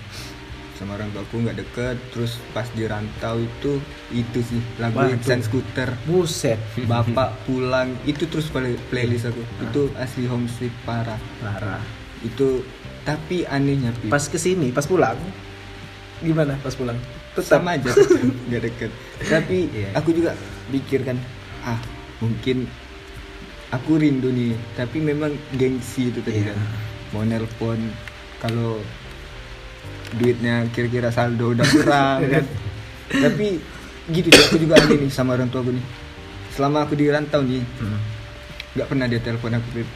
sama 0.74 0.94
orang 0.94 1.10
tua 1.10 1.22
aku 1.22 1.38
nggak 1.40 1.56
deket. 1.56 1.96
Terus 2.10 2.36
pas 2.50 2.66
di 2.68 2.84
rantau 2.84 3.38
itu 3.38 3.78
itu 4.10 4.38
sih 4.40 4.60
lagu. 4.76 4.98
Iksan 5.00 5.40
Scooter. 5.40 5.94
Buset. 6.04 6.58
Bapak 6.90 7.44
pulang 7.44 7.94
itu 8.04 8.24
terus 8.24 8.46
play- 8.48 8.78
playlist 8.88 9.26
aku. 9.26 9.42
Itu 9.60 9.88
asli 9.94 10.24
homesick 10.24 10.74
parah. 10.82 11.18
Parah. 11.38 11.82
Itu 12.20 12.64
tapi 13.04 13.44
anehnya 13.44 13.92
Pi, 13.92 14.08
pas 14.08 14.24
ke 14.24 14.34
sini 14.34 14.72
pas 14.72 14.82
pulang 14.82 15.12
gimana 16.18 16.56
pas 16.58 16.72
pulang? 16.72 16.96
Sama 17.36 17.76
aja 17.76 17.92
nggak 18.48 18.62
deket. 18.64 18.90
Tapi 19.20 19.68
Iya. 19.68 19.92
aku 19.92 20.10
juga 20.10 20.32
pikir 20.70 21.04
kan 21.04 21.20
ah 21.60 21.76
mungkin 22.18 22.64
aku 23.68 24.00
rindu 24.00 24.30
nih. 24.30 24.56
Tapi 24.72 24.98
memang 24.98 25.30
gengsi 25.52 26.08
itu 26.08 26.18
tadi 26.18 26.40
Iya. 26.40 26.50
kan. 26.50 26.58
Mau 27.12 27.22
nelpon 27.22 27.76
kalau 28.38 28.80
duitnya 30.14 30.54
kira-kira 30.70 31.08
saldo 31.08 31.50
udah 31.50 31.66
kurang 31.66 32.18
kan. 32.34 32.44
Tapi 33.06 33.46
gitu 34.06 34.28
sih 34.28 34.42
aku 34.44 34.56
juga 34.58 34.74
aneh 34.76 34.96
nih 34.98 35.10
sama 35.10 35.34
orang 35.34 35.48
tua 35.48 35.60
aku 35.60 35.70
nih. 35.70 35.84
Selama 36.50 36.82
aku 36.82 36.94
di 36.94 37.06
rantau 37.06 37.40
nih 37.40 37.62
Hmm. 37.76 37.98
nggak 38.72 38.86
pernah 38.86 39.06
dia 39.06 39.18
telepon 39.18 39.52
aku 39.52 39.68
Beb. 39.72 39.88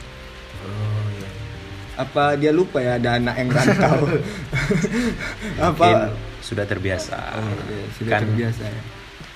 oh 0.61 1.07
iya. 1.13 1.29
Apa 1.97 2.35
dia 2.35 2.51
lupa 2.51 2.79
ya 2.79 2.95
ada 2.95 3.17
anak 3.17 3.35
yang 3.37 3.51
rantau? 3.51 3.99
Apa? 5.69 5.87
Mungkin 5.87 5.97
sudah 6.41 6.65
terbiasa. 6.65 7.19
Oh, 7.35 7.43
iya, 7.67 7.85
sudah 7.93 8.11
Kan 8.13 8.21
terbiasa 8.25 8.65
ya. 8.65 8.83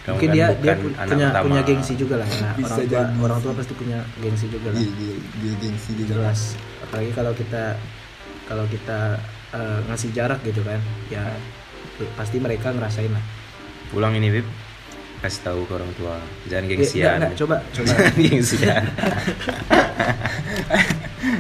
Kamu 0.03 0.13
mungkin 0.13 0.29
kan 0.29 0.35
dia 0.35 0.47
dia 0.57 0.75
punya 0.75 1.27
pertama. 1.31 1.45
punya 1.47 1.63
gengsi 1.63 1.93
juga 1.95 2.15
lah 2.19 2.27
nah, 2.27 2.55
Bisa 2.59 2.75
orang 2.75 2.83
tua 2.83 3.03
jadi. 3.07 3.23
orang 3.23 3.39
tua 3.39 3.53
pasti 3.55 3.73
punya 3.73 3.99
gengsi 4.19 4.47
juga 4.49 4.69
lah. 4.69 4.79
Iya, 4.79 4.91
dia, 4.93 5.15
dia 5.39 5.53
gengsi 5.61 5.91
dia 5.95 6.07
jelas. 6.11 6.41
Apalagi 6.83 7.11
kalau 7.13 7.33
kita 7.33 7.65
kalau 8.45 8.65
kita 8.67 8.99
eh, 9.53 9.79
ngasih 9.87 10.11
jarak 10.13 10.41
gitu 10.43 10.61
kan. 10.63 10.81
Ya 11.09 11.25
pasti 12.15 12.37
mereka 12.37 12.71
ngerasain 12.71 13.09
lah. 13.09 13.23
Pulang 13.89 14.13
ini 14.13 14.29
Bib. 14.31 14.47
Kasih 15.21 15.43
tahu 15.45 15.61
ke 15.65 15.73
orang 15.73 15.93
tua. 15.95 16.19
Jangan 16.47 16.65
Eh, 16.65 16.71
gengsian. 16.75 17.07
enggak, 17.07 17.15
enggak, 17.23 17.33
coba 17.39 17.57
coba. 17.71 17.93
Gengsian. 18.19 18.83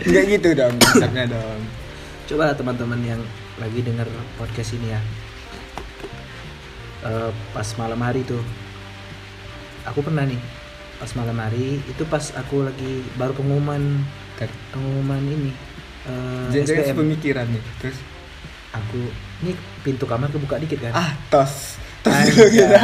Enggak 0.02 0.24
gitu 0.30 0.48
dong, 0.55 0.74
konsepnya 0.78 1.24
dong. 1.26 1.60
coba 2.22 2.48
lah 2.48 2.55
teman-teman 2.55 3.01
yang 3.02 3.20
lagi 3.59 3.82
denger 3.82 4.06
podcast 4.39 4.72
ini 4.72 4.89
ya. 4.89 5.01
Eh, 7.02 7.30
pas 7.51 7.66
malam 7.76 7.98
hari 7.98 8.22
tuh. 8.22 8.40
Aku 9.84 10.01
pernah 10.01 10.22
nih 10.22 10.39
pas 11.02 11.10
malam 11.18 11.34
hari 11.34 11.82
itu 11.82 12.02
pas 12.06 12.30
aku 12.32 12.62
lagi 12.62 13.02
baru 13.16 13.34
pengumuman. 13.34 14.06
Pengumuman 14.70 15.18
ini 15.20 15.51
eh, 16.04 16.44
Jangan 16.52 16.84
SBM. 16.84 16.96
pemikiran 16.98 17.46
nih. 17.46 17.62
Terus 17.78 17.98
aku 18.72 19.00
ini 19.40 19.52
pintu 19.80 20.04
kamar 20.04 20.28
kebuka 20.28 20.56
dikit 20.56 20.78
kan 20.80 20.92
ah 20.92 21.10
tos. 21.28 21.76
Tos 22.00 22.14
dulu 22.26 22.46
kita. 22.48 22.80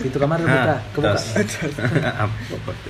pintu 0.00 0.18
kamar 0.18 0.38
kebuka 0.40 0.62
Nah, 0.64 0.80
kebuka 0.88 1.18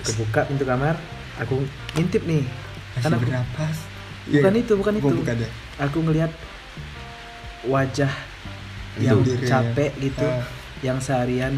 kebuka 0.06 0.40
pintu 0.44 0.64
kamar 0.64 0.94
aku 1.36 1.62
intip 1.94 2.22
nih 2.22 2.44
Masih 2.44 3.00
Karena 3.00 3.14
aku- 3.14 3.24
bernapas. 3.24 3.76
bukan 4.26 4.50
Iya. 4.50 4.60
itu 4.60 4.72
bukan 4.74 4.92
itu 4.94 5.14
bukan 5.14 5.36
ya. 5.38 5.48
aku 5.78 5.98
ngelihat 6.00 6.32
wajah 7.64 8.12
yang 8.96 9.20
Dirinya. 9.20 9.46
capek 9.46 9.92
gitu 9.98 10.26
Ah. 10.26 10.42
yang 10.80 10.98
seharian 10.98 11.54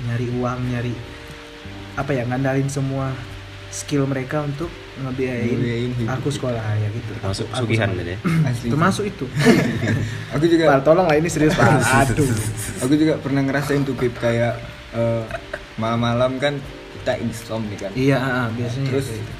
nyari 0.00 0.28
uang 0.32 0.60
nyari 0.68 0.94
apa 1.94 2.10
ya 2.10 2.24
ngandalin 2.24 2.66
semua 2.66 3.12
skill 3.68 4.04
mereka 4.04 4.42
untuk 4.42 4.68
Ngebiayain 4.94 5.90
aku 6.06 6.28
sekolah 6.30 6.62
ya 6.76 6.88
gitu 6.88 7.10
masuk 7.18 7.46
Aku- 7.50 7.54
aku 7.56 7.66
sugihan 7.66 7.88
ya? 7.96 8.18
Termasuk 8.70 9.04
itu 9.04 9.26
Aku 10.34 10.44
juga 10.44 10.64
Pak, 10.70 10.80
tolong 10.82 11.06
lah 11.06 11.16
ini 11.16 11.26
serius 11.26 11.50
pak 11.52 11.66
aduh 12.06 12.30
aku 12.78 12.94
juga 12.94 13.18
pernah 13.18 13.42
ngerasain 13.42 13.82
tuh 13.82 13.94
Pip 13.94 14.14
kayak 14.14 14.54
eh, 14.92 15.22
malam-malam 15.74 16.38
kan 16.38 16.54
kita 16.94 17.18
insomnia 17.18 17.74
kan. 17.76 17.90
iya 17.92 18.16
ah, 18.16 18.30
ah, 18.36 18.48
biasanya 18.50 18.86
Terus 18.88 19.06
gitu. 19.10 19.32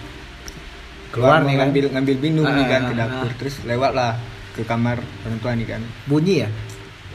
keluar 1.10 1.38
keluar 1.38 1.46
nih 1.46 1.54
kan 1.54 1.60
ngambil 1.64 1.84
ngambil 1.92 2.16
minum 2.18 2.44
nih 2.44 2.64
Ah, 2.64 2.68
kan 2.68 2.80
ah, 2.80 2.88
ke 2.90 2.94
dapur 2.96 3.24
ah. 3.24 3.34
terus 3.38 3.54
lewat 3.62 3.92
lah 3.94 4.12
ke 4.52 4.62
kamar 4.62 4.98
orang 4.98 5.38
tua 5.38 5.52
nih 5.54 5.66
kan 5.68 5.80
Bunyi 6.04 6.34
ya? 6.42 6.48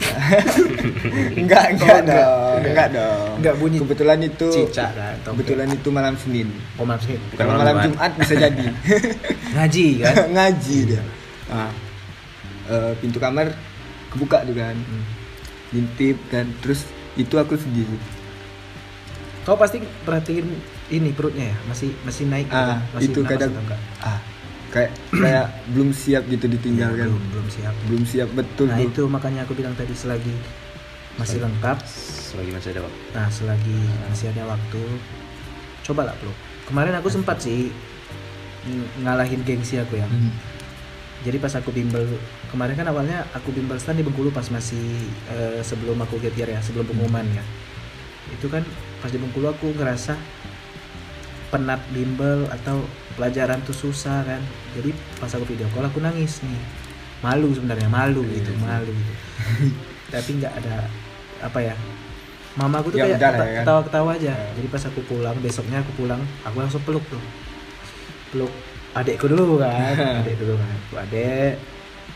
enggak 1.40 1.64
enggak 1.72 1.98
enggak. 1.98 2.00
dong 2.06 2.58
enggak 2.62 2.88
dong 2.90 3.30
Enggak 3.40 3.54
bunyi. 3.56 3.76
kebetulan 3.80 4.18
itu 4.20 4.48
Cicak 4.50 4.90
kan, 4.92 5.14
atau 5.16 5.30
kebetulan 5.32 5.68
itu 5.70 5.88
malam 5.88 6.14
Senin 6.16 6.48
Oh 6.76 6.84
maaf 6.84 7.00
sih. 7.00 7.16
Bukan 7.30 7.44
malam 7.44 7.58
malam 7.58 7.74
Jumat. 7.74 7.86
Jumat 7.86 8.12
bisa 8.18 8.34
jadi 8.36 8.64
Ngaji 9.56 9.86
kan? 9.98 10.14
ngaji 10.36 10.76
dia 10.86 11.02
nah, 11.46 11.70
eh, 12.66 12.92
pintu 12.96 13.18
kamar 13.18 13.52
kebuka 14.08 14.42
tuh 14.42 14.54
kan 14.54 14.76
Hmm. 14.76 15.04
ngintip 15.70 16.18
kan 16.28 16.46
terus 16.60 16.82
itu 17.14 17.34
aku 17.34 17.54
sedih 17.54 17.86
Kau 19.40 19.56
pasti 19.56 19.80
perhatiin 20.04 20.46
ini 20.90 21.10
perutnya 21.10 21.48
ya? 21.48 21.56
Masih 21.64 21.96
masih 22.04 22.28
naik 22.28 22.46
gitu 22.46 22.54
ah 22.54 22.76
kan? 22.76 22.78
Masih 22.92 23.08
itu 23.08 23.20
kadang 23.24 23.50
ah 24.00 24.18
kayak 24.70 24.90
kayak 25.10 25.46
belum 25.68 25.90
siap 25.90 26.22
gitu 26.26 26.46
ditinggal 26.46 26.90
Iya, 26.90 27.00
kan 27.00 27.08
belum, 27.10 27.22
belum 27.28 27.48
siap. 27.48 27.74
belum 27.86 28.02
siap 28.04 28.28
betul 28.32 28.66
Nah 28.66 28.78
itu 28.78 29.02
makanya 29.04 29.42
aku 29.42 29.52
bilang 29.52 29.74
tadi 29.74 29.90
selagi 29.92 30.34
masih 31.14 31.38
lengkap, 31.38 31.76
selagi 31.84 32.50
masih 32.50 32.68
ada 32.72 32.80
waktu 32.82 33.00
nah 33.10 33.26
selagi 33.28 33.78
masih 34.08 34.26
ada 34.30 34.42
waktu, 34.46 34.82
cobalah 35.82 36.14
peluk. 36.16 36.38
Kemarin 36.64 36.94
aku 36.96 37.08
sempat 37.10 37.36
sih 37.38 37.68
ng- 38.64 39.04
ngalahin 39.04 39.42
gengsi 39.42 39.76
aku 39.76 39.98
ya. 39.98 40.06
Hmm. 40.06 40.32
Jadi 41.20 41.36
pas 41.36 41.52
aku 41.52 41.68
bimbel 41.68 42.08
kemarin 42.48 42.72
kan 42.72 42.88
awalnya 42.88 43.28
aku 43.36 43.52
bimbel 43.52 43.76
stand 43.76 44.00
di 44.00 44.06
Bengkulu 44.06 44.32
pas 44.32 44.48
masih 44.48 44.80
eh, 45.28 45.60
sebelum 45.60 46.00
aku 46.00 46.16
get 46.16 46.32
year 46.32 46.48
ya, 46.48 46.62
sebelum 46.62 46.88
pengumuman 46.88 47.26
ya. 47.28 47.44
Itu 48.32 48.48
kan 48.48 48.64
pas 49.02 49.10
di 49.10 49.20
Bengkulu 49.20 49.50
aku 49.50 49.76
ngerasa 49.76 50.16
penat 51.50 51.82
bimbel 51.90 52.46
atau 52.48 52.80
pelajaran 53.12 53.58
tuh 53.62 53.74
susah 53.74 54.22
kan. 54.22 54.42
Jadi 54.72 54.90
pas 55.16 55.28
aku 55.28 55.44
video 55.44 55.66
call 55.70 55.84
aku 55.84 55.98
nangis 55.98 56.40
nih. 56.40 56.60
Malu 57.20 57.52
sebenarnya, 57.52 57.86
malu 57.86 58.24
Iya, 58.24 58.34
gitu, 58.38 58.50
iya. 58.50 58.60
malu 58.60 58.90
gitu. 58.90 59.12
Tapi 60.14 60.30
nggak 60.36 60.54
ada 60.56 60.76
apa 61.40 61.58
ya? 61.60 61.74
Mama 62.50 62.80
aku 62.80 62.90
tuh 62.90 62.98
Ya 62.98 63.04
kayak 63.06 63.16
udah 63.16 63.20
lah 63.20 63.30
keta- 63.30 63.44
ya 63.44 63.52
kan. 63.52 63.62
ketawa-ketawa 63.62 64.10
aja. 64.14 64.32
Ya. 64.32 64.48
Jadi 64.54 64.66
pas 64.68 64.82
aku 64.82 65.00
pulang, 65.04 65.36
besoknya 65.38 65.78
aku 65.80 65.92
pulang, 65.94 66.18
aku 66.42 66.56
langsung 66.58 66.82
peluk 66.82 67.04
tuh. 67.06 67.22
Peluk 68.30 68.52
adekku 68.90 69.26
dulu 69.26 69.58
kan, 69.58 69.94
adek 70.20 70.34
dulu 70.36 70.54
kan. 70.56 70.76
Aku 70.82 70.94
adek, 70.98 71.54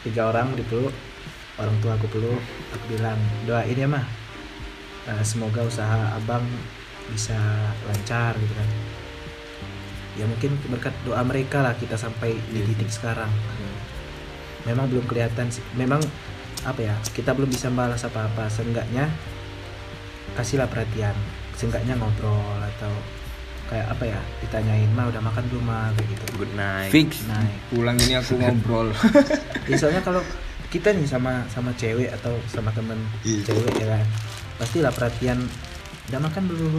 tiga 0.02 0.22
orang 0.26 0.52
dipeluk, 0.52 0.90
orang 1.54 1.76
tua 1.78 1.94
aku 1.94 2.06
peluk, 2.08 2.42
aku 2.72 2.84
bilang 2.88 3.16
doain 3.44 3.76
ya 3.76 3.86
mah. 3.86 4.02
Eh, 5.04 5.22
semoga 5.22 5.60
usaha 5.60 6.16
abang 6.16 6.42
bisa 7.06 7.36
lancar 7.84 8.34
gitu 8.34 8.54
kan. 8.54 8.68
Ya 10.14 10.24
mungkin 10.24 10.54
berkat 10.68 10.94
doa 11.02 11.20
mereka 11.20 11.58
lah 11.58 11.74
kita 11.74 11.94
sampai 11.94 12.38
di 12.48 12.58
Iya. 12.58 12.70
titik 12.70 12.88
sekarang. 12.88 13.30
Memang 14.64 14.86
belum 14.86 15.04
kelihatan 15.04 15.48
sih. 15.48 15.60
Memang 15.74 16.00
apa 16.62 16.80
ya? 16.80 16.94
Kita 17.06 17.32
belum 17.32 17.48
bisa 17.48 17.68
balas 17.68 18.00
apa-apa. 18.00 18.48
Seenggaknya 18.48 19.10
kasihlah 20.32 20.66
perhatian. 20.66 21.12
Seenggaknya 21.52 21.94
ngobrol 21.94 22.38
atau 22.58 22.90
kayak 23.64 23.86
apa 23.88 24.04
ya? 24.08 24.20
Ditanyain 24.40 24.90
mah 24.90 25.06
udah 25.06 25.20
makan 25.20 25.44
belum 25.48 25.64
mah 25.64 25.88
kayak 25.92 26.08
gitu. 26.10 26.24
good 26.36 26.52
night 26.54 26.90
fix 26.90 27.22
Naik. 27.24 27.58
pulang 27.68 27.96
ini 27.96 28.14
aku 28.14 28.34
ngobrol 28.40 28.90
Ya, 29.70 29.74
soalnya 29.74 30.00
kalau 30.00 30.20
kita 30.68 30.90
nih 30.90 31.06
sama 31.06 31.46
sama 31.46 31.70
cewek 31.72 32.10
atau 32.12 32.34
sama 32.46 32.68
temen 32.70 32.98
Iya. 33.22 33.46
cewek 33.46 33.74
ya 33.76 33.86
kan 33.92 34.04
pastilah 34.54 34.90
perhatian 34.90 35.38
udah 36.06 36.20
makan 36.20 36.42
belum 36.46 36.74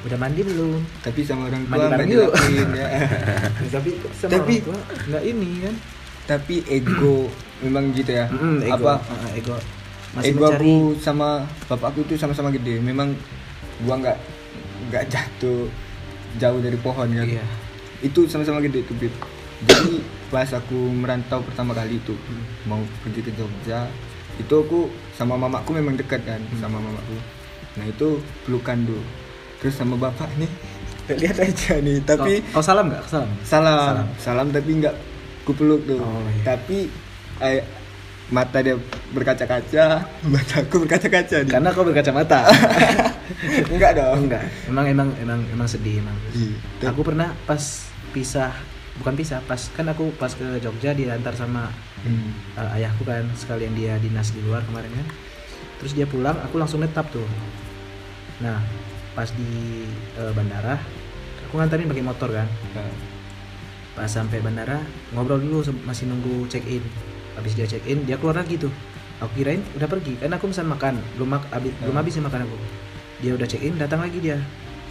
udah 0.00 0.16
mandi 0.16 0.40
belum? 0.40 0.80
Tapi 1.04 1.20
sama 1.22 1.46
orang 1.46 1.62
tua 1.68 1.76
Mandi 1.76 1.92
bareng 1.92 2.08
yuk. 2.08 2.30
ya. 2.72 2.88
Tapi 3.74 3.90
sama 4.16 4.30
Tapi- 4.32 4.58
orang 4.64 4.64
tua 4.64 4.78
nggak 5.10 5.24
ini 5.26 5.50
kan? 5.64 5.76
tapi 6.20 6.62
ego 6.70 7.26
memang 7.58 7.90
gitu 7.90 8.14
ya. 8.14 8.30
Mm, 8.30 8.62
ego. 8.62 8.86
Apa? 8.86 9.02
Ah, 9.02 9.30
ego. 9.34 9.56
Masih 10.14 10.30
ego 10.30 10.46
mencari. 10.46 10.62
aku 10.62 10.74
sama 11.02 11.42
bapakku 11.66 12.06
tuh 12.06 12.14
sama-sama 12.14 12.54
gede. 12.54 12.78
Memang 12.78 13.18
gua 13.82 13.98
nggak 13.98 14.18
nggak 14.94 15.04
jatuh 15.10 15.66
jauh 16.38 16.60
dari 16.62 16.78
pohon 16.78 17.10
kan? 17.10 17.26
Iya. 17.26 17.42
Itu 17.98 18.30
sama-sama 18.30 18.62
gede 18.62 18.86
tuh 18.86 18.94
Bib. 18.94 19.10
jadi 19.60 20.00
pas 20.32 20.48
aku 20.54 20.88
merantau 20.88 21.44
pertama 21.44 21.76
kali 21.76 22.00
itu 22.00 22.16
mau 22.64 22.80
pergi 23.04 23.20
ke 23.20 23.28
Jogja 23.36 23.84
itu 24.40 24.54
aku 24.56 24.88
sama 25.12 25.36
mamaku 25.36 25.76
memang 25.76 25.98
dekat 25.98 26.22
kan? 26.24 26.40
Sama 26.56 26.78
mamaku. 26.80 27.16
Nah 27.76 27.84
itu 27.84 28.22
pelukan 28.46 28.86
tuh 28.86 29.02
terus 29.60 29.74
sama 29.76 29.94
bapak 30.00 30.28
nih. 30.40 30.50
Lihat 31.10 31.38
aja 31.42 31.72
nih 31.82 31.98
tapi 32.06 32.40
kau, 32.50 32.58
kau 32.58 32.64
salam 32.64 32.88
nggak? 32.88 33.02
Kau 33.06 33.10
salam. 33.12 33.30
Salam. 33.42 34.06
Salam, 34.18 34.46
tapi 34.54 34.70
nggak 34.78 34.94
ku 35.42 35.52
peluk 35.56 35.82
tuh. 35.86 35.98
Oh, 35.98 36.22
iya. 36.30 36.54
tapi 36.54 36.86
eh, 37.42 37.62
mata 38.30 38.62
dia 38.62 38.78
berkaca-kaca. 39.10 40.06
Mataku 40.32 40.86
berkaca-kaca 40.86 41.36
nih. 41.44 41.50
Karena 41.50 41.68
kau 41.74 41.82
berkacamata. 41.82 42.46
Enggak 43.74 43.98
dong. 43.98 44.26
Enggak 44.30 44.42
emang 44.70 44.86
emang 44.86 45.08
emang 45.18 45.40
emang 45.50 45.68
sedih 45.68 46.02
emang. 46.02 46.16
Iya. 46.34 46.90
aku 46.90 47.02
pernah 47.02 47.34
pas 47.46 47.90
pisah 48.14 48.54
bukan 48.98 49.14
pisah 49.14 49.38
pas 49.46 49.58
kan 49.74 49.86
aku 49.90 50.10
pas 50.18 50.30
ke 50.34 50.58
Jogja 50.62 50.94
diantar 50.94 51.34
sama 51.34 51.70
Hmm. 52.00 52.32
uh, 52.56 52.76
ayahku 52.80 53.04
kan 53.04 53.28
sekalian 53.36 53.76
dia 53.76 54.00
dinas 54.00 54.32
di 54.32 54.40
luar 54.40 54.64
kemarin 54.64 54.88
kan. 54.88 55.06
Terus 55.84 55.92
dia 55.92 56.08
pulang 56.08 56.36
aku 56.40 56.56
langsung 56.56 56.80
netap 56.80 57.04
tuh. 57.12 57.28
Nah 58.40 58.56
pas 59.20 59.28
di 59.36 59.84
uh, 60.16 60.32
bandara 60.32 60.80
aku 61.44 61.60
nganterin 61.60 61.92
pakai 61.92 62.00
motor 62.00 62.32
kan. 62.32 62.48
Nah, 62.72 62.88
pas 63.92 64.08
sampai 64.08 64.40
bandara 64.40 64.80
ngobrol 65.12 65.44
dulu 65.44 65.60
masih 65.84 66.08
nunggu 66.08 66.48
check 66.48 66.64
in 66.64 66.80
habis 67.36 67.52
dia 67.52 67.68
check 67.68 67.84
in 67.84 68.08
dia 68.08 68.16
keluar 68.16 68.40
lagi 68.40 68.56
tuh. 68.56 68.72
Aku 69.20 69.36
kirain 69.36 69.60
udah 69.76 69.84
pergi 69.84 70.16
karena 70.16 70.40
aku 70.40 70.48
pesan 70.48 70.72
makan 70.72 70.96
belum 71.20 71.36
mak 71.36 71.44
habis 71.52 71.76
belum 71.84 72.00
habis 72.00 72.16
makan 72.16 72.48
aku. 72.48 72.56
Dia 73.20 73.36
udah 73.36 73.44
check 73.44 73.60
in 73.60 73.76
datang 73.76 74.00
lagi 74.00 74.16
dia. 74.24 74.40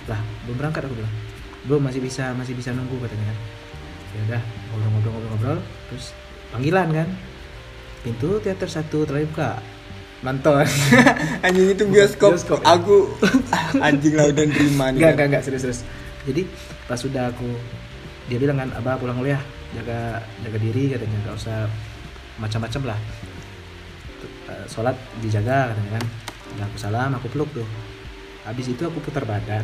Lah 0.05 0.21
belum 0.45 0.61
berangkat 0.61 0.85
aku 0.85 0.93
bilang. 0.93 1.15
Belum 1.65 1.81
masih 1.81 1.97
bisa 1.97 2.29
masih 2.37 2.53
bisa 2.53 2.69
nunggu 2.69 3.01
katanya 3.01 3.33
kan. 3.33 3.37
Ya 4.13 4.19
udah 4.29 4.41
ngobrol-ngobrol-ngobrol 4.69 5.57
terus 5.89 6.13
panggilan 6.53 6.93
kan. 6.93 7.09
Pintu 8.05 8.37
teater 8.45 8.69
satu 8.69 9.09
telah 9.09 9.25
dibuka 9.25 9.57
nonton 10.19 10.67
anjing 11.47 11.67
itu 11.71 11.83
bioskop, 11.87 12.35
bioskop, 12.35 12.59
ya? 12.59 12.75
aku 12.75 12.95
anjing 13.87 14.13
lah 14.19 14.27
udah 14.27 14.43
terima 14.51 14.85
nih 14.91 14.99
Enggak, 14.99 15.11
enggak, 15.15 15.27
enggak, 15.31 15.43
serius, 15.47 15.61
serius. 15.63 15.81
Jadi 16.27 16.41
pas 16.91 16.99
sudah 16.99 17.31
aku 17.31 17.47
dia 18.27 18.37
bilang 18.37 18.59
kan, 18.59 18.69
"Abah 18.75 18.99
pulang 18.99 19.15
dulu 19.15 19.31
ya. 19.31 19.39
Jaga 19.73 20.19
jaga 20.43 20.57
diri 20.59 20.91
katanya, 20.91 21.17
enggak 21.23 21.35
usah 21.39 21.57
macam-macam 22.37 22.93
lah." 22.93 22.99
Eh, 24.51 24.65
Sholat 24.67 24.95
dijaga 25.23 25.71
katanya 25.71 25.91
kan. 25.97 26.05
Udah 26.57 26.65
aku 26.67 26.77
salam, 26.77 27.09
aku 27.15 27.27
peluk 27.31 27.49
tuh. 27.55 27.67
Habis 28.43 28.75
itu 28.75 28.83
aku 28.83 28.99
putar 28.99 29.23
badan. 29.23 29.63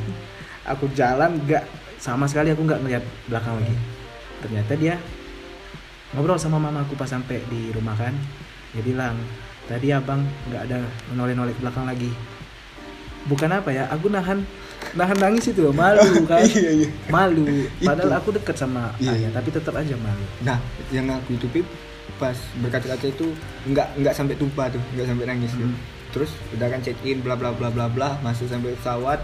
Aku 0.72 0.88
jalan 0.96 1.36
enggak 1.44 1.68
sama 2.00 2.26
sekali 2.32 2.56
aku 2.56 2.64
enggak 2.64 2.80
ngeliat 2.80 3.04
belakang 3.28 3.60
lagi. 3.60 3.76
Ternyata 4.40 4.74
dia 4.80 4.96
ngobrol 6.16 6.40
sama 6.40 6.64
mama 6.64 6.88
aku 6.88 6.96
pas 6.96 7.12
sampai 7.12 7.44
di 7.52 7.76
rumah 7.76 7.98
kan. 8.00 8.16
Dia 8.72 8.82
bilang, 8.82 9.20
"Tadi 9.66 9.88
Abang 9.90 10.22
enggak 10.46 10.62
ada 10.66 10.78
menoleh-noleh 11.10 11.52
ke 11.52 11.62
belakang 11.62 11.86
lagi." 11.86 12.12
bukan 13.26 13.50
apa 13.50 13.74
ya 13.74 13.90
aku 13.90 14.06
nahan 14.06 14.46
nahan 14.94 15.18
nangis 15.18 15.50
itu 15.50 15.58
loh, 15.60 15.74
malu 15.74 15.98
kan 16.30 16.46
Iya, 16.46 16.72
iya. 16.78 16.90
malu 17.10 17.42
Itu. 17.42 17.82
padahal 17.82 18.14
aku 18.16 18.30
dekat 18.32 18.54
sama 18.56 18.94
Iya, 18.96 19.12
ayah 19.12 19.20
iya. 19.20 19.30
tapi 19.34 19.50
tetap 19.50 19.74
aja 19.74 19.98
malu 19.98 20.26
nah 20.42 20.62
yang 20.88 21.10
aku 21.10 21.34
itu 21.34 21.50
Pip 21.50 21.66
pas 22.16 22.38
berkaca-kaca 22.56 23.02
itu 23.04 23.34
nggak 23.66 23.98
nggak 23.98 24.14
sampai 24.14 24.38
tumpah 24.38 24.70
tuh 24.70 24.82
nggak 24.94 25.10
sampai 25.10 25.26
nangis 25.26 25.52
tuh. 25.52 25.66
Hmm. 25.66 25.74
terus 26.14 26.32
udah 26.54 26.70
kan 26.70 26.80
check 26.80 27.02
in 27.02 27.18
bla 27.20 27.34
bla 27.34 27.50
bla 27.50 27.68
bla 27.68 27.90
bla 27.90 28.22
masuk 28.22 28.46
sampai 28.46 28.78
pesawat 28.78 29.18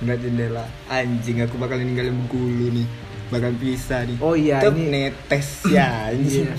ngeliat 0.00 0.18
jendela 0.18 0.64
anjing 0.88 1.38
aku 1.38 1.54
bakal 1.56 1.76
ninggalin 1.76 2.16
Bengkulu 2.16 2.72
nih 2.72 2.88
bakal 3.28 3.52
bisa 3.54 4.00
nih 4.02 4.16
Oh 4.16 4.32
iya, 4.32 4.58
Tep, 4.58 4.72
ini- 4.72 4.88
netes 4.90 5.68
ya 5.68 5.92
anjing 6.08 6.48
Iya. 6.48 6.56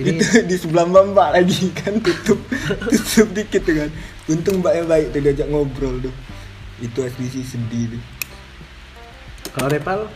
Ini- 0.00 0.16
itu 0.16 0.24
di 0.50 0.56
sebelah 0.56 0.88
mbak 0.88 1.04
mbak 1.12 1.28
lagi 1.36 1.68
kan 1.78 1.94
tutup 2.00 2.40
tutup 2.88 3.28
dikit 3.36 3.62
tuh 3.64 3.74
kan. 3.84 3.90
Untung 4.30 4.64
mbaknya 4.64 4.84
baik 4.88 5.06
tuh 5.12 5.20
diajak 5.20 5.48
ngobrol 5.52 6.00
tuh. 6.00 6.14
Itu 6.80 7.04
asli 7.04 7.28
sih 7.28 7.44
sedih 7.44 7.96
tuh. 7.96 8.02
Kalau 9.52 9.68
Repal 9.68 10.08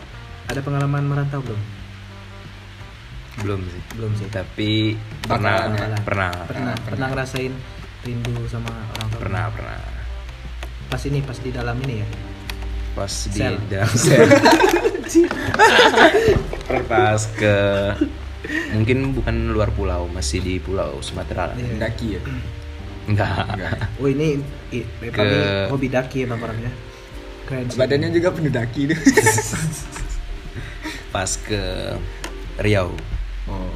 ada 0.48 0.60
pengalaman 0.64 1.04
merantau 1.04 1.44
belum? 1.44 1.60
Belum 3.44 3.60
sih. 3.68 3.82
Belum 4.00 4.12
sih. 4.16 4.26
Tapi 4.32 4.96
pernah 5.28 5.68
ya? 5.68 5.68
pernah. 5.68 6.00
Pernah 6.00 6.32
pernah. 6.48 6.74
pernah 6.88 7.06
ngerasain 7.12 7.52
rindu 8.06 8.48
sama 8.48 8.72
orang 8.96 9.06
tua? 9.12 9.20
Pernah 9.20 9.44
pernah. 9.52 9.76
Pas 10.88 11.02
ini 11.04 11.20
pas 11.20 11.36
di 11.36 11.50
dalam 11.52 11.76
ini 11.84 12.00
ya? 12.00 12.08
Pas 12.96 13.12
di 13.28 13.40
Sel. 13.44 13.60
dalam 13.68 13.92
sel. 13.92 14.24
Pas 16.90 17.22
ke 17.36 17.56
mungkin 18.72 19.12
bukan 19.12 19.50
luar 19.50 19.70
pulau 19.70 20.06
masih 20.06 20.38
di 20.38 20.56
pulau 20.56 20.98
Sumatera 21.00 21.52
Iya. 21.52 21.76
daki 21.80 22.06
ya 22.10 22.20
enggak 23.06 23.44
Enggak. 23.48 23.72
oh 23.96 24.08
ini 24.08 24.38
i- 24.70 24.86
Ke- 25.04 25.22
ini 25.22 25.38
hobi 25.68 25.88
daki 25.88 26.18
emang 26.22 26.40
orangnya 26.40 26.72
keren 27.44 27.66
sih 27.66 27.76
badannya 27.76 28.10
juga 28.10 28.28
penuh 28.30 28.50
daki 28.50 28.82
pas 31.08 31.30
ke 31.38 31.62
Riau 32.56 32.90
oh 33.46 33.72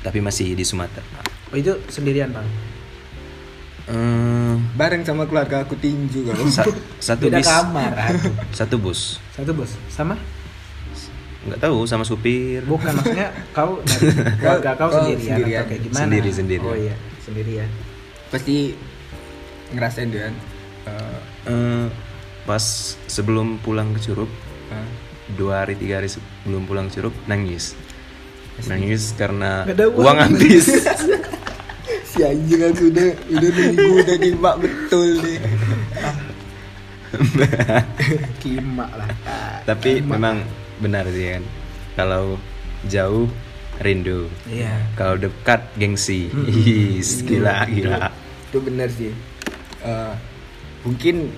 tapi 0.00 0.16
masih 0.18 0.56
di 0.56 0.64
Sumatera. 0.64 1.04
Oh 1.52 1.56
itu 1.56 1.76
sendirian 1.86 2.32
bang? 2.32 2.48
Eh, 3.84 4.54
Bareng 4.72 5.04
sama 5.04 5.26
keluarga 5.26 5.60
aku 5.60 5.76
tinju 5.76 6.24
kalau. 6.24 6.48
sa- 6.48 6.64
satu 6.96 7.28
Beda 7.28 7.36
bis, 7.36 7.44
kamar. 7.44 7.92
aduh. 7.98 8.32
satu 8.48 8.80
bus. 8.80 9.20
Satu 9.30 9.52
bos 9.52 9.76
sama? 9.88 10.16
Nggak 11.40 11.60
tahu 11.62 11.78
sama 11.84 12.04
supir. 12.04 12.60
Bukan 12.62 12.92
maksudnya 12.92 13.32
kau 13.50 13.80
dari 13.86 14.08
keluarga 14.36 14.70
kau 14.74 14.88
Oh, 14.88 15.00
sendirian, 15.00 15.24
sendirian. 15.32 15.58
atau 15.58 15.68
kayak 15.68 15.82
gimana? 15.82 16.00
Sendiri, 16.02 16.30
sendiri. 16.30 16.64
Oh 16.64 16.76
iya 16.76 16.94
sendirian. 17.20 17.68
Pasti 18.28 18.56
ngerasain 19.70 20.08
dia 20.08 20.22
kan. 20.22 20.34
Eh, 20.86 21.18
Eh, 21.40 21.86
pas 22.42 22.60
sebelum 23.06 23.56
pulang 23.58 23.96
ke 23.96 24.00
Curup, 24.02 24.28
eh, 24.68 24.88
dua 25.32 25.64
hari 25.64 25.72
tiga 25.72 25.96
hari 25.96 26.06
sebelum 26.06 26.64
pulang 26.64 26.86
ke 26.86 27.00
Curup 27.00 27.16
nangis. 27.24 27.72
Nangis 28.62 29.16
karena 29.16 29.64
uang. 29.64 29.96
uang 29.96 30.16
habis. 30.20 30.68
si 32.10 32.20
anjing 32.20 32.60
aku 32.60 32.92
udah 32.92 33.08
udah 33.30 33.50
nunggu 33.50 33.92
udah 33.98 34.16
nyimak 34.18 34.54
betul 34.60 35.08
nih. 35.16 35.38
Kimak 38.38 38.90
lah. 38.92 39.08
Ah, 39.24 39.58
Tapi 39.64 39.98
kimak. 39.98 40.10
memang 40.12 40.36
benar 40.80 41.04
sih 41.12 41.38
kan. 41.38 41.44
Kalau 41.94 42.40
jauh 42.88 43.28
rindu. 43.80 44.28
Iya. 44.48 44.84
Kalau 44.96 45.16
dekat 45.16 45.60
gengsi. 45.76 46.28
Hmm. 46.32 46.48
Ih, 46.48 47.00
gila 47.24 47.68
gila. 47.68 48.12
Itu 48.48 48.58
benar 48.60 48.88
sih. 48.92 49.12
Eh, 49.80 50.14
mungkin 50.84 51.32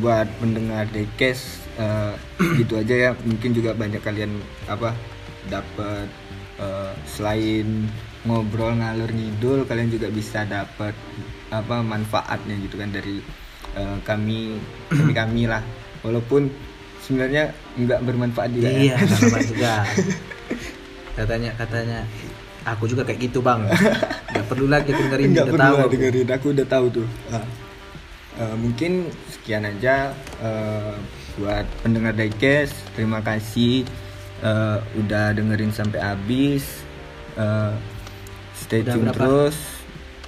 buat 0.00 0.28
pendengar 0.40 0.88
Dekes 0.92 1.64
eh, 1.80 2.14
gitu 2.60 2.76
aja 2.76 2.94
ya. 2.94 3.10
Mungkin 3.24 3.56
juga 3.56 3.72
banyak 3.72 4.00
kalian 4.04 4.36
apa 4.68 4.92
dapat 5.48 6.08
eh, 6.60 6.92
selain 7.08 7.88
ngobrol 8.26 8.74
ngalur 8.76 9.08
ngidul 9.08 9.64
kalian 9.70 9.88
juga 9.88 10.10
bisa 10.10 10.42
dapat 10.42 10.92
apa 11.54 11.78
manfaatnya 11.80 12.58
gitu 12.58 12.76
kan 12.76 12.90
dari 12.90 13.22
eh, 13.78 13.98
kami 14.02 14.58
kami 14.92 15.12
kami 15.14 15.42
lah 15.46 15.62
walaupun 16.02 16.50
sebenarnya 17.06 17.42
nggak 17.76 18.00
bermanfaat 18.02 18.50
juga 18.50 18.66
ya. 18.66 18.78
Iya, 18.82 18.96
sama 19.08 19.38
juga. 19.48 19.74
Katanya 21.14 21.50
katanya 21.54 21.98
aku 22.64 22.84
juga 22.84 23.02
kayak 23.02 23.20
gitu 23.22 23.38
bang. 23.40 23.64
Gak 24.28 24.46
perlu 24.46 24.66
lagi 24.66 24.90
dengerin 24.90 25.32
nggak 25.32 25.46
udah 25.46 25.54
perlu 25.54 25.76
tahu. 25.78 25.88
dengerin 25.88 26.28
aku 26.28 26.46
udah 26.50 26.66
tahu 26.66 26.86
tuh 26.92 27.08
Ah. 27.30 27.46
Eh, 28.36 28.52
mungkin 28.54 28.92
sekian 29.30 29.64
aja 29.64 30.12
eh, 30.38 30.92
buat 31.36 31.64
pendengar 31.80 32.12
Diecast 32.12 32.76
terima 32.92 33.20
kasih 33.20 33.88
eh, 34.38 34.78
udah 34.94 35.32
dengerin 35.32 35.70
sampai 35.70 36.00
habis 36.00 36.84
Eh, 37.32 37.72
stay 38.54 38.80
Udah 38.80 38.92
tune 38.92 39.04
berapa? 39.06 39.20
terus 39.20 39.56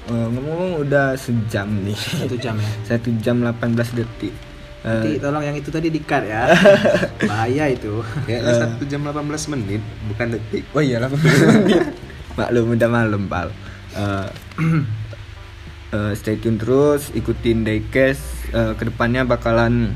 ngomong-ngomong 0.07 0.73
udah 0.83 1.17
sejam 1.17 1.69
nih 1.83 1.97
Satu 1.97 2.37
jam 2.37 2.57
ya. 2.57 2.71
satu 2.89 3.09
jam 3.19 3.37
18 3.41 3.53
detik 3.95 4.33
Nanti 4.79 5.19
tolong 5.19 5.43
yang 5.43 5.55
itu 5.55 5.69
tadi 5.69 5.89
di-cut 5.89 6.23
ya. 6.23 6.55
Bahaya 7.31 7.67
itu. 7.67 7.99
Ya, 8.25 8.39
Eh. 8.39 8.57
satu 8.57 8.85
jam 8.85 9.03
18 9.03 9.19
menit, 9.49 9.83
bukan 10.07 10.27
detik. 10.33 10.63
Oh 10.71 10.79
iya 10.79 10.99
18 10.99 11.19
menit. 11.59 11.83
Maklum 12.35 12.73
udah 12.73 12.89
malam, 12.89 13.23
Pal. 13.27 13.51
Eh, 13.91 14.27
eh, 15.91 16.13
stay 16.15 16.37
tune 16.37 16.57
terus, 16.57 17.11
ikutin 17.11 17.63
Diecast. 17.63 18.23
Eh, 18.49 18.73
ke 18.75 18.87
depannya 18.87 19.25
bakalan 19.25 19.93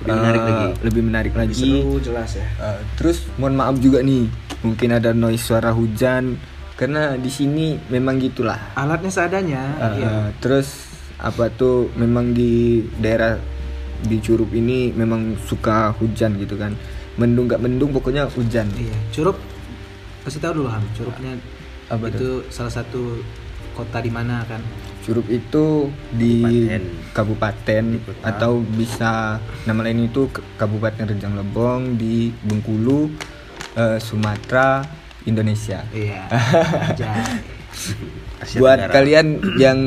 Lebih 0.00 0.14
menarik 0.14 0.38
eh, 0.38 0.46
lagi. 0.46 0.66
Lebih 0.82 1.02
menarik 1.02 1.32
Lebih 1.32 1.40
lagi. 1.48 1.64
seru 1.74 1.92
jelas 1.98 2.30
ya. 2.34 2.46
Eh, 2.60 2.80
terus 2.94 3.24
mohon 3.34 3.54
maaf 3.54 3.76
juga 3.78 3.98
nih, 4.00 4.28
mungkin 4.60 4.88
ada 4.92 5.10
noise 5.10 5.42
suara 5.42 5.70
hujan 5.70 6.36
karena 6.74 7.14
di 7.14 7.30
sini 7.30 7.80
memang 7.88 8.18
gitulah. 8.18 8.74
Alatnya 8.74 9.08
seadanya. 9.08 9.62
Eh, 9.80 9.92
iya. 9.96 10.06
eh, 10.06 10.26
terus 10.38 10.86
apa 11.16 11.48
tuh 11.48 11.88
memang 11.94 12.30
di 12.30 12.82
daerah 12.94 13.38
di 14.04 14.20
Curup 14.20 14.52
ini 14.52 14.92
memang 14.92 15.34
suka 15.40 15.92
hujan 15.96 16.36
gitu 16.36 16.54
kan. 16.54 16.76
Mendung 17.14 17.46
gak 17.46 17.62
mendung 17.62 17.90
pokoknya 17.90 18.26
hujan. 18.28 18.66
Iya. 18.74 18.96
Curup 19.10 19.38
kasih 20.24 20.40
tahu 20.40 20.62
dulu 20.62 20.68
Ham. 20.68 20.84
Curupnya 20.92 21.36
Apa 21.84 22.08
itu 22.08 22.40
salah 22.48 22.72
satu 22.72 23.20
kota 23.72 24.00
di 24.00 24.08
mana 24.08 24.40
kan? 24.48 24.62
Curup 25.04 25.28
itu 25.28 25.92
di 26.16 26.64
kabupaten, 27.12 27.82
Di 27.92 28.00
kota. 28.00 28.24
atau 28.24 28.64
bisa 28.64 29.36
nama 29.68 29.84
lain 29.84 30.08
itu 30.08 30.32
Kabupaten 30.56 31.12
Rejang 31.12 31.36
Lebong 31.36 32.00
di 32.00 32.32
Bengkulu, 32.40 33.12
eh, 33.76 34.00
Sumatera, 34.00 34.80
Indonesia. 35.28 35.84
Iya. 35.92 36.24
Buat 38.56 38.88
Tenggara. 38.88 38.92
kalian 38.92 39.26
yang 39.60 39.78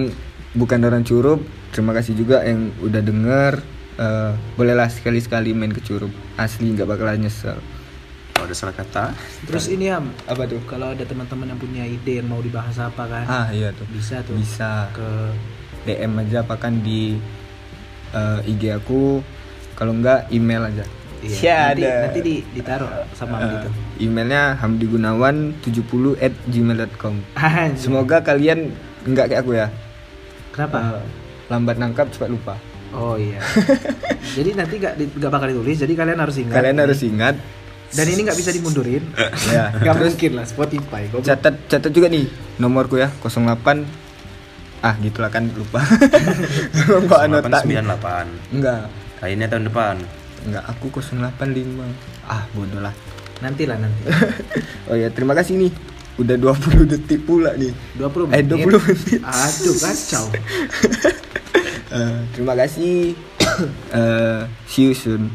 bukan 0.53 0.79
orang 0.85 1.01
Curup, 1.01 1.41
terima 1.73 1.97
kasih 1.97 2.13
juga 2.13 2.45
yang 2.45 2.69
udah 2.77 3.01
denger. 3.01 3.53
Eh, 3.97 4.31
bolehlah 4.53 4.85
sekali-sekali 4.87 5.51
main 5.51 5.69
ke 5.69 5.81
Curup. 5.81 6.13
Asli 6.35 6.69
nggak 6.69 6.85
bakalan 6.85 7.17
nyesel. 7.19 7.57
Kalau 8.29 8.45
ada 8.45 8.53
salah 8.53 8.71
kata, 8.71 9.17
Terus 9.43 9.65
ini 9.67 9.89
Ham, 9.89 10.13
Apa 10.23 10.45
tuh? 10.45 10.61
kalau 10.63 10.93
ada 10.93 11.01
teman-teman 11.01 11.49
yang 11.49 11.57
punya 11.57 11.81
ide 11.81 12.21
yang 12.21 12.29
mau 12.29 12.37
dibahas 12.37 12.77
apa 12.77 13.03
kan? 13.03 13.25
Ah 13.25 13.47
iya 13.49 13.73
tuh. 13.73 13.89
Bisa 13.89 14.21
tuh. 14.21 14.37
Bisa 14.37 14.93
Ke 14.93 15.33
DM 15.83 16.13
aja 16.19 16.45
apa 16.45 16.53
kan 16.55 16.77
di 16.77 17.17
eh, 18.13 18.39
IG 18.45 18.69
aku. 18.71 19.25
Kalau 19.73 19.91
enggak 19.91 20.29
email 20.29 20.61
aja. 20.63 20.85
iya. 21.17 21.33
Sia, 21.33 21.57
nanti, 21.67 21.81
ada. 21.81 21.93
nanti 22.05 22.19
di, 22.21 22.35
ditaruh 22.51 22.89
sama 23.11 23.41
Eh, 23.41 23.49
gitu. 23.51 23.69
emailnya 24.05 24.53
hamdigunawan70 24.55 25.81
at 26.15 26.33
gmail.com 26.45 27.15
semoga 27.73 28.21
kalian 28.21 28.69
nggak 29.03 29.25
kayak 29.27 29.41
aku 29.41 29.51
ya 29.55 29.67
Kenapa? 30.53 31.01
Eh, 31.01 31.05
lambat 31.49 31.77
nangkap 31.77 32.05
cepat 32.09 32.29
lupa 32.29 32.53
Oh 32.89 33.15
iya. 33.15 33.39
jadi 34.37 34.49
nanti 34.53 34.75
gak, 34.77 34.95
di- 34.95 35.11
gak 35.11 35.27
bakal 35.27 35.47
ditulis, 35.47 35.77
jadi 35.77 35.93
kalian 35.93 36.17
harus 36.17 36.37
ingat. 36.37 36.53
kalian 36.53 36.77
harus 36.77 37.01
ingat 37.01 37.35
Dan 37.87 38.05
ini 38.05 38.19
nggak 38.21 38.35
bisa 38.35 38.51
dimundurin. 38.51 39.03
ya 39.53 39.71
Gak 39.73 39.95
mungkin 39.97 40.31
lah 40.33 40.43
Spotify. 40.43 41.07
Goblok. 41.07 41.23
catat 41.25 41.55
catat 41.65 41.87
juga 41.89 42.07
nih 42.07 42.27
nomorku 42.57 42.95
ya 42.95 43.07
08 43.17 44.07
ah 44.77 44.93
gitulah 44.99 45.27
kan 45.27 45.49
lupa 45.49 45.81
Kok 47.09 47.17
anota 47.17 47.49
nih? 47.63 47.81
98. 47.81 48.53
enggak 48.53 48.81
Lainnya 49.17 49.47
tahun 49.47 49.65
depan. 49.65 49.95
enggak 50.43 50.63
aku 50.63 50.85
085 50.93 51.81
ah 52.25 52.43
bodoh 52.51 52.79
lah 52.79 52.93
Nanti 53.37 53.63
lah 53.63 53.77
nanti. 53.77 54.01
oh 54.85 54.93
ya 54.93 55.07
terima 55.07 55.31
kasih 55.31 55.57
nih 55.57 55.71
udah 56.17 56.35
20 56.35 56.85
detik 56.87 57.23
pula 57.23 57.53
nih 57.53 57.69
20 57.95 58.29
Eh, 58.29 58.41
menit. 58.41 58.67
20 58.67 58.83
menit. 58.83 59.19
Aduh 59.23 59.75
kacau. 59.77 60.25
Eh, 61.91 62.19
terima 62.35 62.53
kasih. 62.57 63.15
Eh, 63.89 64.41
see 64.67 64.91
you 64.91 64.93
soon 64.93 65.31